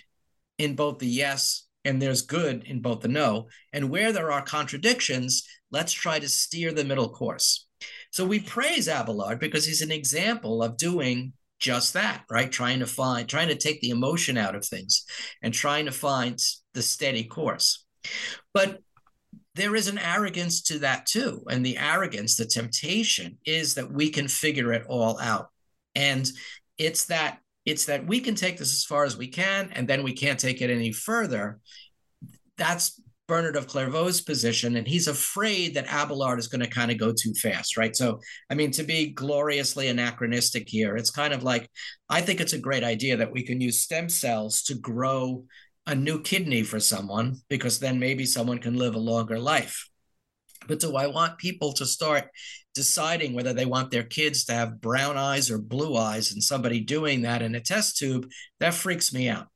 in 0.59 0.75
both 0.75 0.99
the 0.99 1.07
yes 1.07 1.67
and 1.85 2.01
there's 2.01 2.23
good 2.23 2.65
in 2.65 2.81
both 2.81 3.01
the 3.01 3.09
no. 3.09 3.49
And 3.73 3.91
where 3.91 4.13
there 4.13 4.31
are 4.31 4.43
contradictions, 4.43 5.49
let's 5.71 5.93
try 5.93 6.19
to 6.19 6.29
steer 6.29 6.73
the 6.73 6.85
middle 6.85 7.09
course. 7.09 7.67
So 8.11 8.25
we 8.25 8.41
praise 8.41 8.89
Abelard 8.89 9.41
because 9.41 9.67
he's 9.67 9.83
an 9.83 9.93
example 9.93 10.63
of 10.63 10.77
doing 10.77 11.33
just 11.59 11.95
that, 11.95 12.25
right? 12.31 12.51
Trying 12.51 12.81
to 12.81 12.87
find, 12.87 13.29
trying 13.29 13.49
to 13.49 13.57
take 13.57 13.81
the 13.81 13.91
emotion 13.91 14.37
out 14.37 14.55
of 14.55 14.65
things 14.65 15.05
and 15.43 15.53
trying 15.53 15.87
to 15.87 15.93
find 15.93 16.39
the 16.75 16.83
steady 16.83 17.25
course. 17.25 17.85
But 18.53 18.81
there 19.59 19.75
is 19.75 19.89
an 19.89 19.99
arrogance 19.99 20.63
to 20.63 20.79
that 20.79 21.07
too. 21.07 21.43
And 21.51 21.67
the 21.67 21.77
arrogance, 21.79 22.37
the 22.37 22.47
temptation 22.47 23.39
is 23.45 23.75
that 23.75 23.93
we 23.93 24.09
can 24.09 24.29
figure 24.29 24.73
it 24.73 24.87
all 24.89 25.19
out. 25.19 25.49
And 25.95 26.31
it's 26.79 27.07
that 27.07 27.41
it's 27.67 27.85
that 27.85 28.07
we 28.07 28.21
can 28.21 28.35
take 28.35 28.57
this 28.57 28.73
as 28.73 28.85
far 28.85 29.05
as 29.05 29.19
we 29.19 29.29
can, 29.29 29.71
and 29.73 29.87
then 29.87 30.03
we 30.03 30.15
can't 30.15 30.41
take 30.41 30.63
it 30.63 30.71
any 30.71 30.91
further. 30.91 31.59
That's 32.57 32.99
Bernard 33.27 33.57
of 33.57 33.67
Clairvaux's 33.67 34.23
position, 34.23 34.77
and 34.77 34.89
he's 34.89 35.07
afraid 35.07 35.75
that 35.75 35.87
Abelard 35.87 36.39
is 36.39 36.49
going 36.49 36.63
to 36.63 36.71
kind 36.71 36.91
of 36.91 36.97
go 36.97 37.13
too 37.13 37.35
fast, 37.35 37.77
right? 37.77 37.95
So, 37.95 38.21
I 38.49 38.55
mean, 38.55 38.71
to 38.71 38.85
be 38.85 39.11
gloriously 39.11 39.89
anachronistic 39.89 40.67
here, 40.67 40.97
it's 40.97 41.11
kind 41.11 41.35
of 41.35 41.43
like 41.43 41.69
I 42.09 42.23
think 42.23 42.41
it's 42.41 42.55
a 42.55 42.59
great 42.59 42.85
idea 42.85 43.19
that 43.19 43.33
we 43.33 43.43
can 43.43 43.61
use 43.61 43.81
stem 43.81 44.09
cells 44.09 44.63
to 44.63 44.75
grow 44.75 45.45
a 45.89 45.95
new 45.95 46.21
kidney 46.21 46.63
for 46.63 46.79
someone 46.79 47.37
because 47.49 47.81
then 47.81 47.99
maybe 47.99 48.27
someone 48.27 48.59
can 48.59 48.77
live 48.77 48.95
a 48.95 48.99
longer 48.99 49.39
life. 49.39 49.89
But 50.69 50.81
do 50.81 50.95
I 50.97 51.07
want 51.07 51.39
people 51.39 51.73
to 51.73 51.87
start 51.87 52.29
deciding 52.75 53.33
whether 53.33 53.55
they 53.55 53.65
want 53.65 53.91
their 53.91 54.03
kids 54.03 54.45
to 54.45 54.53
have 54.53 54.83
brown 54.83 55.17
eyes 55.17 55.51
or 55.51 55.59
blue 55.59 55.97
eyes 55.97 56.31
and 56.31 56.45
somebody 56.45 56.81
doing 56.81 57.23
that 57.23 57.41
in 57.41 57.55
a 57.55 57.61
test 57.61 57.97
tube? 57.97 58.29
That 58.61 58.75
freaks 58.75 59.13
me 59.13 59.29
out. 59.29 59.47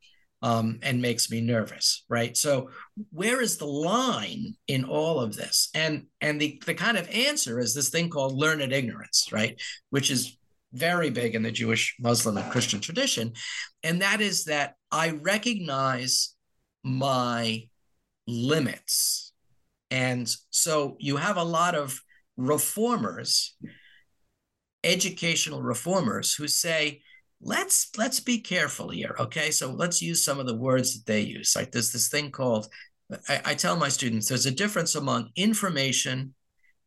Um, 0.45 0.81
and 0.83 1.01
makes 1.01 1.31
me 1.31 1.40
nervous, 1.40 2.05
right? 2.09 2.37
So 2.37 2.71
where 3.12 3.40
is 3.40 3.59
the 3.59 3.64
line 3.64 4.57
in 4.66 4.83
all 4.83 5.21
of 5.21 5.37
this? 5.37 5.68
And 5.73 6.07
and 6.21 6.40
the 6.40 6.61
the 6.66 6.75
kind 6.75 6.97
of 6.97 7.09
answer 7.11 7.61
is 7.61 7.77
this 7.77 7.90
thing 7.90 8.11
called 8.11 8.37
learned 8.37 8.73
ignorance, 8.73 9.29
right? 9.31 9.63
Which 9.90 10.11
is 10.11 10.37
very 10.73 11.10
big 11.10 11.35
in 11.35 11.42
the 11.42 11.52
Jewish, 11.52 11.96
Muslim, 12.00 12.37
and 12.37 12.50
Christian 12.50 12.81
tradition, 12.81 13.33
and 13.83 14.02
that 14.02 14.20
is 14.20 14.44
that 14.44 14.75
I 14.90 15.10
recognize 15.10 16.35
my 16.83 17.68
limits 18.27 19.33
and 19.92 20.27
so 20.48 20.96
you 20.98 21.18
have 21.18 21.37
a 21.37 21.44
lot 21.44 21.75
of 21.75 22.00
reformers, 22.38 23.54
educational 24.83 25.62
reformers 25.62 26.35
who 26.35 26.48
say, 26.48 27.02
let's 27.42 27.90
let's 27.98 28.18
be 28.18 28.38
careful 28.38 28.88
here. 28.88 29.14
Okay. 29.20 29.50
So 29.50 29.70
let's 29.70 30.00
use 30.00 30.25
some 30.25 30.40
of 30.40 30.46
the 30.46 30.56
words 30.56 30.94
that 30.94 31.04
they 31.04 31.20
use. 31.20 31.54
Like 31.54 31.73
there's 31.73 31.92
this 31.92 32.08
thing 32.08 32.31
called, 32.31 32.68
I, 33.29 33.42
I 33.44 33.54
tell 33.54 33.77
my 33.77 33.90
students, 33.90 34.29
there's 34.29 34.46
a 34.46 34.50
difference 34.50 34.94
among 34.94 35.29
information, 35.37 36.35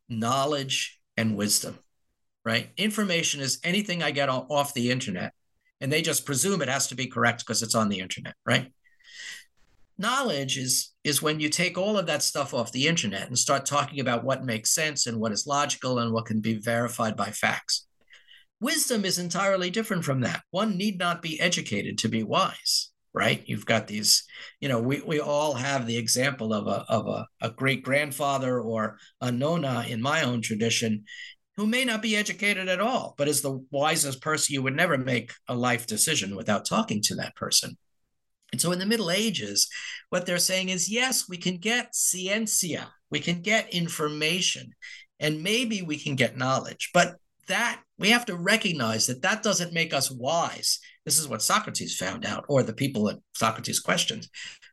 knowledge, 0.09 0.99
and 1.15 1.37
wisdom. 1.37 1.77
Right? 2.45 2.69
Information 2.77 3.41
is 3.41 3.59
anything 3.63 4.03
I 4.03 4.11
get 4.11 4.29
off 4.29 4.73
the 4.73 4.91
internet. 4.91 5.33
and 5.81 5.91
they 5.91 6.01
just 6.01 6.25
presume 6.25 6.61
it 6.61 6.69
has 6.69 6.87
to 6.87 6.95
be 6.95 7.07
correct 7.07 7.39
because 7.39 7.61
it's 7.61 7.75
on 7.75 7.89
the 7.89 7.99
internet, 7.99 8.35
right? 8.45 8.71
Knowledge 9.97 10.57
is 10.57 10.93
is 11.03 11.21
when 11.21 11.39
you 11.39 11.49
take 11.49 11.77
all 11.77 11.97
of 11.97 12.05
that 12.07 12.23
stuff 12.23 12.53
off 12.53 12.71
the 12.71 12.87
internet 12.87 13.27
and 13.27 13.37
start 13.37 13.65
talking 13.65 13.99
about 13.99 14.23
what 14.23 14.43
makes 14.45 14.71
sense 14.73 15.05
and 15.07 15.19
what 15.19 15.31
is 15.31 15.47
logical 15.47 15.99
and 15.99 16.11
what 16.11 16.25
can 16.25 16.41
be 16.41 16.55
verified 16.55 17.15
by 17.15 17.29
facts. 17.31 17.87
Wisdom 18.59 19.05
is 19.05 19.19
entirely 19.19 19.69
different 19.69 20.03
from 20.05 20.21
that. 20.21 20.41
One 20.51 20.77
need 20.77 20.97
not 20.97 21.21
be 21.21 21.39
educated 21.39 21.97
to 21.99 22.09
be 22.09 22.23
wise, 22.23 22.91
right? 23.13 23.43
You've 23.45 23.65
got 23.65 23.87
these, 23.87 24.23
you 24.59 24.69
know, 24.69 24.79
we, 24.79 25.01
we 25.01 25.19
all 25.19 25.53
have 25.53 25.85
the 25.85 25.97
example 25.97 26.53
of 26.53 26.67
a 26.67 26.85
of 26.89 27.07
a, 27.07 27.27
a 27.41 27.49
great 27.51 27.83
grandfather 27.83 28.59
or 28.59 28.97
a 29.21 29.31
nona 29.31 29.85
in 29.87 30.01
my 30.01 30.23
own 30.23 30.41
tradition 30.41 31.03
who 31.57 31.67
may 31.67 31.85
not 31.85 32.01
be 32.01 32.15
educated 32.15 32.67
at 32.67 32.81
all, 32.81 33.15
but 33.17 33.27
is 33.27 33.41
the 33.41 33.65
wisest 33.71 34.21
person. 34.21 34.53
You 34.53 34.63
would 34.63 34.75
never 34.75 34.97
make 34.97 35.31
a 35.47 35.55
life 35.55 35.87
decision 35.87 36.35
without 36.35 36.65
talking 36.65 37.01
to 37.03 37.15
that 37.15 37.35
person. 37.35 37.77
And 38.51 38.61
so 38.61 38.71
in 38.71 38.79
the 38.79 38.85
Middle 38.85 39.11
Ages, 39.11 39.67
what 40.09 40.25
they're 40.25 40.37
saying 40.37 40.69
is 40.69 40.91
yes, 40.91 41.27
we 41.27 41.37
can 41.37 41.57
get 41.57 41.93
scientia, 41.93 42.87
we 43.09 43.19
can 43.19 43.41
get 43.41 43.73
information, 43.73 44.71
and 45.19 45.43
maybe 45.43 45.81
we 45.81 45.97
can 45.97 46.15
get 46.15 46.37
knowledge, 46.37 46.91
but 46.93 47.15
that 47.47 47.81
we 47.97 48.09
have 48.09 48.25
to 48.25 48.35
recognize 48.35 49.07
that 49.07 49.21
that 49.21 49.43
doesn't 49.43 49.73
make 49.73 49.93
us 49.93 50.11
wise. 50.11 50.79
This 51.05 51.19
is 51.19 51.27
what 51.27 51.41
Socrates 51.41 51.95
found 51.95 52.25
out, 52.25 52.45
or 52.49 52.63
the 52.63 52.73
people 52.73 53.05
that 53.05 53.19
Socrates 53.33 53.79
questioned 53.79 54.27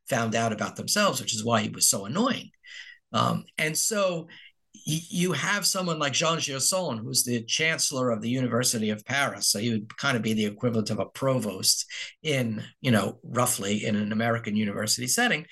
found 0.08 0.34
out 0.34 0.52
about 0.52 0.76
themselves, 0.76 1.20
which 1.20 1.34
is 1.34 1.44
why 1.44 1.60
he 1.60 1.68
was 1.68 1.88
so 1.88 2.06
annoying. 2.06 2.50
Um, 3.12 3.44
and 3.58 3.76
so 3.76 4.28
you 4.74 5.32
have 5.32 5.66
someone 5.66 5.98
like 5.98 6.12
Jean 6.12 6.38
Gerson, 6.38 6.98
who's 6.98 7.24
the 7.24 7.44
chancellor 7.44 8.10
of 8.10 8.22
the 8.22 8.30
University 8.30 8.90
of 8.90 9.04
Paris. 9.04 9.48
So 9.48 9.58
he 9.58 9.70
would 9.70 9.96
kind 9.96 10.16
of 10.16 10.22
be 10.22 10.32
the 10.32 10.46
equivalent 10.46 10.90
of 10.90 10.98
a 10.98 11.06
provost 11.06 11.86
in, 12.22 12.62
you 12.80 12.90
know, 12.90 13.18
roughly 13.22 13.84
in 13.84 13.96
an 13.96 14.12
American 14.12 14.56
university 14.56 15.06
setting. 15.06 15.46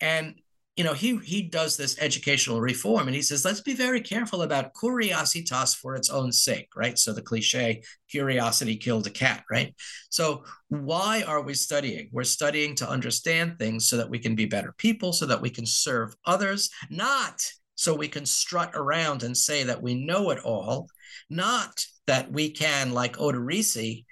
And, 0.00 0.34
you 0.76 0.82
know, 0.82 0.92
he 0.92 1.18
he 1.18 1.42
does 1.42 1.76
this 1.76 1.96
educational 2.00 2.60
reform 2.60 3.06
and 3.06 3.14
he 3.14 3.22
says, 3.22 3.44
let's 3.44 3.60
be 3.60 3.74
very 3.74 4.00
careful 4.00 4.42
about 4.42 4.74
curiositas 4.74 5.76
for 5.76 5.94
its 5.94 6.10
own 6.10 6.32
sake, 6.32 6.68
right? 6.74 6.98
So 6.98 7.12
the 7.12 7.22
cliche, 7.22 7.82
curiosity 8.10 8.76
killed 8.76 9.06
a 9.06 9.10
cat, 9.10 9.44
right? 9.48 9.72
So 10.10 10.42
why 10.68 11.22
are 11.22 11.42
we 11.42 11.54
studying? 11.54 12.08
We're 12.10 12.24
studying 12.24 12.74
to 12.76 12.90
understand 12.90 13.58
things 13.58 13.88
so 13.88 13.96
that 13.98 14.10
we 14.10 14.18
can 14.18 14.34
be 14.34 14.46
better 14.46 14.74
people, 14.76 15.12
so 15.12 15.26
that 15.26 15.40
we 15.40 15.50
can 15.50 15.64
serve 15.64 16.16
others, 16.26 16.70
not 16.90 17.40
so 17.74 17.94
we 17.94 18.08
can 18.08 18.26
strut 18.26 18.70
around 18.74 19.22
and 19.22 19.36
say 19.36 19.64
that 19.64 19.82
we 19.82 19.94
know 19.94 20.30
it 20.30 20.38
all, 20.44 20.88
not 21.28 21.84
that 22.06 22.30
we 22.30 22.50
can, 22.50 22.92
like 22.92 23.16
Oderisi, 23.16 24.04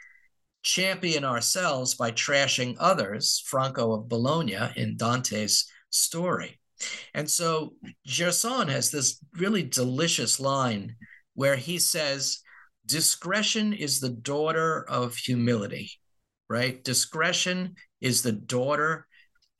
champion 0.62 1.24
ourselves 1.24 1.94
by 1.94 2.10
trashing 2.10 2.76
others, 2.78 3.42
Franco 3.46 3.92
of 3.92 4.08
Bologna 4.08 4.70
in 4.76 4.96
Dante's 4.96 5.70
story. 5.90 6.58
And 7.14 7.28
so 7.28 7.74
Gerson 8.06 8.68
has 8.68 8.90
this 8.90 9.18
really 9.36 9.62
delicious 9.62 10.40
line 10.40 10.96
where 11.34 11.56
he 11.56 11.78
says, 11.78 12.40
Discretion 12.86 13.72
is 13.72 14.00
the 14.00 14.10
daughter 14.10 14.84
of 14.88 15.14
humility, 15.16 15.92
right? 16.48 16.82
Discretion 16.82 17.76
is 18.00 18.22
the 18.22 18.32
daughter 18.32 19.06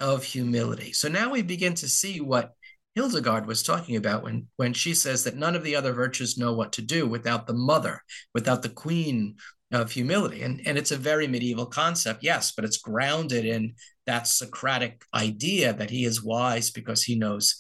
of 0.01 0.25
humility. 0.25 0.93
So 0.93 1.09
now 1.09 1.31
we 1.31 1.43
begin 1.43 1.75
to 1.75 1.89
see 1.89 2.21
what 2.21 2.53
Hildegard 2.95 3.47
was 3.47 3.63
talking 3.63 3.97
about 3.97 4.23
when, 4.23 4.49
when 4.57 4.75
she 4.75 4.93
says 4.93 5.25
that 5.25 5.37
none 5.37 5.57
of 5.57 5.65
the 5.65 5.75
other 5.75 5.93
virtues 5.93 6.37
know 6.37 6.53
what 6.53 6.73
to 6.73 6.83
do 6.83 7.07
without 7.07 7.47
the 7.47 7.55
mother, 7.55 8.03
without 8.35 8.63
the 8.63 8.69
queen 8.69 9.37
of 9.73 9.91
humility. 9.91 10.43
And, 10.43 10.61
and 10.67 10.77
it's 10.77 10.91
a 10.91 10.99
very 10.99 11.27
medieval 11.27 11.67
concept, 11.67 12.23
yes, 12.23 12.53
but 12.53 12.65
it's 12.65 12.77
grounded 12.77 13.47
in 13.47 13.75
that 14.07 14.27
Socratic 14.27 15.05
idea 15.15 15.73
that 15.73 15.91
he 15.91 16.05
is 16.05 16.23
wise 16.23 16.71
because 16.71 17.03
he 17.03 17.17
knows 17.17 17.57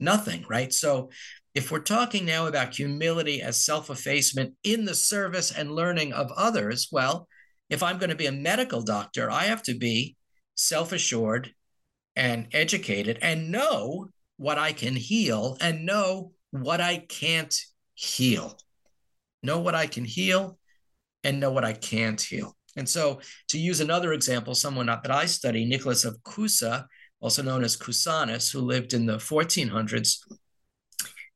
nothing, 0.00 0.44
right? 0.48 0.72
So 0.72 1.10
if 1.54 1.70
we're 1.70 1.80
talking 1.80 2.24
now 2.24 2.46
about 2.46 2.74
humility 2.74 3.40
as 3.42 3.64
self 3.64 3.90
effacement 3.90 4.54
in 4.64 4.84
the 4.84 4.94
service 4.94 5.52
and 5.52 5.70
learning 5.70 6.12
of 6.12 6.32
others, 6.32 6.88
well, 6.90 7.28
if 7.70 7.82
I'm 7.82 7.98
going 7.98 8.10
to 8.10 8.16
be 8.16 8.26
a 8.26 8.32
medical 8.32 8.82
doctor, 8.82 9.30
I 9.30 9.44
have 9.44 9.62
to 9.64 9.74
be 9.74 10.16
self 10.56 10.92
assured 10.92 11.54
and 12.16 12.48
educated 12.52 13.18
and 13.22 13.50
know 13.50 14.08
what 14.42 14.58
I 14.58 14.72
can 14.72 14.96
heal 14.96 15.56
and 15.60 15.86
know 15.86 16.32
what 16.50 16.80
I 16.80 16.96
can't 16.96 17.54
heal. 17.94 18.58
Know 19.44 19.60
what 19.60 19.76
I 19.76 19.86
can 19.86 20.04
heal 20.04 20.58
and 21.22 21.38
know 21.38 21.52
what 21.52 21.64
I 21.64 21.74
can't 21.74 22.20
heal. 22.20 22.56
And 22.76 22.88
so, 22.88 23.20
to 23.48 23.58
use 23.58 23.80
another 23.80 24.12
example, 24.12 24.56
someone 24.56 24.86
that 24.86 25.10
I 25.10 25.26
study, 25.26 25.64
Nicholas 25.64 26.04
of 26.04 26.20
Cusa, 26.24 26.86
also 27.20 27.42
known 27.42 27.62
as 27.62 27.76
Cusanus, 27.76 28.50
who 28.50 28.60
lived 28.60 28.94
in 28.94 29.06
the 29.06 29.18
1400s, 29.18 30.18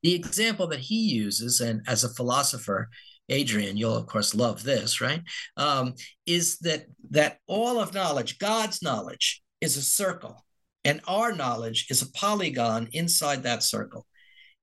the 0.03 0.15
example 0.15 0.67
that 0.69 0.81
he 0.81 1.01
uses, 1.01 1.61
and 1.61 1.83
as 1.87 2.03
a 2.03 2.15
philosopher, 2.15 2.89
Adrian, 3.29 3.77
you'll 3.77 3.97
of 3.97 4.07
course 4.07 4.35
love 4.35 4.65
this, 4.65 5.01
right? 5.01 5.23
Um, 5.57 5.95
is 6.27 6.59
that 6.59 6.87
that 7.11 7.39
all 7.47 7.79
of 7.79 7.95
knowledge, 7.95 8.39
God's 8.39 8.83
knowledge, 8.83 9.43
is 9.61 9.77
a 9.77 9.83
circle, 9.83 10.46
and 10.87 11.01
our 11.09 11.33
knowledge 11.33 11.89
is 11.91 12.01
a 12.01 12.13
polygon 12.13 12.89
inside 12.93 13.43
that 13.43 13.65
circle. 13.65 14.07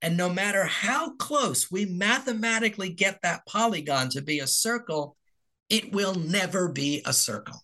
And 0.01 0.15
no 0.15 0.29
matter 0.29 0.63
how 0.63 1.15
close 1.17 1.69
we 1.69 1.83
mathematically 1.83 2.89
get 2.89 3.19
that 3.23 3.45
polygon 3.45 4.07
to 4.11 4.21
be 4.21 4.39
a 4.39 4.47
circle, 4.47 5.17
it 5.69 5.91
will 5.91 6.15
never 6.15 6.69
be 6.69 7.01
a 7.05 7.11
circle. 7.11 7.59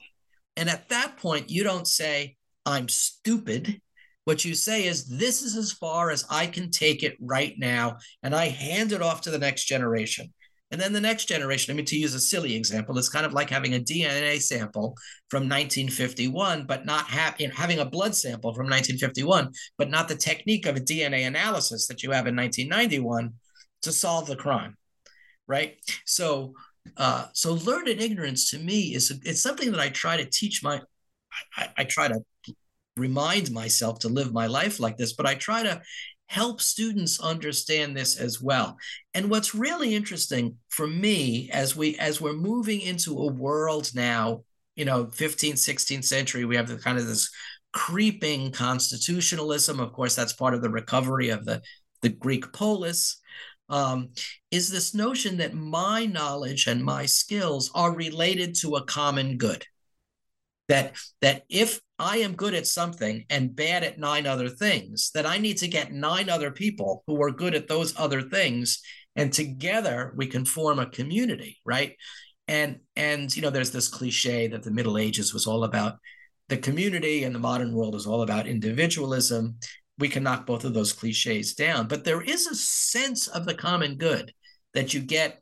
And 0.58 0.70
at 0.70 0.90
that 0.90 1.16
point, 1.16 1.50
you 1.50 1.64
don't 1.64 1.88
say, 1.88 2.36
I'm 2.66 2.90
stupid. 2.90 3.80
What 4.26 4.44
you 4.44 4.54
say 4.56 4.86
is, 4.86 5.08
this 5.08 5.42
is 5.42 5.56
as 5.56 5.72
far 5.72 6.12
as 6.12 6.26
I 6.30 6.46
can 6.46 6.70
take 6.70 7.02
it 7.02 7.16
right 7.22 7.56
now. 7.58 8.00
And 8.24 8.36
I 8.36 8.50
hand 8.50 8.92
it 8.92 9.02
off 9.02 9.22
to 9.22 9.32
the 9.32 9.40
next 9.40 9.66
generation. 9.66 10.34
And 10.72 10.80
then 10.80 10.94
the 10.94 11.02
next 11.02 11.26
generation, 11.26 11.74
I 11.74 11.76
mean, 11.76 11.86
to 11.86 11.98
use 11.98 12.14
a 12.14 12.20
silly 12.20 12.56
example, 12.56 12.98
it's 12.98 13.10
kind 13.10 13.26
of 13.26 13.34
like 13.34 13.50
having 13.50 13.74
a 13.74 13.80
DNA 13.80 14.40
sample 14.40 14.96
from 15.30 15.44
1951, 15.44 16.66
but 16.66 16.86
not 16.86 17.08
have, 17.08 17.36
having 17.54 17.80
a 17.80 17.86
blood 17.86 18.16
sample 18.16 18.54
from 18.54 18.66
1951, 18.68 19.52
but 19.78 19.90
not 19.90 20.08
the 20.08 20.16
technique 20.16 20.68
of 20.68 20.76
a 20.76 20.80
DNA 20.80 21.26
analysis 21.26 21.88
that 21.88 22.04
you 22.04 22.12
have 22.12 22.28
in 22.28 22.36
1991 22.36 23.34
to 23.82 23.92
solve 23.92 24.28
the 24.28 24.36
crime, 24.36 24.78
right? 25.48 25.78
So, 26.06 26.54
uh, 26.98 27.28
so 27.34 27.54
learned 27.54 27.88
ignorance 27.88 28.52
to 28.52 28.60
me 28.60 28.94
is 28.94 29.12
it's 29.26 29.42
something 29.42 29.72
that 29.72 29.80
I 29.80 29.90
try 29.90 30.18
to 30.18 30.26
teach 30.26 30.64
my, 30.64 30.82
I, 31.58 31.70
I 31.78 31.84
try 31.86 32.10
to 32.10 32.22
remind 32.96 33.52
myself 33.52 34.00
to 34.00 34.10
live 34.10 34.34
my 34.34 34.46
life 34.46 34.80
like 34.80 34.98
this, 34.98 35.14
but 35.14 35.26
I 35.26 35.34
try 35.34 35.64
to 35.64 35.82
help 36.30 36.62
students 36.62 37.20
understand 37.20 37.98
this 37.98 38.16
as 38.16 38.40
well. 38.40 38.78
And 39.16 39.32
what's 39.32 39.56
really 39.56 39.96
interesting 39.96 40.58
for 40.70 40.86
me 40.86 41.50
as 41.52 41.76
we 41.76 41.98
as 41.98 42.22
we're 42.22 42.34
moving 42.34 42.82
into 42.82 43.18
a 43.18 43.34
world 43.34 43.90
now, 43.96 44.44
you 44.76 44.86
know, 44.86 45.06
15th, 45.06 45.54
16th 45.54 46.06
century, 46.06 46.46
we 46.46 46.56
have 46.56 46.68
the 46.68 46.78
kind 46.78 47.00
of 47.00 47.08
this 47.08 47.32
creeping 47.74 48.52
constitutionalism. 48.52 49.80
Of 49.80 49.92
course, 49.92 50.16
that's 50.16 50.34
part 50.34 50.54
of 50.54 50.62
the 50.62 50.70
recovery 50.70 51.30
of 51.30 51.46
the, 51.46 51.64
the 52.04 52.10
Greek 52.10 52.54
polis. 52.54 53.20
Um, 53.68 54.10
is 54.52 54.70
this 54.70 54.94
notion 54.94 55.38
that 55.38 55.56
my 55.56 56.06
knowledge 56.06 56.68
and 56.68 56.84
my 56.84 57.08
skills 57.08 57.72
are 57.74 57.94
related 57.94 58.56
to 58.58 58.76
a 58.76 58.84
common 58.84 59.38
good 59.38 59.66
that 60.70 60.96
that 61.22 61.44
if 61.50 61.82
I 61.98 62.18
am 62.20 62.36
good 62.36 62.54
at 62.54 62.66
something 62.66 63.26
and 63.30 63.54
bad 63.54 63.84
at 63.84 64.00
nine 64.00 64.26
other 64.26 64.48
things, 64.48 65.12
that 65.14 65.26
I 65.26 65.38
need 65.38 65.58
to 65.58 65.68
get 65.68 65.92
nine 65.92 66.30
other 66.30 66.52
people 66.52 67.04
who 67.08 67.22
are 67.22 67.32
good 67.32 67.56
at 67.56 67.68
those 67.68 67.94
other 68.00 68.22
things, 68.22 68.82
and 69.18 69.34
together 69.34 70.14
we 70.16 70.28
can 70.28 70.46
form 70.46 70.80
a 70.80 70.90
community, 70.90 71.58
right? 71.66 71.96
And 72.48 72.80
and 72.96 73.36
you 73.36 73.42
know, 73.42 73.50
there's 73.50 73.72
this 73.72 73.90
cliche 73.90 74.48
that 74.48 74.64
the 74.64 74.72
Middle 74.72 74.98
Ages 74.98 75.34
was 75.34 75.46
all 75.46 75.66
about 75.66 75.98
the 76.48 76.58
community, 76.58 77.24
and 77.26 77.36
the 77.36 77.40
modern 77.40 77.74
world 77.74 77.96
is 77.96 78.08
all 78.08 78.22
about 78.22 78.48
individualism. 78.48 79.58
We 79.98 80.08
can 80.08 80.24
knock 80.24 80.46
both 80.46 80.64
of 80.64 80.74
those 80.74 80.94
cliches 80.94 81.56
down, 81.56 81.88
but 81.88 82.06
there 82.06 82.22
is 82.22 82.48
a 82.48 82.56
sense 82.56 83.28
of 83.28 83.46
the 83.46 83.54
common 83.54 83.96
good 83.96 84.34
that 84.74 84.94
you 84.94 85.02
get 85.02 85.42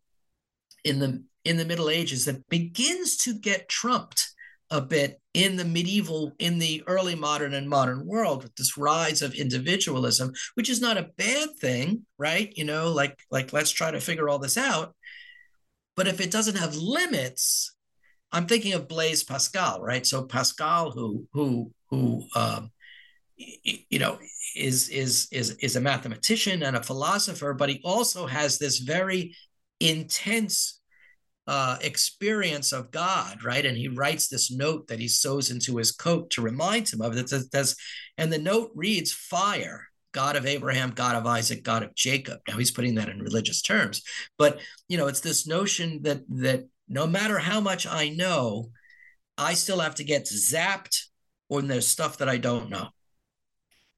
in 0.84 1.00
the 1.00 1.24
in 1.44 1.58
the 1.58 1.66
Middle 1.66 1.90
Ages 1.90 2.26
that 2.26 2.48
begins 2.50 3.18
to 3.18 3.34
get 3.34 3.70
trumped 3.70 4.34
a 4.70 4.82
bit 4.82 5.20
in 5.34 5.56
the 5.56 5.66
medieval, 5.66 6.34
in 6.40 6.60
the 6.60 6.84
early 6.88 7.16
modern 7.16 7.54
and 7.54 7.70
modern 7.70 8.06
world 8.06 8.44
with 8.44 8.56
this 8.56 8.78
rise 8.78 9.22
of 9.22 9.34
individualism, 9.34 10.34
which 10.56 10.70
is 10.70 10.82
not 10.82 10.98
a 10.98 11.10
bad 11.18 11.50
thing, 11.60 12.06
right? 12.18 12.52
You 12.56 12.66
know, 12.66 12.92
like 12.92 13.20
like 13.32 13.54
let's 13.54 13.72
try 13.72 13.92
to 13.92 14.02
figure 14.02 14.28
all 14.28 14.40
this 14.40 14.58
out. 14.58 14.96
But 15.96 16.08
if 16.08 16.20
it 16.22 16.32
doesn't 16.32 16.58
have 16.58 16.76
limits, 16.76 17.76
I'm 18.32 18.46
thinking 18.46 18.74
of 18.74 18.88
Blaise 18.88 19.24
Pascal, 19.24 19.82
right? 19.82 20.06
So 20.06 20.24
Pascal, 20.24 20.92
who 20.92 21.28
who 21.34 21.72
who 21.90 22.24
um, 22.36 22.72
you 23.38 24.00
know 24.00 24.20
is 24.56 24.90
is 24.90 25.28
is 25.32 25.52
is 25.62 25.76
a 25.76 25.82
mathematician 25.82 26.64
and 26.64 26.76
a 26.76 26.84
philosopher, 26.84 27.54
but 27.54 27.70
he 27.70 27.82
also 27.84 28.28
has 28.28 28.58
this 28.58 28.80
very 28.80 29.36
intense 29.80 30.77
uh, 31.48 31.78
experience 31.82 32.74
of 32.74 32.92
God, 32.92 33.44
right? 33.44 33.66
And 33.66 33.78
he 33.78 33.88
writes 33.88 34.28
this 34.28 34.52
note 34.52 34.88
that 34.88 35.00
he 35.00 35.08
sews 35.08 35.50
into 35.50 35.78
his 35.78 35.92
coat 35.92 36.30
to 36.32 36.42
remind 36.42 36.90
him 36.90 37.02
of 37.02 37.16
it. 37.16 37.28
Does, 37.28 37.76
and 38.18 38.32
the 38.32 38.38
note 38.38 38.72
reads, 38.76 39.14
Fire, 39.14 39.88
God 40.12 40.36
of 40.36 40.46
Abraham, 40.46 40.92
God 40.92 41.16
of 41.16 41.26
Isaac, 41.26 41.64
God 41.64 41.84
of 41.84 41.96
Jacob. 41.96 42.40
Now 42.48 42.58
he's 42.58 42.72
putting 42.72 42.96
that 42.96 43.10
in 43.10 43.22
religious 43.22 43.62
terms. 43.62 44.02
But, 44.38 44.60
you 44.88 44.98
know, 44.98 45.08
it's 45.08 45.22
this 45.22 45.48
notion 45.48 46.02
that 46.04 46.22
that 46.30 46.68
no 46.88 47.06
matter 47.08 47.38
how 47.38 47.60
much 47.60 47.86
I 47.86 48.10
know, 48.10 48.72
I 49.38 49.54
still 49.54 49.80
have 49.80 49.96
to 49.96 50.04
get 50.04 50.26
zapped 50.26 51.06
when 51.48 51.68
there's 51.68 51.88
stuff 51.88 52.18
that 52.18 52.30
I 52.30 52.38
don't 52.38 52.70
know. 52.70 52.88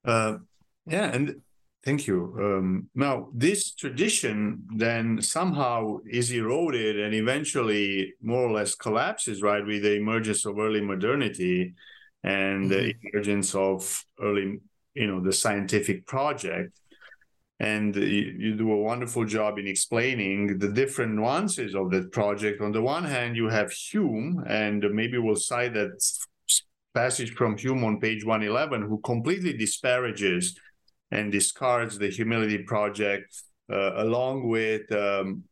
Uh, 0.03 0.37
yeah, 0.85 1.05
and 1.05 1.41
Thank 1.85 2.07
you. 2.07 2.35
Um, 2.37 2.89
now, 2.93 3.29
this 3.33 3.73
tradition 3.73 4.63
then 4.75 5.21
somehow 5.21 5.99
is 6.09 6.29
eroded 6.31 6.99
and 6.99 7.13
eventually 7.13 8.13
more 8.21 8.43
or 8.43 8.51
less 8.51 8.75
collapses, 8.75 9.41
right, 9.41 9.65
with 9.65 9.83
the 9.83 9.95
emergence 9.95 10.45
of 10.45 10.59
early 10.59 10.81
modernity 10.81 11.73
and 12.23 12.69
mm-hmm. 12.69 12.69
the 12.69 12.93
emergence 13.13 13.55
of 13.55 14.03
early, 14.21 14.59
you 14.93 15.07
know, 15.07 15.21
the 15.21 15.31
scientific 15.31 16.05
project. 16.05 16.77
And 17.61 17.95
you, 17.95 18.35
you 18.37 18.55
do 18.55 18.71
a 18.73 18.81
wonderful 18.81 19.23
job 19.23 19.57
in 19.57 19.67
explaining 19.67 20.59
the 20.59 20.69
different 20.69 21.13
nuances 21.13 21.75
of 21.75 21.91
that 21.91 22.11
project. 22.11 22.61
On 22.61 22.73
the 22.73 22.81
one 22.81 23.05
hand, 23.05 23.37
you 23.37 23.47
have 23.47 23.71
Hume, 23.71 24.43
and 24.47 24.83
maybe 24.91 25.17
we'll 25.17 25.35
cite 25.35 25.73
that 25.75 25.91
passage 26.93 27.33
from 27.35 27.57
Hume 27.57 27.85
on 27.85 28.01
page 28.01 28.25
111, 28.25 28.81
who 28.81 28.99
completely 28.99 29.53
disparages 29.53 30.57
and 31.11 31.31
discards 31.31 31.97
the 31.97 32.09
humility 32.09 32.59
project 32.59 33.41
uh, 33.71 34.03
along 34.03 34.47
with 34.47 34.91
um, 34.91 35.43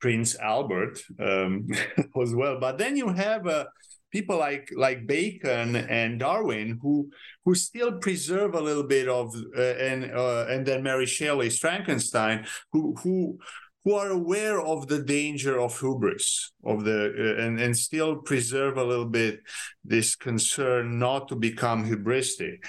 Prince 0.00 0.36
Albert 0.38 1.00
um, 1.18 1.68
as 2.22 2.34
well. 2.34 2.58
But 2.60 2.78
then 2.78 2.96
you 2.96 3.08
have 3.08 3.46
uh, 3.46 3.64
people 4.12 4.38
like 4.38 4.70
like 4.76 5.06
Bacon 5.06 5.76
and 5.76 6.20
Darwin 6.20 6.78
who 6.82 7.10
who 7.44 7.54
still 7.54 7.92
preserve 7.98 8.54
a 8.54 8.60
little 8.60 8.86
bit 8.86 9.08
of 9.08 9.34
uh, 9.56 9.60
and 9.60 10.10
uh, 10.12 10.46
and 10.48 10.66
then 10.66 10.82
Mary 10.82 11.06
Shelley's 11.06 11.58
Frankenstein 11.58 12.46
who 12.72 12.94
who 13.02 13.38
who 13.84 13.94
are 13.94 14.10
aware 14.10 14.60
of 14.60 14.88
the 14.88 15.02
danger 15.02 15.60
of 15.60 15.78
hubris 15.78 16.52
of 16.64 16.84
the 16.84 17.14
uh, 17.18 17.42
and 17.42 17.60
and 17.60 17.76
still 17.76 18.16
preserve 18.16 18.76
a 18.78 18.84
little 18.84 19.06
bit 19.06 19.40
this 19.84 20.16
concern 20.16 20.98
not 20.98 21.28
to 21.28 21.36
become 21.36 21.88
hubristic 21.88 22.64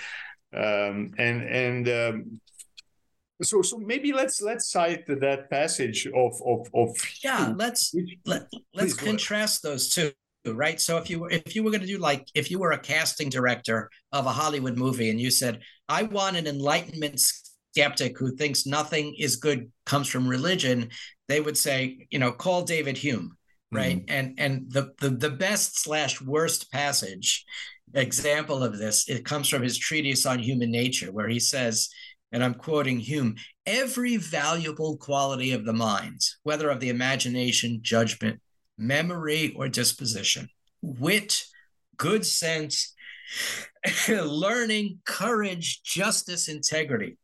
um, 0.53 1.11
and 1.17 1.43
and 1.43 1.89
um, 1.89 2.41
so 3.41 3.61
so 3.61 3.77
maybe 3.77 4.13
let's 4.13 4.41
let's 4.41 4.69
cite 4.69 5.05
that 5.07 5.49
passage 5.49 6.07
of 6.07 6.41
of 6.45 6.67
of 6.73 6.95
yeah 7.23 7.53
let's 7.55 7.93
let, 8.25 8.47
let's 8.73 8.93
contrast 8.93 9.63
those 9.63 9.93
two 9.93 10.11
right? 10.53 10.79
So 10.79 10.97
if 10.97 11.09
you 11.09 11.25
if 11.25 11.55
you 11.55 11.63
were 11.63 11.71
going 11.71 11.81
to 11.81 11.87
do 11.87 11.97
like 11.97 12.27
if 12.33 12.49
you 12.49 12.59
were 12.59 12.71
a 12.71 12.79
casting 12.79 13.29
director 13.29 13.89
of 14.11 14.25
a 14.25 14.31
hollywood 14.31 14.77
movie 14.77 15.09
and 15.09 15.19
you 15.19 15.29
said 15.29 15.59
i 15.89 16.03
want 16.03 16.37
an 16.37 16.47
enlightenment 16.47 17.19
skeptic 17.19 18.17
who 18.17 18.35
thinks 18.35 18.65
nothing 18.65 19.13
is 19.19 19.35
good 19.35 19.71
comes 19.85 20.07
from 20.07 20.27
religion 20.27 20.89
they 21.27 21.41
would 21.41 21.57
say 21.57 22.07
you 22.09 22.19
know 22.19 22.31
call 22.31 22.63
david 22.63 22.97
hume 22.97 23.37
right? 23.71 24.05
Mm-hmm. 24.05 24.15
and 24.17 24.39
and 24.39 24.71
the, 24.71 24.93
the 24.99 25.09
the 25.09 25.29
best 25.29 25.79
slash 25.79 26.21
worst 26.21 26.71
passage 26.71 27.45
example 27.93 28.63
of 28.63 28.77
this. 28.77 29.07
It 29.09 29.25
comes 29.25 29.47
from 29.47 29.61
his 29.61 29.77
treatise 29.77 30.25
on 30.25 30.39
human 30.39 30.71
nature, 30.71 31.11
where 31.11 31.27
he 31.27 31.39
says, 31.39 31.89
and 32.31 32.43
I'm 32.43 32.53
quoting 32.53 32.99
Hume 32.99 33.35
every 33.65 34.17
valuable 34.17 34.97
quality 34.97 35.53
of 35.53 35.65
the 35.65 35.73
mind, 35.73 36.21
whether 36.43 36.69
of 36.69 36.79
the 36.79 36.89
imagination, 36.89 37.79
judgment, 37.81 38.41
memory, 38.77 39.53
or 39.55 39.69
disposition, 39.69 40.49
wit, 40.81 41.43
good 41.95 42.25
sense, 42.25 42.93
learning, 44.09 44.99
courage, 45.05 45.81
justice, 45.83 46.47
integrity. 46.47 47.17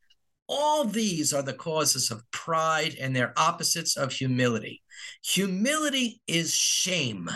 All 0.48 0.84
these 0.84 1.34
are 1.34 1.44
the 1.44 1.54
causes 1.54 2.12
of 2.12 2.30
pride 2.32 2.96
and 3.00 3.16
their 3.16 3.34
opposites 3.38 3.98
of 3.98 4.12
humility. 4.12 4.82
Humility 5.24 6.22
is 6.28 6.54
shame, 6.54 7.30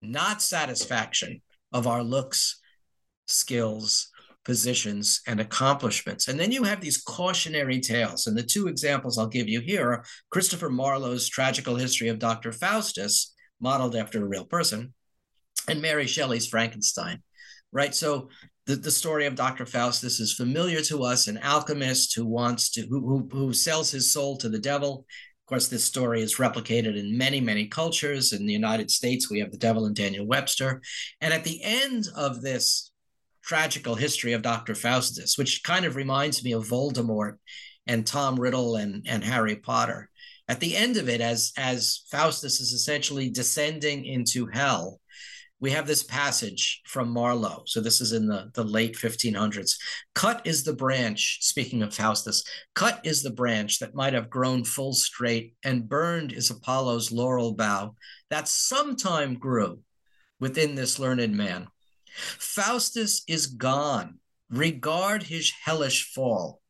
not 0.00 0.42
satisfaction 0.42 1.42
of 1.76 1.86
our 1.86 2.02
looks, 2.02 2.58
skills, 3.26 4.08
positions, 4.46 5.20
and 5.26 5.40
accomplishments. 5.40 6.28
And 6.28 6.40
then 6.40 6.50
you 6.50 6.62
have 6.62 6.80
these 6.80 7.02
cautionary 7.02 7.80
tales. 7.80 8.26
And 8.26 8.36
the 8.36 8.42
two 8.42 8.66
examples 8.66 9.18
I'll 9.18 9.26
give 9.26 9.46
you 9.48 9.60
here 9.60 9.92
are 9.92 10.04
Christopher 10.30 10.70
Marlowe's 10.70 11.28
Tragical 11.28 11.76
History 11.76 12.08
of 12.08 12.18
Dr. 12.18 12.52
Faustus, 12.52 13.34
modeled 13.60 13.94
after 13.94 14.24
a 14.24 14.28
real 14.28 14.46
person, 14.46 14.94
and 15.68 15.82
Mary 15.82 16.06
Shelley's 16.06 16.46
Frankenstein. 16.46 17.22
Right. 17.72 17.94
So 17.94 18.30
the, 18.64 18.76
the 18.76 18.90
story 18.90 19.26
of 19.26 19.34
Dr. 19.34 19.66
Faustus 19.66 20.18
is 20.18 20.32
familiar 20.32 20.80
to 20.82 21.02
us, 21.02 21.26
an 21.26 21.38
alchemist 21.42 22.14
who 22.14 22.24
wants 22.24 22.70
to 22.70 22.86
who, 22.86 23.00
who, 23.00 23.28
who 23.30 23.52
sells 23.52 23.90
his 23.90 24.10
soul 24.10 24.38
to 24.38 24.48
the 24.48 24.58
devil 24.58 25.04
of 25.46 25.50
course, 25.50 25.68
this 25.68 25.84
story 25.84 26.22
is 26.22 26.38
replicated 26.38 26.98
in 26.98 27.16
many, 27.16 27.40
many 27.40 27.68
cultures. 27.68 28.32
In 28.32 28.46
the 28.46 28.52
United 28.52 28.90
States, 28.90 29.30
we 29.30 29.38
have 29.38 29.52
the 29.52 29.56
devil 29.56 29.86
and 29.86 29.94
Daniel 29.94 30.26
Webster. 30.26 30.82
And 31.20 31.32
at 31.32 31.44
the 31.44 31.62
end 31.62 32.08
of 32.16 32.42
this 32.42 32.90
tragical 33.44 33.94
history 33.94 34.32
of 34.32 34.42
Dr. 34.42 34.74
Faustus, 34.74 35.38
which 35.38 35.62
kind 35.62 35.84
of 35.84 35.94
reminds 35.94 36.42
me 36.42 36.50
of 36.50 36.66
Voldemort 36.66 37.36
and 37.86 38.04
Tom 38.04 38.40
Riddle 38.40 38.74
and, 38.74 39.06
and 39.08 39.22
Harry 39.22 39.54
Potter, 39.54 40.10
at 40.48 40.58
the 40.58 40.76
end 40.76 40.96
of 40.96 41.08
it, 41.08 41.20
as, 41.20 41.52
as 41.56 42.02
Faustus 42.10 42.58
is 42.58 42.72
essentially 42.72 43.30
descending 43.30 44.04
into 44.04 44.46
hell, 44.46 45.00
we 45.60 45.70
have 45.70 45.86
this 45.86 46.02
passage 46.02 46.82
from 46.86 47.08
Marlowe. 47.08 47.62
So 47.66 47.80
this 47.80 48.00
is 48.00 48.12
in 48.12 48.26
the, 48.26 48.50
the 48.54 48.64
late 48.64 48.94
1500s. 48.94 49.76
Cut 50.14 50.42
is 50.44 50.64
the 50.64 50.74
branch, 50.74 51.38
speaking 51.40 51.82
of 51.82 51.94
Faustus, 51.94 52.44
cut 52.74 53.00
is 53.04 53.22
the 53.22 53.30
branch 53.30 53.78
that 53.78 53.94
might 53.94 54.12
have 54.12 54.28
grown 54.28 54.64
full 54.64 54.92
straight, 54.92 55.54
and 55.64 55.88
burned 55.88 56.32
is 56.32 56.50
Apollo's 56.50 57.10
laurel 57.10 57.52
bough 57.52 57.94
that 58.28 58.48
sometime 58.48 59.34
grew 59.34 59.80
within 60.40 60.74
this 60.74 60.98
learned 60.98 61.34
man. 61.34 61.68
Faustus 62.16 63.22
is 63.26 63.46
gone. 63.46 64.18
Regard 64.50 65.24
his 65.24 65.52
hellish 65.64 66.12
fall 66.12 66.60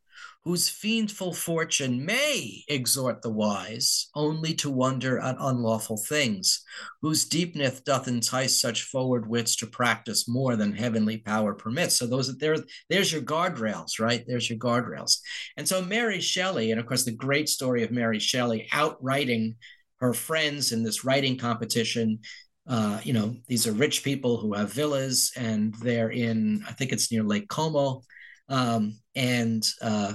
whose 0.46 0.70
fiendful 0.70 1.34
fortune 1.34 2.06
may 2.06 2.62
exhort 2.68 3.20
the 3.20 3.30
wise 3.30 4.10
only 4.14 4.54
to 4.54 4.70
wonder 4.70 5.18
at 5.18 5.34
unlawful 5.40 5.96
things, 5.96 6.62
whose 7.02 7.24
deepness 7.24 7.80
doth 7.80 8.06
entice 8.06 8.60
such 8.60 8.84
forward 8.84 9.28
wits 9.28 9.56
to 9.56 9.66
practice 9.66 10.28
more 10.28 10.54
than 10.54 10.72
heavenly 10.72 11.18
power 11.18 11.52
permits. 11.52 11.96
So 11.96 12.06
those 12.06 12.38
there, 12.38 12.54
there's 12.88 13.12
your 13.12 13.22
guardrails, 13.22 13.98
right? 13.98 14.22
There's 14.24 14.48
your 14.48 14.60
guardrails. 14.60 15.18
And 15.56 15.66
so 15.66 15.82
Mary 15.82 16.20
Shelley, 16.20 16.70
and 16.70 16.78
of 16.78 16.86
course 16.86 17.04
the 17.04 17.10
great 17.10 17.48
story 17.48 17.82
of 17.82 17.90
Mary 17.90 18.20
Shelley 18.20 18.68
outwriting 18.70 19.56
her 19.98 20.12
friends 20.12 20.70
in 20.70 20.84
this 20.84 21.04
writing 21.04 21.36
competition. 21.36 22.20
Uh, 22.68 23.00
you 23.02 23.12
know, 23.12 23.34
these 23.48 23.66
are 23.66 23.72
rich 23.72 24.04
people 24.04 24.36
who 24.36 24.54
have 24.54 24.72
villas, 24.72 25.32
and 25.36 25.74
they're 25.82 26.10
in, 26.10 26.62
I 26.68 26.72
think 26.72 26.92
it's 26.92 27.10
near 27.10 27.24
Lake 27.24 27.48
Como. 27.48 28.02
Um, 28.48 29.00
and 29.16 29.68
uh, 29.82 30.14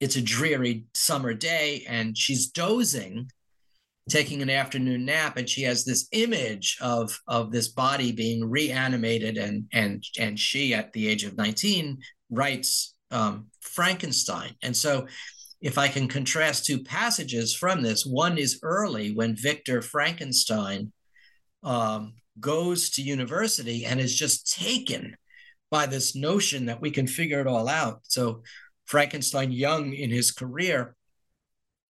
it's 0.00 0.16
a 0.16 0.22
dreary 0.22 0.84
summer 0.94 1.34
day 1.34 1.84
and 1.88 2.16
she's 2.16 2.48
dozing 2.48 3.30
taking 4.08 4.40
an 4.40 4.50
afternoon 4.50 5.04
nap 5.04 5.36
and 5.36 5.48
she 5.48 5.62
has 5.62 5.84
this 5.84 6.08
image 6.12 6.78
of 6.80 7.20
of 7.26 7.52
this 7.52 7.68
body 7.68 8.10
being 8.10 8.48
reanimated 8.48 9.36
and 9.36 9.64
and 9.72 10.02
and 10.18 10.38
she 10.38 10.72
at 10.72 10.92
the 10.92 11.06
age 11.06 11.24
of 11.24 11.36
19 11.36 11.98
writes 12.30 12.94
um, 13.10 13.46
frankenstein. 13.60 14.54
And 14.62 14.76
so 14.76 15.06
if 15.60 15.76
i 15.76 15.88
can 15.88 16.08
contrast 16.08 16.64
two 16.64 16.82
passages 16.82 17.54
from 17.54 17.82
this 17.82 18.06
one 18.06 18.38
is 18.38 18.60
early 18.62 19.12
when 19.12 19.34
victor 19.34 19.82
frankenstein 19.82 20.92
um, 21.64 22.14
goes 22.40 22.90
to 22.90 23.02
university 23.02 23.84
and 23.84 24.00
is 24.00 24.14
just 24.14 24.54
taken 24.54 25.16
by 25.70 25.86
this 25.86 26.14
notion 26.14 26.66
that 26.66 26.80
we 26.80 26.90
can 26.90 27.06
figure 27.06 27.40
it 27.40 27.46
all 27.46 27.68
out. 27.68 28.00
So 28.04 28.42
Frankenstein 28.88 29.52
young 29.52 29.92
in 29.92 30.10
his 30.10 30.32
career, 30.32 30.96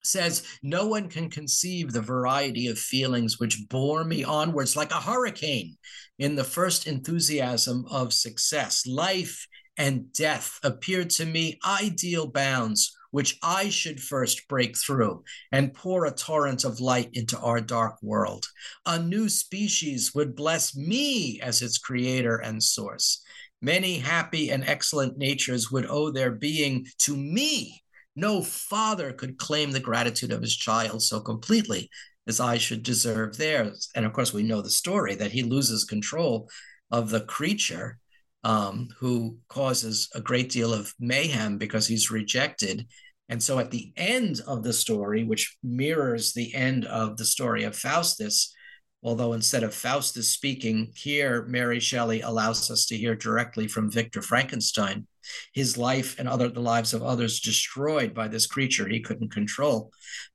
says, 0.03 0.43
No 0.63 0.87
one 0.87 1.09
can 1.09 1.31
conceive 1.31 1.93
the 1.93 2.03
variety 2.03 2.67
of 2.67 2.79
feelings 2.79 3.39
which 3.39 3.69
bore 3.69 4.05
me 4.05 4.25
onwards 4.25 4.77
like 4.77 4.91
a 4.91 5.01
hurricane 5.01 5.77
in 6.19 6.35
the 6.35 6.45
first 6.45 6.87
enthusiasm 6.87 7.87
of 7.91 8.13
success. 8.13 8.87
Life 8.87 9.47
and 9.77 10.13
death 10.13 10.59
appeared 10.63 11.11
to 11.11 11.25
me 11.25 11.59
ideal 11.65 12.27
bounds 12.27 12.97
which 13.11 13.39
I 13.43 13.71
should 13.71 14.03
first 14.03 14.47
break 14.49 14.77
through 14.77 15.25
and 15.51 15.73
pour 15.73 16.05
a 16.05 16.11
torrent 16.11 16.65
of 16.65 16.81
light 16.81 17.11
into 17.15 17.39
our 17.39 17.61
dark 17.61 17.97
world. 18.03 18.47
A 18.85 18.99
new 18.99 19.29
species 19.29 20.15
would 20.15 20.37
bless 20.37 20.77
me 20.77 21.41
as 21.41 21.63
its 21.63 21.79
creator 21.79 22.37
and 22.37 22.63
source. 22.63 23.23
Many 23.61 23.99
happy 23.99 24.51
and 24.51 24.65
excellent 24.65 25.19
natures 25.19 25.71
would 25.71 25.87
owe 25.87 26.11
their 26.11 26.31
being 26.31 26.87
to 26.99 27.17
me. 27.17 27.83
No 28.15 28.43
father 28.43 29.13
could 29.13 29.39
claim 29.39 29.73
the 29.73 29.81
gratitude 29.81 30.33
of 30.33 30.43
his 30.43 30.57
child 30.57 31.03
so 31.03 31.21
completely 31.21 31.91
as 32.27 32.41
I 32.41 32.59
should 32.59 32.83
deserve 32.83 33.37
theirs. 33.37 33.89
And 33.95 34.05
of 34.05 34.13
course, 34.13 34.33
we 34.33 34.43
know 34.43 34.61
the 34.61 34.71
story 34.71 35.15
that 35.17 35.33
he 35.33 35.43
loses 35.43 35.85
control 35.85 36.49
of 36.91 37.11
the 37.11 37.23
creature 37.23 37.99
um, 38.45 38.89
who 38.99 39.39
causes 39.49 40.09
a 40.15 40.21
great 40.21 40.51
deal 40.51 40.73
of 40.73 40.95
mayhem 41.01 41.59
because 41.59 41.87
he's 41.87 42.11
rejected. 42.11 42.87
And 43.29 43.43
so 43.43 43.59
at 43.59 43.71
the 43.71 43.93
end 43.97 44.41
of 44.47 44.63
the 44.63 44.73
story, 44.73 45.25
which 45.25 45.57
mirrors 45.63 46.33
the 46.33 46.55
end 46.55 46.85
of 46.87 47.17
the 47.17 47.25
story 47.25 47.65
of 47.65 47.77
Faustus, 47.77 48.55
although 49.03 49.33
instead 49.33 49.63
of 49.63 49.75
Faustus 49.75 50.31
speaking 50.31 50.93
here, 50.95 51.45
Mary 51.47 51.81
Shelley 51.81 52.21
allows 52.21 52.71
us 52.71 52.87
to 52.87 52.97
hear 52.97 53.15
directly 53.15 53.69
from 53.69 53.91
Victor 53.91 54.23
Frankenstein, 54.23 55.07
his 55.53 55.79
life 55.79 56.19
and 56.19 56.29
other 56.29 56.49
the 56.49 56.61
lives 56.61 56.95
of 56.95 57.03
others 57.03 57.41
destroyed 57.41 58.15
by 58.15 58.29
this 58.29 58.47
creature 58.47 58.89
he 58.89 59.01
couldn't 59.01 59.33
control. 59.33 59.93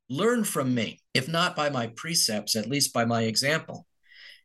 Learn 0.09 0.43
from 0.43 0.73
me, 0.73 1.01
if 1.13 1.27
not 1.27 1.55
by 1.55 1.69
my 1.69 1.87
precepts, 1.87 2.55
at 2.55 2.69
least 2.69 2.93
by 2.93 3.05
my 3.05 3.23
example. 3.23 3.85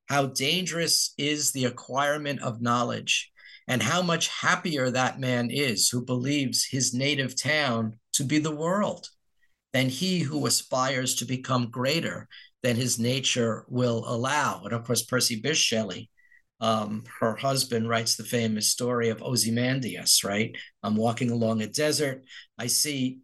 How 0.08 0.26
dangerous 0.26 1.12
is 1.18 1.52
the 1.52 1.66
acquirement 1.66 2.40
of 2.42 2.62
knowledge, 2.62 3.30
and 3.68 3.82
how 3.82 4.00
much 4.00 4.28
happier 4.28 4.90
that 4.90 5.20
man 5.20 5.50
is 5.50 5.90
who 5.90 6.04
believes 6.04 6.64
his 6.64 6.94
native 6.94 7.40
town 7.40 7.98
to 8.14 8.24
be 8.24 8.38
the 8.38 8.54
world 8.54 9.08
than 9.72 9.90
he 9.90 10.20
who 10.20 10.46
aspires 10.46 11.14
to 11.16 11.26
become 11.26 11.70
greater 11.70 12.26
than 12.62 12.76
his 12.76 12.98
nature 12.98 13.64
will 13.68 14.04
allow. 14.06 14.62
And 14.64 14.72
of 14.72 14.84
course, 14.84 15.02
Percy 15.02 15.40
Bysshe 15.40 15.56
Shelley, 15.56 16.10
um, 16.60 17.04
her 17.20 17.36
husband, 17.36 17.88
writes 17.88 18.16
the 18.16 18.24
famous 18.24 18.68
story 18.68 19.10
of 19.10 19.22
Ozymandias, 19.22 20.24
right? 20.24 20.56
I'm 20.82 20.96
walking 20.96 21.30
along 21.30 21.62
a 21.62 21.66
desert. 21.66 22.24
I 22.58 22.66
see 22.66 23.18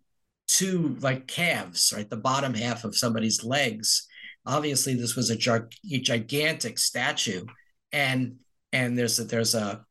two 0.47 0.97
like 1.01 1.27
calves, 1.27 1.93
right? 1.95 2.09
The 2.09 2.17
bottom 2.17 2.55
half 2.55 2.85
of 2.85 2.97
somebody's 2.97 3.45
legs. 3.45 4.07
Obviously, 4.47 4.95
this 4.95 5.17
was 5.17 5.31
a, 5.31 5.67
a 5.93 5.99
gigantic 5.99 6.79
statue. 6.79 7.45
And 7.93 8.37
and 8.73 8.99
there's 8.99 9.19
a, 9.21 9.25
there's 9.25 9.55
a 9.55 9.85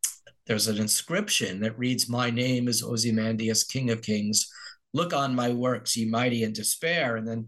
there's 0.45 0.67
an 0.67 0.77
inscription 0.77 1.61
that 1.61 1.77
reads, 1.77 2.09
My 2.09 2.29
name 2.29 2.67
is 2.67 2.83
Ozymandias, 2.83 3.63
King 3.63 3.91
of 3.91 4.01
Kings. 4.01 4.49
Look 4.93 5.13
on 5.13 5.35
my 5.35 5.49
works, 5.49 5.95
ye 5.95 6.05
mighty 6.05 6.43
in 6.43 6.53
despair. 6.53 7.15
And 7.15 7.27
then 7.27 7.47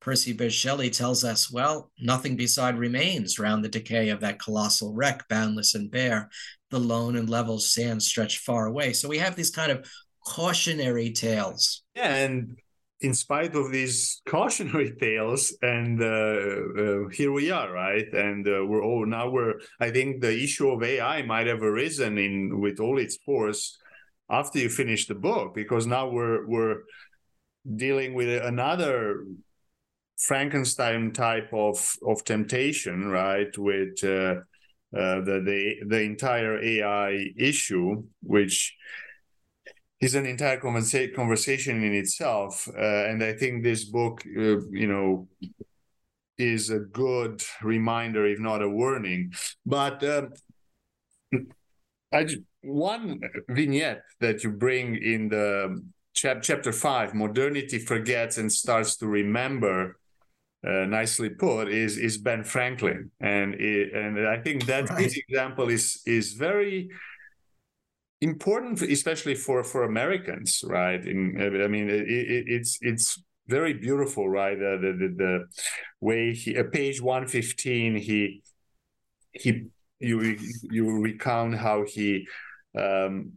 Percy 0.00 0.34
Bysshe 0.34 0.52
Shelley 0.52 0.90
tells 0.90 1.24
us, 1.24 1.50
well, 1.50 1.90
nothing 2.00 2.36
beside 2.36 2.78
remains 2.78 3.38
round 3.38 3.64
the 3.64 3.68
decay 3.68 4.10
of 4.10 4.20
that 4.20 4.38
colossal 4.38 4.94
wreck, 4.94 5.28
boundless 5.28 5.74
and 5.74 5.90
bare. 5.90 6.30
The 6.70 6.78
lone 6.78 7.16
and 7.16 7.28
level 7.28 7.58
sands 7.58 8.06
stretch 8.06 8.38
far 8.38 8.66
away. 8.66 8.92
So 8.92 9.08
we 9.08 9.18
have 9.18 9.36
these 9.36 9.50
kind 9.50 9.72
of 9.72 9.88
cautionary 10.24 11.12
tales. 11.12 11.82
Yeah, 11.94 12.14
and 12.14 12.56
in 13.00 13.14
spite 13.14 13.54
of 13.54 13.72
these 13.72 14.20
cautionary 14.28 14.94
tales 15.00 15.56
and 15.62 16.02
uh, 16.02 16.06
uh, 16.06 17.08
here 17.08 17.32
we 17.32 17.50
are 17.50 17.72
right 17.72 18.12
and 18.12 18.46
uh, 18.48 18.64
we're 18.66 18.82
all 18.82 19.06
now 19.06 19.30
we're 19.30 19.54
i 19.80 19.88
think 19.88 20.20
the 20.20 20.42
issue 20.42 20.68
of 20.68 20.82
ai 20.82 21.22
might 21.22 21.46
have 21.46 21.62
arisen 21.62 22.18
in 22.18 22.60
with 22.60 22.80
all 22.80 22.98
its 22.98 23.16
force 23.24 23.78
after 24.30 24.58
you 24.58 24.68
finish 24.68 25.06
the 25.06 25.14
book 25.14 25.54
because 25.54 25.86
now 25.86 26.08
we're 26.08 26.46
we're 26.46 26.82
dealing 27.76 28.14
with 28.14 28.42
another 28.42 29.24
frankenstein 30.18 31.12
type 31.12 31.48
of 31.52 31.96
of 32.06 32.24
temptation 32.24 33.08
right 33.08 33.56
with 33.56 34.02
uh, 34.04 34.34
uh, 34.96 35.20
the 35.20 35.42
the 35.44 35.76
the 35.86 36.00
entire 36.00 36.62
ai 36.62 37.32
issue 37.36 38.02
which 38.22 38.74
is 40.00 40.14
an 40.14 40.26
entire 40.26 40.60
conversa- 40.60 41.14
conversation 41.14 41.82
in 41.82 41.94
itself. 41.94 42.68
Uh, 42.68 43.06
and 43.06 43.22
I 43.22 43.32
think 43.32 43.62
this 43.62 43.84
book, 43.84 44.22
uh, 44.26 44.60
you 44.70 44.86
know, 44.86 45.28
is 46.36 46.70
a 46.70 46.78
good 46.78 47.42
reminder, 47.62 48.26
if 48.26 48.38
not 48.38 48.62
a 48.62 48.68
warning. 48.68 49.32
But 49.66 50.04
um, 50.04 50.32
I 52.12 52.26
one 52.62 53.20
vignette 53.48 54.02
that 54.20 54.44
you 54.44 54.50
bring 54.50 54.96
in 54.96 55.28
the 55.28 55.82
chap- 56.14 56.42
chapter 56.42 56.72
five, 56.72 57.14
modernity 57.14 57.78
forgets 57.78 58.38
and 58.38 58.52
starts 58.52 58.96
to 58.98 59.06
remember. 59.06 59.98
Uh, 60.66 60.86
nicely 60.86 61.30
put 61.30 61.68
is 61.68 61.96
is 61.98 62.18
Ben 62.18 62.42
Franklin, 62.42 63.12
and 63.20 63.54
it, 63.54 63.94
and 63.94 64.26
I 64.26 64.38
think 64.38 64.66
that 64.66 64.90
right. 64.90 65.12
example 65.28 65.68
is 65.68 66.02
is 66.04 66.32
very 66.32 66.88
important, 68.20 68.82
especially 68.82 69.36
for 69.36 69.62
for 69.62 69.84
Americans, 69.84 70.64
right? 70.66 71.04
In 71.06 71.40
I 71.40 71.68
mean, 71.68 71.88
it, 71.88 72.08
it, 72.08 72.44
it's 72.48 72.76
it's 72.80 73.22
very 73.46 73.72
beautiful, 73.72 74.28
right? 74.28 74.56
Uh, 74.56 74.78
the, 74.78 74.92
the 74.98 75.14
the 75.16 75.44
way 76.00 76.34
he 76.34 76.56
uh, 76.56 76.64
page 76.64 77.00
one 77.00 77.28
fifteen 77.28 77.94
he 77.94 78.42
he 79.32 79.68
you 80.00 80.36
you 80.62 81.00
recount 81.00 81.54
how 81.54 81.84
he 81.84 82.26
um, 82.76 83.34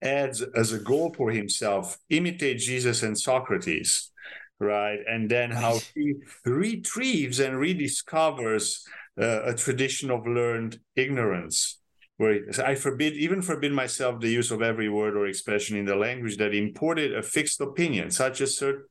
adds 0.00 0.42
as 0.42 0.72
a 0.72 0.78
goal 0.78 1.12
for 1.16 1.32
himself 1.32 1.98
imitate 2.08 2.58
Jesus 2.58 3.02
and 3.02 3.18
Socrates, 3.18 4.11
right? 4.60 4.98
And 5.08 5.30
then 5.30 5.50
how 5.50 5.78
he 5.94 6.14
retrieves 6.44 7.40
and 7.40 7.54
rediscovers 7.54 8.82
uh, 9.20 9.42
a 9.44 9.54
tradition 9.54 10.10
of 10.10 10.26
learned 10.26 10.78
ignorance 10.96 11.78
where 12.18 12.40
I 12.64 12.74
forbid, 12.74 13.14
even 13.14 13.42
forbid 13.42 13.72
myself 13.72 14.20
the 14.20 14.28
use 14.28 14.50
of 14.50 14.62
every 14.62 14.88
word 14.88 15.16
or 15.16 15.26
expression 15.26 15.76
in 15.76 15.86
the 15.86 15.96
language 15.96 16.36
that 16.36 16.54
imported 16.54 17.16
a 17.16 17.22
fixed 17.22 17.60
opinion, 17.60 18.10
such 18.10 18.40
as 18.40 18.56
cert- 18.58 18.84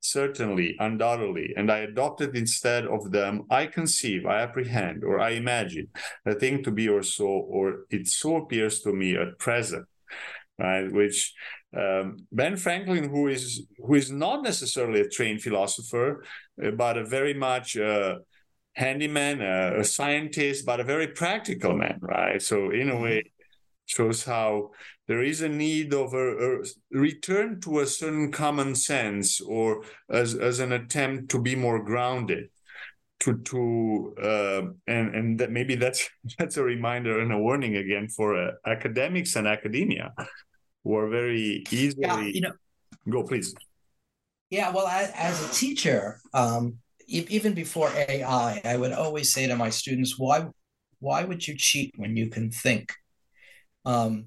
certainly, 0.00 0.76
undoubtedly, 0.78 1.52
and 1.56 1.70
I 1.70 1.80
adopted 1.80 2.36
instead 2.36 2.86
of 2.86 3.10
them, 3.10 3.42
I 3.50 3.66
conceive, 3.66 4.24
I 4.24 4.40
apprehend, 4.40 5.04
or 5.04 5.20
I 5.20 5.30
imagine 5.30 5.88
a 6.24 6.34
thing 6.34 6.62
to 6.64 6.70
be 6.70 6.88
or 6.88 7.02
so, 7.02 7.26
or 7.26 7.84
it 7.90 8.06
so 8.06 8.36
appears 8.36 8.80
to 8.82 8.92
me 8.92 9.16
at 9.16 9.38
present, 9.38 9.86
right? 10.60 10.92
Which 10.92 11.32
um, 11.76 12.26
Ben 12.30 12.56
Franklin, 12.56 13.08
who 13.08 13.28
is 13.28 13.66
who 13.78 13.94
is 13.94 14.10
not 14.10 14.42
necessarily 14.42 15.00
a 15.00 15.08
trained 15.08 15.42
philosopher, 15.42 16.24
uh, 16.62 16.70
but 16.72 16.98
a 16.98 17.04
very 17.04 17.34
much 17.34 17.76
uh, 17.76 18.18
handyman, 18.74 19.40
a, 19.40 19.80
a 19.80 19.84
scientist, 19.84 20.66
but 20.66 20.80
a 20.80 20.84
very 20.84 21.08
practical 21.08 21.74
man, 21.74 21.98
right? 22.00 22.42
So 22.42 22.70
in 22.70 22.90
a 22.90 23.00
way, 23.00 23.22
shows 23.86 24.24
how 24.24 24.70
there 25.08 25.22
is 25.22 25.40
a 25.42 25.48
need 25.48 25.92
of 25.92 26.14
a, 26.14 26.26
a, 26.46 26.62
return 26.92 27.60
to 27.60 27.80
a 27.80 27.86
certain 27.86 28.30
common 28.30 28.74
sense 28.74 29.40
or 29.40 29.82
as, 30.08 30.36
as 30.36 30.60
an 30.60 30.72
attempt 30.72 31.30
to 31.30 31.42
be 31.42 31.56
more 31.56 31.82
grounded 31.82 32.48
to 33.18 33.38
to 33.38 34.14
uh, 34.22 34.62
and 34.86 35.14
and 35.14 35.40
that 35.40 35.50
maybe 35.50 35.74
that's 35.74 36.08
that's 36.38 36.56
a 36.56 36.62
reminder 36.62 37.20
and 37.20 37.32
a 37.32 37.38
warning 37.38 37.76
again 37.76 38.08
for 38.08 38.36
uh, 38.36 38.52
academics 38.66 39.36
and 39.36 39.46
academia 39.46 40.12
who 40.84 40.96
are 40.96 41.08
very 41.08 41.64
easily 41.70 42.02
yeah, 42.02 42.20
you 42.20 42.40
know 42.40 42.52
go 43.08 43.22
please 43.22 43.54
yeah 44.50 44.70
well 44.70 44.86
as, 44.86 45.10
as 45.14 45.50
a 45.50 45.54
teacher 45.54 46.20
um 46.34 46.78
even 47.10 47.54
before 47.54 47.90
AI, 47.96 48.60
I 48.64 48.76
would 48.76 48.92
always 48.92 49.32
say 49.32 49.46
to 49.46 49.56
my 49.56 49.70
students, 49.70 50.18
why 50.18 50.46
why 51.00 51.24
would 51.24 51.46
you 51.46 51.56
cheat 51.56 51.92
when 51.96 52.16
you 52.16 52.28
can 52.28 52.50
think? 52.50 52.92
Um, 53.84 54.26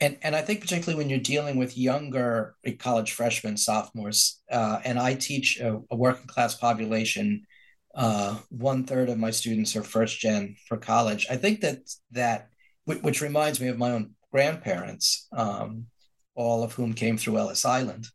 and 0.00 0.16
and 0.22 0.36
I 0.36 0.42
think 0.42 0.60
particularly 0.60 0.96
when 0.96 1.10
you're 1.10 1.18
dealing 1.18 1.56
with 1.56 1.76
younger 1.76 2.54
college 2.78 3.12
freshmen, 3.12 3.56
sophomores, 3.56 4.40
uh, 4.50 4.80
and 4.84 4.98
I 4.98 5.14
teach 5.14 5.58
a, 5.60 5.80
a 5.90 5.96
working 5.96 6.26
class 6.26 6.54
population. 6.54 7.46
Uh, 7.92 8.38
one 8.50 8.84
third 8.84 9.08
of 9.08 9.18
my 9.18 9.32
students 9.32 9.74
are 9.74 9.82
first 9.82 10.20
gen 10.20 10.54
for 10.68 10.76
college. 10.76 11.26
I 11.28 11.36
think 11.36 11.60
that 11.62 11.78
that 12.12 12.48
which 12.84 13.20
reminds 13.20 13.60
me 13.60 13.68
of 13.68 13.78
my 13.78 13.90
own 13.90 14.12
grandparents, 14.32 15.26
um, 15.36 15.86
all 16.40 16.62
of 16.62 16.72
whom 16.72 16.94
came 16.94 17.16
through 17.16 17.38
Ellis 17.38 17.64
Island. 17.64 18.06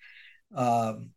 Um, 0.54 1.12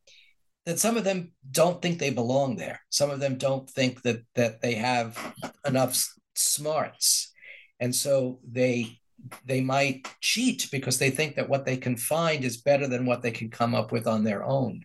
that 0.67 0.79
some 0.79 0.99
of 0.99 1.05
them 1.05 1.33
don't 1.51 1.81
think 1.81 1.99
they 1.99 2.11
belong 2.11 2.57
there. 2.57 2.81
Some 2.91 3.11
of 3.11 3.21
them 3.21 3.39
don't 3.39 3.69
think 3.71 4.03
that 4.03 4.23
that 4.35 4.61
they 4.61 4.75
have 4.75 5.17
enough 5.65 5.97
smarts, 6.35 7.33
and 7.81 7.95
so 7.95 8.41
they 8.47 9.01
they 9.45 9.61
might 9.63 10.07
cheat 10.21 10.69
because 10.71 10.99
they 10.99 11.11
think 11.11 11.37
that 11.37 11.49
what 11.49 11.65
they 11.65 11.77
can 11.77 11.97
find 11.97 12.45
is 12.45 12.59
better 12.59 12.87
than 12.87 13.07
what 13.07 13.23
they 13.23 13.31
can 13.31 13.51
come 13.51 13.75
up 13.75 13.93
with 13.93 14.07
on 14.07 14.25
their 14.25 14.45
own. 14.45 14.83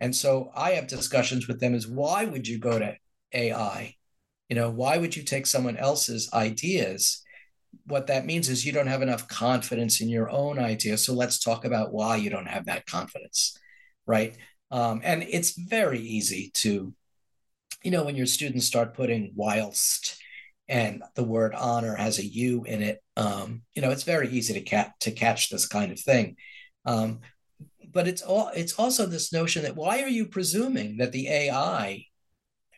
And 0.00 0.14
so 0.14 0.50
I 0.54 0.72
have 0.72 0.86
discussions 0.86 1.48
with 1.48 1.58
them: 1.58 1.74
is 1.74 1.88
why 1.88 2.24
would 2.24 2.46
you 2.46 2.58
go 2.58 2.78
to 2.78 2.94
AI? 3.32 3.96
You 4.48 4.56
know, 4.56 4.70
why 4.70 4.98
would 4.98 5.16
you 5.16 5.24
take 5.24 5.46
someone 5.46 5.76
else's 5.76 6.30
ideas? 6.32 7.23
What 7.86 8.06
that 8.08 8.26
means 8.26 8.48
is 8.48 8.64
you 8.64 8.72
don't 8.72 8.86
have 8.86 9.02
enough 9.02 9.28
confidence 9.28 10.00
in 10.00 10.08
your 10.08 10.30
own 10.30 10.58
idea. 10.58 10.96
So 10.98 11.14
let's 11.14 11.38
talk 11.38 11.64
about 11.64 11.92
why 11.92 12.16
you 12.16 12.30
don't 12.30 12.48
have 12.48 12.66
that 12.66 12.86
confidence, 12.86 13.58
right? 14.06 14.36
Um, 14.70 15.00
and 15.04 15.22
it's 15.22 15.56
very 15.58 16.00
easy 16.00 16.50
to, 16.54 16.94
you 17.82 17.90
know, 17.90 18.04
when 18.04 18.16
your 18.16 18.26
students 18.26 18.66
start 18.66 18.94
putting 18.94 19.32
whilst 19.34 20.20
and 20.68 21.02
the 21.14 21.24
word 21.24 21.54
honor 21.54 21.94
has 21.94 22.18
a 22.18 22.26
U 22.26 22.64
in 22.64 22.82
it, 22.82 23.02
um, 23.16 23.62
you 23.74 23.82
know, 23.82 23.90
it's 23.90 24.04
very 24.04 24.28
easy 24.30 24.54
to, 24.54 24.62
catch 24.62 24.90
to 25.00 25.10
catch 25.10 25.50
this 25.50 25.66
kind 25.66 25.92
of 25.92 26.00
thing. 26.00 26.36
Um, 26.86 27.20
but 27.94 28.08
it's 28.08 28.22
all 28.22 28.50
it's 28.54 28.74
also 28.74 29.06
this 29.06 29.32
notion 29.32 29.62
that 29.62 29.76
why 29.76 30.02
are 30.02 30.08
you 30.08 30.26
presuming 30.26 30.98
that 30.98 31.12
the 31.12 31.28
AI 31.28 32.04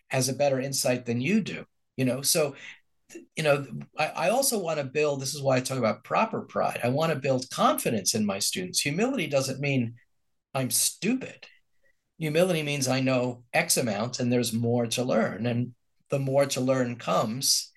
has 0.09 0.29
a 0.29 0.35
better 0.35 0.61
insight 0.61 1.07
than 1.07 1.21
you 1.21 1.41
do 1.41 1.65
you 1.97 2.05
know 2.05 2.21
so 2.23 2.55
you 3.37 3.43
know 3.43 3.65
I, 3.99 4.07
I 4.07 4.29
also 4.31 4.59
want 4.59 4.79
to 4.79 4.85
build 4.85 5.21
this 5.21 5.35
is 5.35 5.43
why 5.43 5.57
i 5.57 5.61
talk 5.61 5.79
about 5.79 6.05
proper 6.05 6.43
pride. 6.43 6.81
I 6.83 6.89
want 6.89 7.13
to 7.13 7.19
build 7.19 7.51
confidence 7.51 8.15
in 8.15 8.27
my 8.27 8.39
students. 8.39 8.81
Humility 8.81 9.27
doesn't 9.27 9.61
mean 9.61 9.95
i'm 10.55 10.71
stupid. 10.71 11.47
Humility 12.19 12.63
means 12.63 12.89
i 12.89 13.01
know 13.01 13.45
x 13.53 13.77
amount 13.77 14.21
and 14.21 14.33
there's 14.33 14.53
more 14.53 14.87
to 14.89 15.05
learn. 15.05 15.47
And 15.47 15.75
the 16.11 16.19
more 16.19 16.47
to 16.47 16.61
learn 16.61 16.97
comes 16.97 17.73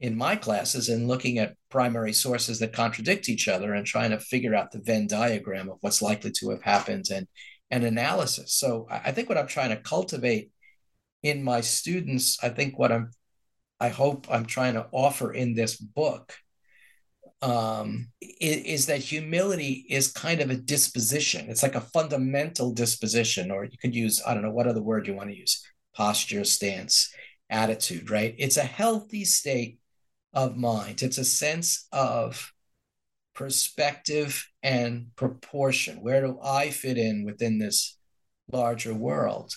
in 0.00 0.16
my 0.16 0.36
classes 0.36 0.88
in 0.88 1.06
looking 1.06 1.38
at 1.38 1.56
primary 1.70 2.12
sources 2.12 2.58
that 2.58 2.72
contradict 2.72 3.28
each 3.28 3.48
other 3.48 3.72
and 3.72 3.86
trying 3.86 4.10
to 4.10 4.20
figure 4.20 4.54
out 4.54 4.70
the 4.70 4.80
venn 4.80 5.06
diagram 5.06 5.70
of 5.70 5.78
what's 5.80 6.02
likely 6.02 6.30
to 6.32 6.50
have 6.50 6.62
happened 6.62 7.06
and 7.12 7.26
and 7.70 7.84
analysis. 7.84 8.54
So 8.54 8.86
i 8.90 9.12
think 9.12 9.28
what 9.28 9.38
i'm 9.38 9.46
trying 9.46 9.70
to 9.70 9.76
cultivate 9.76 10.50
in 11.22 11.42
my 11.42 11.60
students 11.62 12.38
i 12.42 12.48
think 12.50 12.78
what 12.78 12.92
i'm 12.92 13.10
I 13.80 13.88
hope 13.88 14.26
I'm 14.30 14.46
trying 14.46 14.74
to 14.74 14.86
offer 14.92 15.32
in 15.32 15.54
this 15.54 15.76
book 15.76 16.34
um, 17.42 18.08
is, 18.20 18.56
is, 18.64 18.86
that 18.86 19.00
humility 19.00 19.86
is 19.90 20.10
kind 20.10 20.40
of 20.40 20.50
a 20.50 20.56
disposition. 20.56 21.50
It's 21.50 21.62
like 21.62 21.74
a 21.74 21.80
fundamental 21.80 22.72
disposition, 22.72 23.50
or 23.50 23.64
you 23.64 23.76
could 23.78 23.94
use, 23.94 24.22
I 24.26 24.32
don't 24.32 24.42
know, 24.42 24.50
what 24.50 24.66
other 24.66 24.82
word 24.82 25.06
you 25.06 25.14
want 25.14 25.30
to 25.30 25.36
use 25.36 25.62
posture, 25.94 26.44
stance, 26.44 27.12
attitude, 27.50 28.10
right? 28.10 28.34
It's 28.38 28.56
a 28.56 28.62
healthy 28.62 29.24
state 29.24 29.78
of 30.32 30.56
mind. 30.56 31.02
It's 31.02 31.18
a 31.18 31.24
sense 31.24 31.86
of 31.92 32.52
perspective 33.34 34.48
and 34.62 35.08
proportion. 35.16 36.02
Where 36.02 36.22
do 36.22 36.38
I 36.42 36.70
fit 36.70 36.96
in 36.96 37.24
within 37.24 37.58
this 37.58 37.98
larger 38.50 38.94
world? 38.94 39.52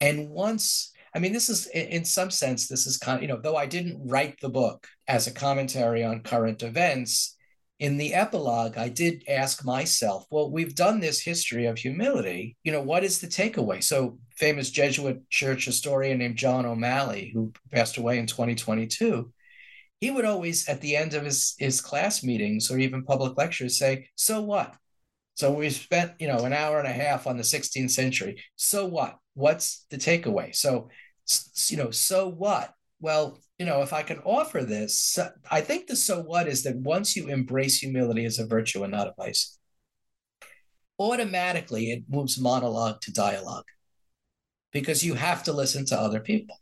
And 0.00 0.30
once 0.30 0.92
I 1.14 1.20
mean, 1.20 1.32
this 1.32 1.48
is 1.48 1.66
in 1.68 2.04
some 2.04 2.30
sense, 2.30 2.66
this 2.66 2.86
is 2.86 2.98
kind 2.98 3.16
of, 3.16 3.22
you 3.22 3.28
know, 3.28 3.40
though 3.40 3.56
I 3.56 3.66
didn't 3.66 4.08
write 4.08 4.40
the 4.40 4.48
book 4.48 4.86
as 5.06 5.26
a 5.26 5.32
commentary 5.32 6.02
on 6.02 6.22
current 6.22 6.62
events, 6.62 7.36
in 7.80 7.96
the 7.96 8.14
epilogue, 8.14 8.78
I 8.78 8.88
did 8.88 9.24
ask 9.28 9.64
myself, 9.64 10.26
well, 10.30 10.50
we've 10.50 10.74
done 10.74 11.00
this 11.00 11.20
history 11.20 11.66
of 11.66 11.76
humility. 11.76 12.56
You 12.62 12.72
know, 12.72 12.80
what 12.80 13.04
is 13.04 13.18
the 13.18 13.26
takeaway? 13.26 13.82
So, 13.82 14.18
famous 14.36 14.70
Jesuit 14.70 15.28
church 15.28 15.64
historian 15.64 16.18
named 16.18 16.36
John 16.36 16.66
O'Malley, 16.66 17.30
who 17.34 17.52
passed 17.72 17.96
away 17.96 18.18
in 18.18 18.26
2022, 18.26 19.32
he 20.00 20.10
would 20.10 20.24
always, 20.24 20.68
at 20.68 20.80
the 20.80 20.96
end 20.96 21.14
of 21.14 21.24
his, 21.24 21.54
his 21.58 21.80
class 21.80 22.22
meetings 22.22 22.70
or 22.70 22.78
even 22.78 23.04
public 23.04 23.36
lectures, 23.36 23.78
say, 23.78 24.08
So 24.14 24.40
what? 24.40 24.76
So 25.34 25.52
we 25.52 25.68
spent, 25.70 26.12
you 26.20 26.28
know, 26.28 26.44
an 26.44 26.52
hour 26.52 26.78
and 26.78 26.86
a 26.86 26.92
half 26.92 27.26
on 27.26 27.36
the 27.36 27.42
16th 27.42 27.90
century. 27.90 28.42
So 28.54 28.86
what? 28.86 29.18
What's 29.34 29.84
the 29.90 29.96
takeaway? 29.96 30.54
So 30.54 30.90
you 31.68 31.76
know, 31.76 31.90
so 31.90 32.28
what? 32.28 32.72
Well, 33.00 33.38
you 33.58 33.66
know, 33.66 33.82
if 33.82 33.92
I 33.92 34.02
can 34.02 34.18
offer 34.20 34.62
this, 34.62 35.18
I 35.50 35.60
think 35.60 35.86
the 35.86 35.96
so 35.96 36.20
what 36.20 36.48
is 36.48 36.62
that 36.64 36.76
once 36.76 37.16
you 37.16 37.28
embrace 37.28 37.78
humility 37.78 38.24
as 38.24 38.38
a 38.38 38.46
virtue 38.46 38.82
and 38.82 38.92
not 38.92 39.08
a 39.08 39.14
vice, 39.16 39.58
automatically 40.98 41.90
it 41.90 42.04
moves 42.08 42.38
monologue 42.38 43.00
to 43.00 43.12
dialogue 43.12 43.64
because 44.72 45.04
you 45.04 45.14
have 45.14 45.42
to 45.42 45.52
listen 45.52 45.84
to 45.86 45.98
other 45.98 46.20
people 46.20 46.56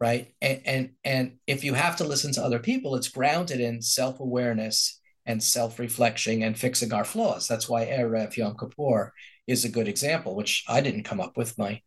right 0.00 0.32
and 0.40 0.60
and 0.64 0.90
and 1.04 1.32
if 1.46 1.64
you 1.64 1.74
have 1.74 1.96
to 1.96 2.04
listen 2.04 2.32
to 2.32 2.42
other 2.42 2.58
people 2.58 2.94
it's 2.94 3.08
grounded 3.08 3.60
in 3.60 3.82
self-awareness 3.82 5.00
and 5.26 5.42
self-reflection 5.42 6.42
and 6.42 6.58
fixing 6.58 6.92
our 6.92 7.04
flaws 7.04 7.48
that's 7.48 7.68
why 7.68 7.84
erev 7.86 8.36
yom 8.36 8.56
kippur 8.56 9.12
is 9.46 9.64
a 9.64 9.68
good 9.68 9.88
example 9.88 10.36
which 10.36 10.64
i 10.68 10.80
didn't 10.80 11.04
come 11.04 11.20
up 11.20 11.36
with 11.36 11.58
my 11.58 11.80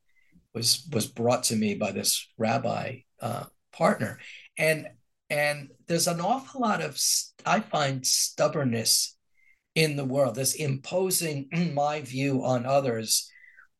was 0.56 0.88
was 0.92 1.06
brought 1.06 1.44
to 1.44 1.56
me 1.56 1.76
by 1.76 1.92
this 1.92 2.28
rabbi 2.38 3.00
uh, 3.22 3.44
partner, 3.72 4.20
and 4.58 4.88
and 5.30 5.70
there's 5.88 6.08
an 6.08 6.22
awful 6.22 6.62
lot 6.62 6.82
of 6.82 7.00
I 7.46 7.60
find 7.60 8.06
stubbornness 8.06 9.16
in 9.76 9.98
the 9.98 10.06
world. 10.06 10.36
This 10.36 10.56
imposing 10.56 11.50
my 11.76 12.02
view 12.02 12.44
on 12.44 12.66
others, 12.66 13.30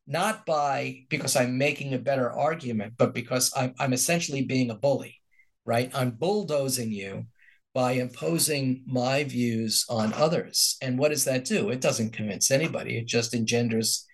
not 0.06 0.46
by 0.46 1.06
because 1.08 1.34
I'm 1.34 1.58
making 1.58 1.94
a 1.94 1.98
better 1.98 2.30
argument, 2.30 2.94
but 2.98 3.14
because 3.14 3.52
I'm 3.56 3.74
I'm 3.80 3.92
essentially 3.94 4.42
being 4.42 4.70
a 4.70 4.76
bully, 4.76 5.16
right? 5.64 5.90
I'm 5.94 6.10
bulldozing 6.10 6.92
you 6.92 7.26
by 7.74 7.92
imposing 7.92 8.82
my 8.86 9.24
views 9.24 9.84
on 9.90 10.12
others. 10.14 10.78
And 10.80 10.98
what 10.98 11.10
does 11.10 11.24
that 11.24 11.44
do? 11.44 11.68
It 11.68 11.82
doesn't 11.82 12.14
convince 12.14 12.50
anybody. 12.50 12.96
It 12.96 13.06
just 13.06 13.34
engenders 13.34 14.06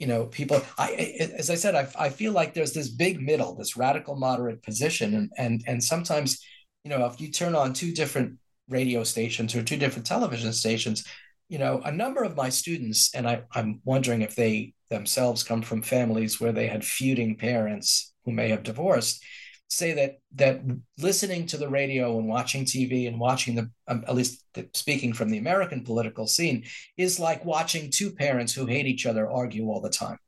you 0.00 0.06
know 0.06 0.24
people 0.26 0.60
i 0.78 0.90
as 1.38 1.50
i 1.50 1.54
said 1.54 1.76
I, 1.76 1.86
I 1.96 2.08
feel 2.08 2.32
like 2.32 2.54
there's 2.54 2.72
this 2.72 2.88
big 2.88 3.20
middle 3.20 3.54
this 3.54 3.76
radical 3.76 4.16
moderate 4.16 4.62
position 4.62 5.14
and 5.14 5.30
and 5.36 5.62
and 5.66 5.84
sometimes 5.84 6.42
you 6.82 6.90
know 6.90 7.06
if 7.06 7.20
you 7.20 7.30
turn 7.30 7.54
on 7.54 7.72
two 7.72 7.92
different 7.92 8.38
radio 8.68 9.04
stations 9.04 9.54
or 9.54 9.62
two 9.62 9.76
different 9.76 10.06
television 10.06 10.52
stations 10.52 11.04
you 11.48 11.58
know 11.58 11.82
a 11.84 11.92
number 11.92 12.24
of 12.24 12.34
my 12.34 12.48
students 12.48 13.14
and 13.14 13.28
I, 13.28 13.42
i'm 13.52 13.80
wondering 13.84 14.22
if 14.22 14.34
they 14.34 14.72
themselves 14.88 15.44
come 15.44 15.62
from 15.62 15.82
families 15.82 16.40
where 16.40 16.52
they 16.52 16.66
had 16.66 16.84
feuding 16.84 17.36
parents 17.36 18.12
who 18.24 18.32
may 18.32 18.48
have 18.48 18.62
divorced 18.62 19.22
say 19.70 19.92
that 19.92 20.18
that 20.34 20.60
listening 20.98 21.46
to 21.46 21.56
the 21.56 21.68
radio 21.68 22.18
and 22.18 22.28
watching 22.28 22.64
TV 22.64 23.06
and 23.06 23.18
watching 23.18 23.54
the 23.54 23.70
um, 23.86 24.04
at 24.06 24.16
least 24.16 24.44
the, 24.54 24.68
speaking 24.74 25.12
from 25.12 25.30
the 25.30 25.38
American 25.38 25.84
political 25.84 26.26
scene 26.26 26.64
is 26.96 27.20
like 27.20 27.44
watching 27.44 27.90
two 27.90 28.10
parents 28.10 28.52
who 28.52 28.66
hate 28.66 28.86
each 28.86 29.06
other 29.06 29.30
argue 29.30 29.68
all 29.68 29.80
the 29.80 29.90
time. 29.90 30.18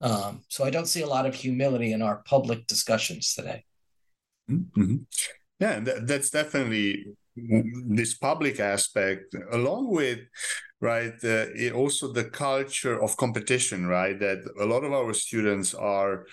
Um, 0.00 0.40
so 0.48 0.64
I 0.64 0.70
don't 0.70 0.88
see 0.88 1.02
a 1.02 1.06
lot 1.06 1.26
of 1.26 1.34
humility 1.34 1.92
in 1.92 2.02
our 2.02 2.22
public 2.24 2.66
discussions 2.66 3.34
today. 3.34 3.64
Mm-hmm. 4.50 4.96
Yeah, 5.60 5.78
that, 5.80 6.06
that's 6.08 6.30
definitely 6.30 7.04
this 7.36 8.14
public 8.14 8.58
aspect, 8.60 9.34
along 9.52 9.90
with 9.90 10.18
right 10.80 11.14
uh, 11.22 11.46
also 11.72 12.12
the 12.12 12.24
culture 12.24 13.00
of 13.00 13.16
competition, 13.16 13.86
right? 13.86 14.18
That 14.18 14.38
a 14.60 14.66
lot 14.66 14.82
of 14.84 14.92
our 14.92 15.14
students 15.14 15.74
are 15.74 16.26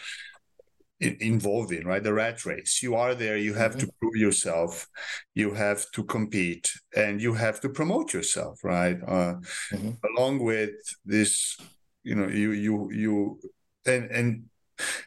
involved 1.00 1.72
in 1.72 1.88
right 1.88 2.04
the 2.04 2.14
rat 2.14 2.45
race 2.45 2.84
you 2.84 2.93
are 2.93 3.16
there 3.16 3.38
you 3.38 3.54
have 3.54 3.72
mm-hmm. 3.72 3.88
to 3.88 3.93
prove 4.00 4.16
yourself 4.16 4.88
you 5.34 5.54
have 5.54 5.89
to 5.91 6.04
compete 6.04 6.72
and 6.95 7.22
you 7.22 7.34
have 7.34 7.62
to 7.62 7.70
promote 7.70 8.14
yourself 8.14 8.60
right 8.64 8.97
uh, 9.08 9.36
mm-hmm. 9.72 9.91
along 10.12 10.39
with 10.39 10.72
this 11.06 11.58
you 12.04 12.16
know 12.16 12.28
you 12.28 12.52
you 12.52 12.91
you 12.91 13.39
and 13.86 14.12
and 14.12 14.43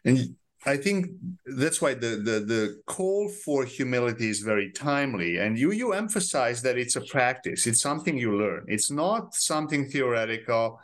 and 0.04 0.36
I 0.64 0.76
think 0.76 1.06
that's 1.44 1.82
why 1.82 1.94
the, 1.94 2.10
the 2.28 2.40
the 2.52 2.82
call 2.86 3.28
for 3.28 3.64
humility 3.64 4.28
is 4.28 4.40
very 4.40 4.70
timely, 4.70 5.38
and 5.38 5.58
you 5.58 5.72
you 5.72 5.92
emphasize 5.92 6.62
that 6.62 6.78
it's 6.78 6.94
a 6.94 7.00
practice. 7.00 7.66
It's 7.66 7.80
something 7.80 8.16
you 8.16 8.36
learn. 8.36 8.64
It's 8.68 8.90
not 8.90 9.34
something 9.34 9.88
theoretical, 9.88 10.78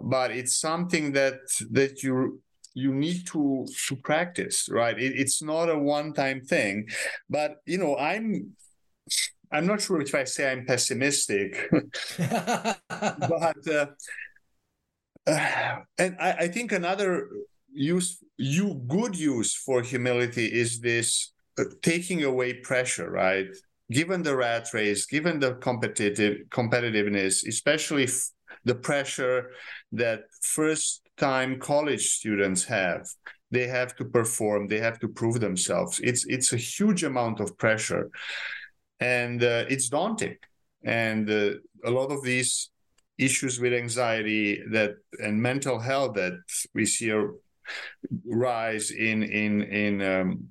but 0.00 0.30
it's 0.30 0.56
something 0.60 1.12
that 1.12 1.40
that 1.72 2.04
you 2.04 2.40
you 2.76 2.92
need 2.92 3.26
to 3.26 3.66
to 3.88 3.96
practice 3.96 4.68
right? 4.70 4.98
It, 4.98 5.12
it's 5.16 5.42
not 5.42 5.70
a 5.70 5.78
one 5.78 6.12
time 6.12 6.42
thing 6.42 6.86
but 7.28 7.56
you 7.64 7.78
know 7.78 7.96
i'm 7.96 8.52
i'm 9.50 9.66
not 9.66 9.80
sure 9.80 10.00
if 10.00 10.14
i 10.14 10.24
say 10.24 10.52
i'm 10.52 10.66
pessimistic 10.66 11.50
but 12.18 13.62
uh, 13.70 13.86
uh, 15.26 15.76
and 15.98 16.16
I, 16.20 16.32
I 16.44 16.48
think 16.48 16.72
another 16.72 17.28
use 17.72 18.18
you 18.36 18.82
good 18.86 19.16
use 19.18 19.54
for 19.54 19.82
humility 19.82 20.46
is 20.46 20.80
this 20.80 21.32
uh, 21.58 21.64
taking 21.82 22.24
away 22.24 22.54
pressure 22.54 23.10
right? 23.10 23.46
Given 23.90 24.22
the 24.22 24.36
rat 24.36 24.68
race 24.74 25.06
given 25.06 25.40
the 25.40 25.54
competitive 25.54 26.38
competitiveness 26.50 27.46
especially 27.46 28.04
f- 28.04 28.30
the 28.64 28.74
pressure 28.74 29.50
that 29.92 30.24
first 30.42 31.05
time 31.16 31.58
college 31.58 32.08
students 32.08 32.64
have 32.64 33.06
they 33.50 33.66
have 33.66 33.94
to 33.96 34.04
perform 34.04 34.66
they 34.66 34.80
have 34.80 34.98
to 34.98 35.08
prove 35.08 35.40
themselves. 35.40 36.00
It's 36.02 36.26
it's 36.26 36.52
a 36.52 36.56
huge 36.56 37.04
amount 37.04 37.40
of 37.40 37.56
pressure. 37.58 38.10
And 39.00 39.42
uh, 39.42 39.64
it's 39.68 39.88
daunting. 39.88 40.36
And 40.84 41.28
uh, 41.30 41.50
a 41.84 41.90
lot 41.90 42.10
of 42.10 42.22
these 42.22 42.70
issues 43.18 43.60
with 43.60 43.72
anxiety 43.72 44.62
that 44.72 44.96
and 45.22 45.40
mental 45.40 45.78
health 45.78 46.14
that 46.14 46.34
we 46.74 46.84
see 46.84 47.10
a 47.10 47.28
rise 48.26 48.90
in 48.90 49.22
in 49.22 49.62
in 49.62 50.02
um, 50.02 50.48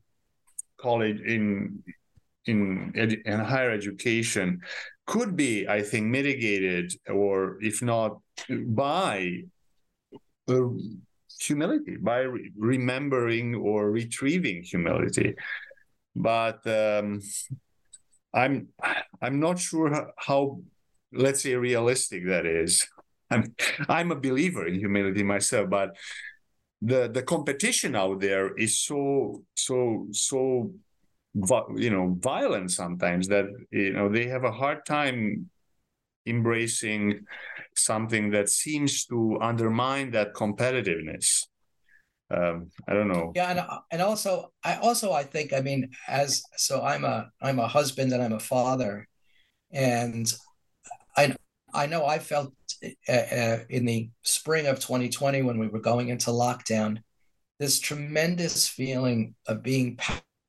college 0.78 1.20
in 1.22 1.84
in, 2.46 2.92
edu- 2.96 3.24
in 3.26 3.40
higher 3.40 3.72
education 3.72 4.60
could 5.08 5.36
be 5.36 5.68
i 5.68 5.82
think 5.82 6.06
mitigated 6.08 6.94
or 7.10 7.58
if 7.62 7.82
not 7.82 8.20
by 8.68 9.42
uh, 10.48 10.70
humility 11.40 11.98
by 11.98 12.20
re- 12.20 12.52
remembering 12.58 13.56
or 13.56 13.92
retrieving 13.92 14.64
humility. 14.64 15.36
But 16.16 16.66
um, 16.68 17.22
i'm 18.36 18.68
i'm 19.22 19.40
not 19.40 19.58
sure 19.58 20.12
how 20.18 20.60
let's 21.14 21.42
say 21.42 21.56
realistic 21.56 22.28
that 22.28 22.46
is. 22.46 22.86
I'm 23.32 23.56
i'm 23.90 24.12
a 24.12 24.16
believer 24.16 24.68
in 24.68 24.76
humility 24.76 25.24
myself 25.24 25.70
but 25.70 25.96
the 26.82 27.08
the 27.08 27.24
competition 27.24 27.96
out 27.96 28.20
there 28.20 28.54
is 28.56 28.78
so 28.80 29.44
so 29.56 30.08
so 30.12 30.72
you 31.76 31.90
know 31.90 32.16
violent 32.20 32.72
sometimes 32.72 33.28
that 33.30 33.46
you 33.72 33.94
know 33.94 34.10
they 34.10 34.28
have 34.28 34.44
a 34.44 34.52
hard 34.52 34.86
time 34.86 35.50
embracing 36.26 37.26
something 37.76 38.32
that 38.32 38.50
seems 38.50 39.06
to 39.06 39.38
undermine 39.42 40.12
that 40.12 40.34
competitiveness. 40.34 41.46
Um 42.32 42.72
i 42.88 42.94
don't 42.94 43.08
know. 43.08 43.32
Yeah 43.36 43.52
and, 43.52 43.62
and 43.92 44.02
also 44.02 44.52
i 44.64 44.76
also 44.78 45.12
i 45.12 45.24
think 45.24 45.54
i 45.54 45.62
mean 45.62 45.90
as 46.08 46.42
so 46.58 46.82
i'm 46.82 47.06
a 47.06 47.30
i'm 47.42 47.60
a 47.60 47.68
husband 47.68 48.14
and 48.14 48.24
i'm 48.24 48.34
a 48.34 48.40
father 48.40 49.08
and 49.72 50.34
i 51.16 51.36
i 51.74 51.86
know 51.86 52.06
i 52.06 52.18
felt 52.18 52.52
uh, 53.08 53.12
uh, 53.12 53.60
in 53.70 53.86
the 53.86 54.10
spring 54.24 54.66
of 54.68 54.80
2020 54.80 55.44
when 55.44 55.60
we 55.60 55.68
were 55.68 55.80
going 55.80 56.10
into 56.10 56.32
lockdown 56.32 56.98
this 57.60 57.80
tremendous 57.80 58.68
feeling 58.68 59.36
of 59.48 59.64
being 59.64 59.98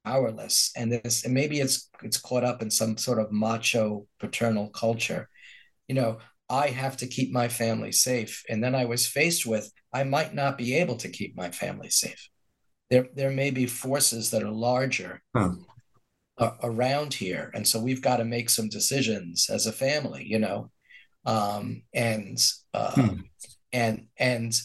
powerless 0.05 0.73
and 0.77 0.93
this 0.93 1.25
and 1.25 1.35
maybe 1.35 1.61
it's 1.61 1.91
it's 2.03 2.19
caught 2.19 2.45
up 2.45 2.63
in 2.63 2.71
some 2.71 2.97
sort 2.97 3.19
of 3.19 3.31
macho 3.33 4.07
paternal 4.19 4.69
culture 4.71 5.29
you 5.89 5.95
know 5.95 6.19
i 6.49 6.69
have 6.69 6.97
to 6.97 7.07
keep 7.07 7.33
my 7.33 7.49
family 7.49 7.93
safe 7.93 8.45
and 8.49 8.63
then 8.63 8.75
i 8.75 8.85
was 8.85 9.07
faced 9.07 9.47
with 9.47 9.71
i 9.93 10.05
might 10.05 10.35
not 10.35 10.59
be 10.59 10.75
able 10.75 10.97
to 10.97 11.09
keep 11.09 11.37
my 11.37 11.51
family 11.51 11.91
safe 11.91 12.29
there 12.91 13.09
there 13.15 13.31
may 13.31 13.51
be 13.51 13.67
forces 13.67 14.31
that 14.31 14.43
are 14.43 14.51
larger 14.51 15.23
huh. 15.37 15.53
around 16.63 17.15
here 17.15 17.51
and 17.55 17.67
so 17.67 17.81
we've 17.81 18.03
got 18.03 18.19
to 18.19 18.25
make 18.25 18.51
some 18.51 18.69
decisions 18.69 19.49
as 19.51 19.67
a 19.67 19.73
family 19.73 20.25
you 20.25 20.39
know 20.39 20.71
um, 21.27 21.83
and 21.93 22.39
uh, 22.73 22.93
hmm. 22.93 23.21
and 23.73 24.07
and 24.17 24.59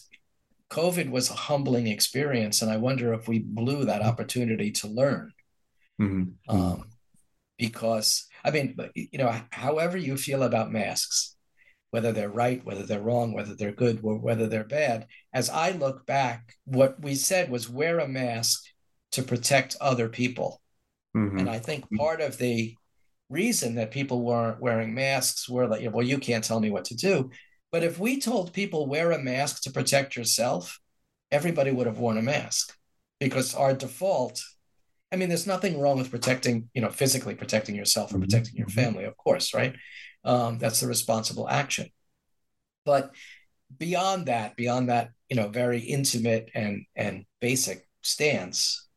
COVID 0.72 1.10
was 1.10 1.30
a 1.30 1.34
humbling 1.34 1.88
experience, 1.88 2.62
and 2.62 2.72
I 2.72 2.78
wonder 2.78 3.14
if 3.14 3.28
we 3.28 3.40
blew 3.40 3.86
that 3.86 4.02
opportunity 4.02 4.72
to 4.72 4.88
learn. 4.88 5.34
Mm-hmm. 6.00 6.56
Um, 6.56 6.86
because 7.58 8.28
I 8.44 8.52
mean, 8.52 8.76
you 8.96 9.18
know, 9.18 9.34
however 9.52 9.98
you 9.98 10.18
feel 10.18 10.44
about 10.44 10.72
masks, 10.72 11.36
whether 11.92 12.12
they're 12.12 12.30
right, 12.30 12.64
whether 12.66 12.86
they're 12.86 13.02
wrong, 13.02 13.34
whether 13.34 13.54
they're 13.54 13.72
good, 13.72 14.00
or 14.04 14.18
whether 14.18 14.48
they're 14.48 14.64
bad, 14.64 15.08
as 15.34 15.50
I 15.50 15.72
look 15.72 16.06
back, 16.06 16.56
what 16.66 17.02
we 17.02 17.16
said 17.16 17.50
was 17.50 17.70
wear 17.70 18.00
a 18.00 18.08
mask 18.08 18.64
to 19.12 19.24
protect 19.24 19.76
other 19.82 20.08
people. 20.08 20.62
Mm-hmm. 21.16 21.40
And 21.40 21.50
I 21.50 21.60
think 21.60 21.86
part 21.98 22.22
of 22.22 22.38
the 22.38 22.76
reason 23.30 23.76
that 23.76 23.92
people 23.92 24.24
weren't 24.24 24.62
wearing 24.62 24.94
masks 24.94 25.50
were 25.50 25.68
like, 25.68 25.88
well, 25.94 26.06
you 26.06 26.18
can't 26.18 26.44
tell 26.44 26.60
me 26.60 26.70
what 26.70 26.86
to 26.86 26.96
do. 26.96 27.30
But 27.72 27.84
if 27.84 28.00
we 28.00 28.20
told 28.20 28.54
people 28.54 28.88
wear 28.88 29.12
a 29.12 29.20
mask 29.20 29.64
to 29.64 29.72
protect 29.72 30.16
yourself, 30.16 30.80
everybody 31.32 31.72
would 31.72 31.88
have 31.88 32.00
worn 32.00 32.18
a 32.18 32.22
mask 32.22 32.76
because 33.20 33.56
our 33.56 33.74
default. 33.74 34.42
I 35.12 35.18
mean, 35.18 35.30
there's 35.30 35.48
nothing 35.48 35.80
wrong 35.80 35.98
with 35.98 36.10
protecting, 36.10 36.70
you 36.74 36.82
know, 36.82 36.90
physically 36.90 37.36
protecting 37.36 37.76
yourself 37.76 38.12
and 38.12 38.22
mm-hmm. 38.22 38.30
protecting 38.30 38.56
your 38.56 38.68
mm-hmm. 38.68 38.80
family, 38.80 39.04
of 39.04 39.18
course, 39.18 39.54
right? 39.54 39.76
Um, 40.24 40.58
that's 40.58 40.80
the 40.80 40.88
responsible 40.88 41.50
action. 41.50 41.90
But 42.86 43.12
beyond 43.78 44.28
that, 44.28 44.56
beyond 44.56 44.90
that, 44.90 45.12
you 45.30 45.36
know, 45.36 45.50
very 45.50 45.80
intimate 45.80 46.50
and 46.54 46.86
and 46.96 47.26
basic 47.40 47.88
stance, 48.02 48.88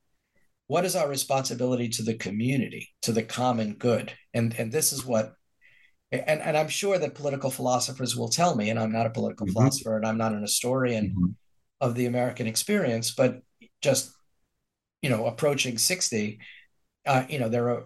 what 0.66 0.84
is 0.84 0.96
our 0.96 1.08
responsibility 1.08 1.88
to 1.90 2.02
the 2.02 2.14
community, 2.14 2.90
to 3.02 3.12
the 3.12 3.22
common 3.22 3.74
good? 3.74 4.12
And 4.32 4.54
and 4.58 4.70
this 4.70 4.92
is 4.92 5.04
what 5.04 5.34
and, 6.12 6.40
and 6.40 6.56
I'm 6.56 6.68
sure 6.68 6.98
that 6.98 7.14
political 7.14 7.50
philosophers 7.50 8.16
will 8.16 8.28
tell 8.28 8.54
me, 8.54 8.70
and 8.70 8.78
I'm 8.78 8.92
not 8.92 9.06
a 9.06 9.10
political 9.10 9.46
mm-hmm. 9.46 9.54
philosopher 9.54 9.96
and 9.96 10.06
I'm 10.06 10.18
not 10.18 10.32
an 10.32 10.42
historian 10.42 11.10
mm-hmm. 11.10 11.30
of 11.80 11.94
the 11.94 12.06
American 12.06 12.46
experience, 12.46 13.12
but 13.12 13.40
just 13.82 14.12
you 15.04 15.10
know, 15.10 15.26
approaching 15.26 15.76
60, 15.76 16.38
uh, 17.06 17.24
you 17.28 17.38
know, 17.38 17.50
there 17.50 17.68
are 17.68 17.84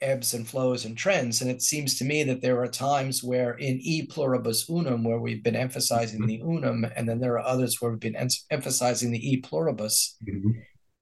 ebbs 0.00 0.32
and 0.34 0.48
flows 0.48 0.84
and 0.84 0.96
trends. 0.96 1.42
And 1.42 1.50
it 1.50 1.62
seems 1.62 1.98
to 1.98 2.04
me 2.04 2.22
that 2.22 2.40
there 2.40 2.62
are 2.62 2.68
times 2.68 3.24
where 3.24 3.54
in 3.54 3.80
e 3.82 4.06
pluribus 4.06 4.70
unum, 4.70 5.02
where 5.02 5.18
we've 5.18 5.42
been 5.42 5.56
emphasizing 5.56 6.20
mm-hmm. 6.20 6.28
the 6.28 6.42
unum, 6.42 6.86
and 6.94 7.08
then 7.08 7.18
there 7.18 7.34
are 7.34 7.46
others 7.46 7.76
where 7.80 7.90
we've 7.90 8.00
been 8.00 8.14
en- 8.14 8.28
emphasizing 8.50 9.10
the 9.10 9.32
e 9.32 9.42
pluribus. 9.42 10.16
Mm-hmm 10.26 10.52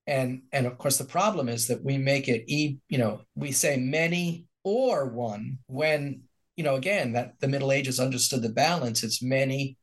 and 0.09 0.41
and 0.53 0.67
of 0.67 0.79
course 0.79 0.97
the 0.97 1.05
problem 1.05 1.49
is 1.49 1.67
that 1.67 1.85
we 1.85 1.99
make 1.99 2.29
it 2.29 2.43
e 2.49 2.79
you 2.89 2.99
know 2.99 3.21
we 3.35 3.53
say 3.53 3.77
many 3.77 4.47
or 4.65 5.07
one 5.11 5.59
when 5.67 6.23
you 6.57 6.65
know 6.65 6.77
again 6.77 7.13
that 7.13 7.35
the 7.41 7.47
middle 7.47 7.71
ages 7.71 8.01
understood 8.01 8.41
the 8.43 8.49
balance 8.49 9.05
it's 9.05 9.23
many 9.23 9.77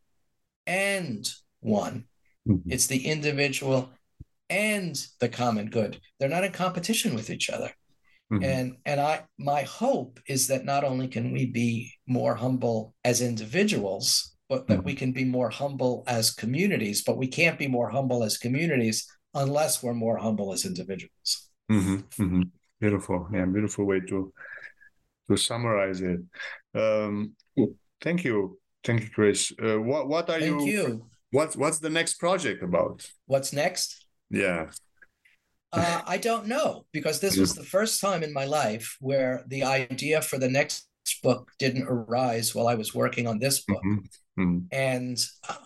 and 0.66 1.32
one 1.60 2.06
mm-hmm. 2.48 2.72
it's 2.72 2.88
the 2.88 3.06
individual 3.06 3.92
and 4.50 5.06
the 5.20 5.30
common 5.30 5.70
good 5.70 6.00
they're 6.20 6.30
not 6.30 6.44
in 6.44 6.52
competition 6.52 7.16
with 7.16 7.30
each 7.30 7.50
other 7.50 7.72
mm-hmm. 8.32 8.44
and 8.44 8.76
and 8.86 9.00
i 9.00 9.24
my 9.38 9.64
hope 9.64 10.20
is 10.28 10.48
that 10.48 10.66
not 10.66 10.84
only 10.84 11.08
can 11.08 11.32
we 11.32 11.46
be 11.46 11.92
more 12.08 12.36
humble 12.36 12.94
as 13.04 13.22
individuals 13.22 14.36
but 14.48 14.68
that 14.68 14.78
mm-hmm. 14.78 14.86
we 14.86 14.94
can 14.94 15.12
be 15.12 15.26
more 15.26 15.50
humble 15.50 16.04
as 16.08 16.32
communities 16.32 17.04
but 17.04 17.18
we 17.18 17.28
can't 17.28 17.58
be 17.58 17.68
more 17.68 17.90
humble 17.90 18.24
as 18.24 18.38
communities 18.38 19.08
unless 19.36 19.84
we're 19.84 19.94
more 19.94 20.18
humble 20.18 20.54
as 20.54 20.66
individuals. 20.66 21.50
Mm-hmm, 21.72 21.96
mm-hmm. 22.24 22.42
Beautiful, 22.80 23.28
yeah, 23.32 23.46
beautiful 23.46 23.86
way 23.86 24.00
to 24.00 24.34
to 25.30 25.38
summarize 25.38 26.02
it. 26.02 26.20
Um, 26.74 27.34
thank 28.02 28.24
you, 28.24 28.60
thank 28.84 29.04
you, 29.04 29.10
Chris. 29.10 29.52
Uh, 29.62 29.80
what 29.80 30.08
what 30.08 30.30
are 30.30 30.40
thank 30.40 30.62
you? 30.62 30.68
you. 30.68 31.06
What's 31.32 31.56
what's 31.56 31.80
the 31.80 31.90
next 31.90 32.16
project 32.16 32.64
about? 32.64 33.08
What's 33.26 33.54
next? 33.54 34.05
Yeah. 34.30 34.72
Uh, 35.72 36.02
I 36.08 36.18
don't 36.18 36.48
know 36.48 36.86
because 36.94 37.20
this 37.20 37.38
was 37.38 37.54
the 37.54 37.64
first 37.64 38.00
time 38.00 38.24
in 38.24 38.32
my 38.32 38.46
life 38.46 38.96
where 39.02 39.44
the 39.48 39.64
idea 39.64 40.22
for 40.22 40.38
the 40.38 40.50
next 40.50 40.88
book 41.22 41.52
didn't 41.60 41.88
arise 41.88 42.56
while 42.56 42.68
I 42.68 42.76
was 42.76 42.96
working 42.96 43.28
on 43.28 43.40
this 43.40 43.62
book. 43.62 43.84
Mm-hmm. 43.86 44.42
Mm-hmm. 44.42 44.60
And 44.72 45.18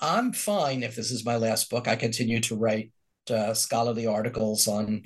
I'm 0.01 0.33
fine 0.33 0.83
if 0.83 0.95
this 0.95 1.11
is 1.11 1.25
my 1.25 1.37
last 1.37 1.69
book. 1.69 1.87
I 1.87 1.95
continue 1.95 2.39
to 2.41 2.55
write 2.55 2.91
uh, 3.29 3.53
scholarly 3.53 4.07
articles 4.07 4.67
on 4.67 5.03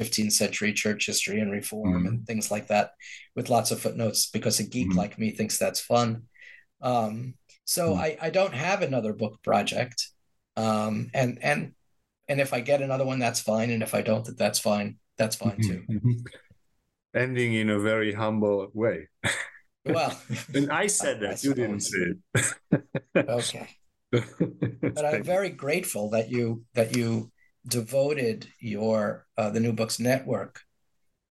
15th 0.00 0.32
century 0.32 0.72
church 0.72 1.06
history 1.06 1.40
and 1.40 1.50
reform 1.50 1.94
mm-hmm. 1.94 2.06
and 2.06 2.26
things 2.26 2.50
like 2.50 2.68
that 2.68 2.92
with 3.34 3.50
lots 3.50 3.70
of 3.70 3.80
footnotes 3.80 4.30
because 4.30 4.60
a 4.60 4.64
geek 4.64 4.88
mm-hmm. 4.88 4.98
like 4.98 5.18
me 5.18 5.30
thinks 5.30 5.58
that's 5.58 5.80
fun. 5.80 6.24
Um, 6.80 7.34
so 7.64 7.90
mm-hmm. 7.90 8.00
I, 8.00 8.18
I 8.20 8.30
don't 8.30 8.54
have 8.54 8.82
another 8.82 9.12
book 9.12 9.42
project. 9.42 10.08
Um, 10.56 11.10
and 11.14 11.38
and 11.42 11.72
and 12.28 12.40
if 12.40 12.52
I 12.52 12.60
get 12.60 12.82
another 12.82 13.04
one, 13.04 13.18
that's 13.18 13.40
fine. 13.40 13.70
And 13.70 13.82
if 13.82 13.94
I 13.94 14.02
don't, 14.02 14.24
that 14.24 14.38
that's 14.38 14.58
fine. 14.58 14.96
That's 15.18 15.36
fine 15.36 15.56
mm-hmm. 15.58 15.70
too. 15.70 15.82
Mm-hmm. 15.90 16.12
Ending 17.14 17.54
in 17.54 17.70
a 17.70 17.78
very 17.78 18.12
humble 18.12 18.70
way. 18.72 19.08
Well, 19.84 20.18
and 20.54 20.70
I 20.70 20.86
said 20.86 21.20
that 21.20 21.30
I, 21.30 21.32
I 21.32 21.38
you 21.42 21.54
didn't 21.54 21.80
say 21.80 22.14
it. 22.34 23.28
okay. 23.28 23.68
but 24.10 25.04
I'm 25.04 25.22
very 25.22 25.50
grateful 25.50 26.10
that 26.10 26.30
you 26.30 26.64
that 26.74 26.96
you 26.96 27.30
devoted 27.66 28.46
your 28.60 29.26
uh, 29.36 29.50
the 29.50 29.60
New 29.60 29.72
Books 29.72 29.98
Network 29.98 30.60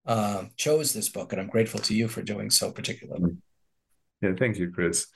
uh, 0.06 0.44
chose 0.56 0.92
this 0.92 1.08
book, 1.08 1.32
and 1.32 1.40
I'm 1.40 1.48
grateful 1.48 1.80
to 1.80 1.94
you 1.94 2.08
for 2.08 2.22
doing 2.22 2.50
so 2.50 2.72
particularly. 2.72 3.36
Yeah, 4.22 4.32
thank 4.38 4.58
you, 4.58 4.70
Chris. 4.70 5.06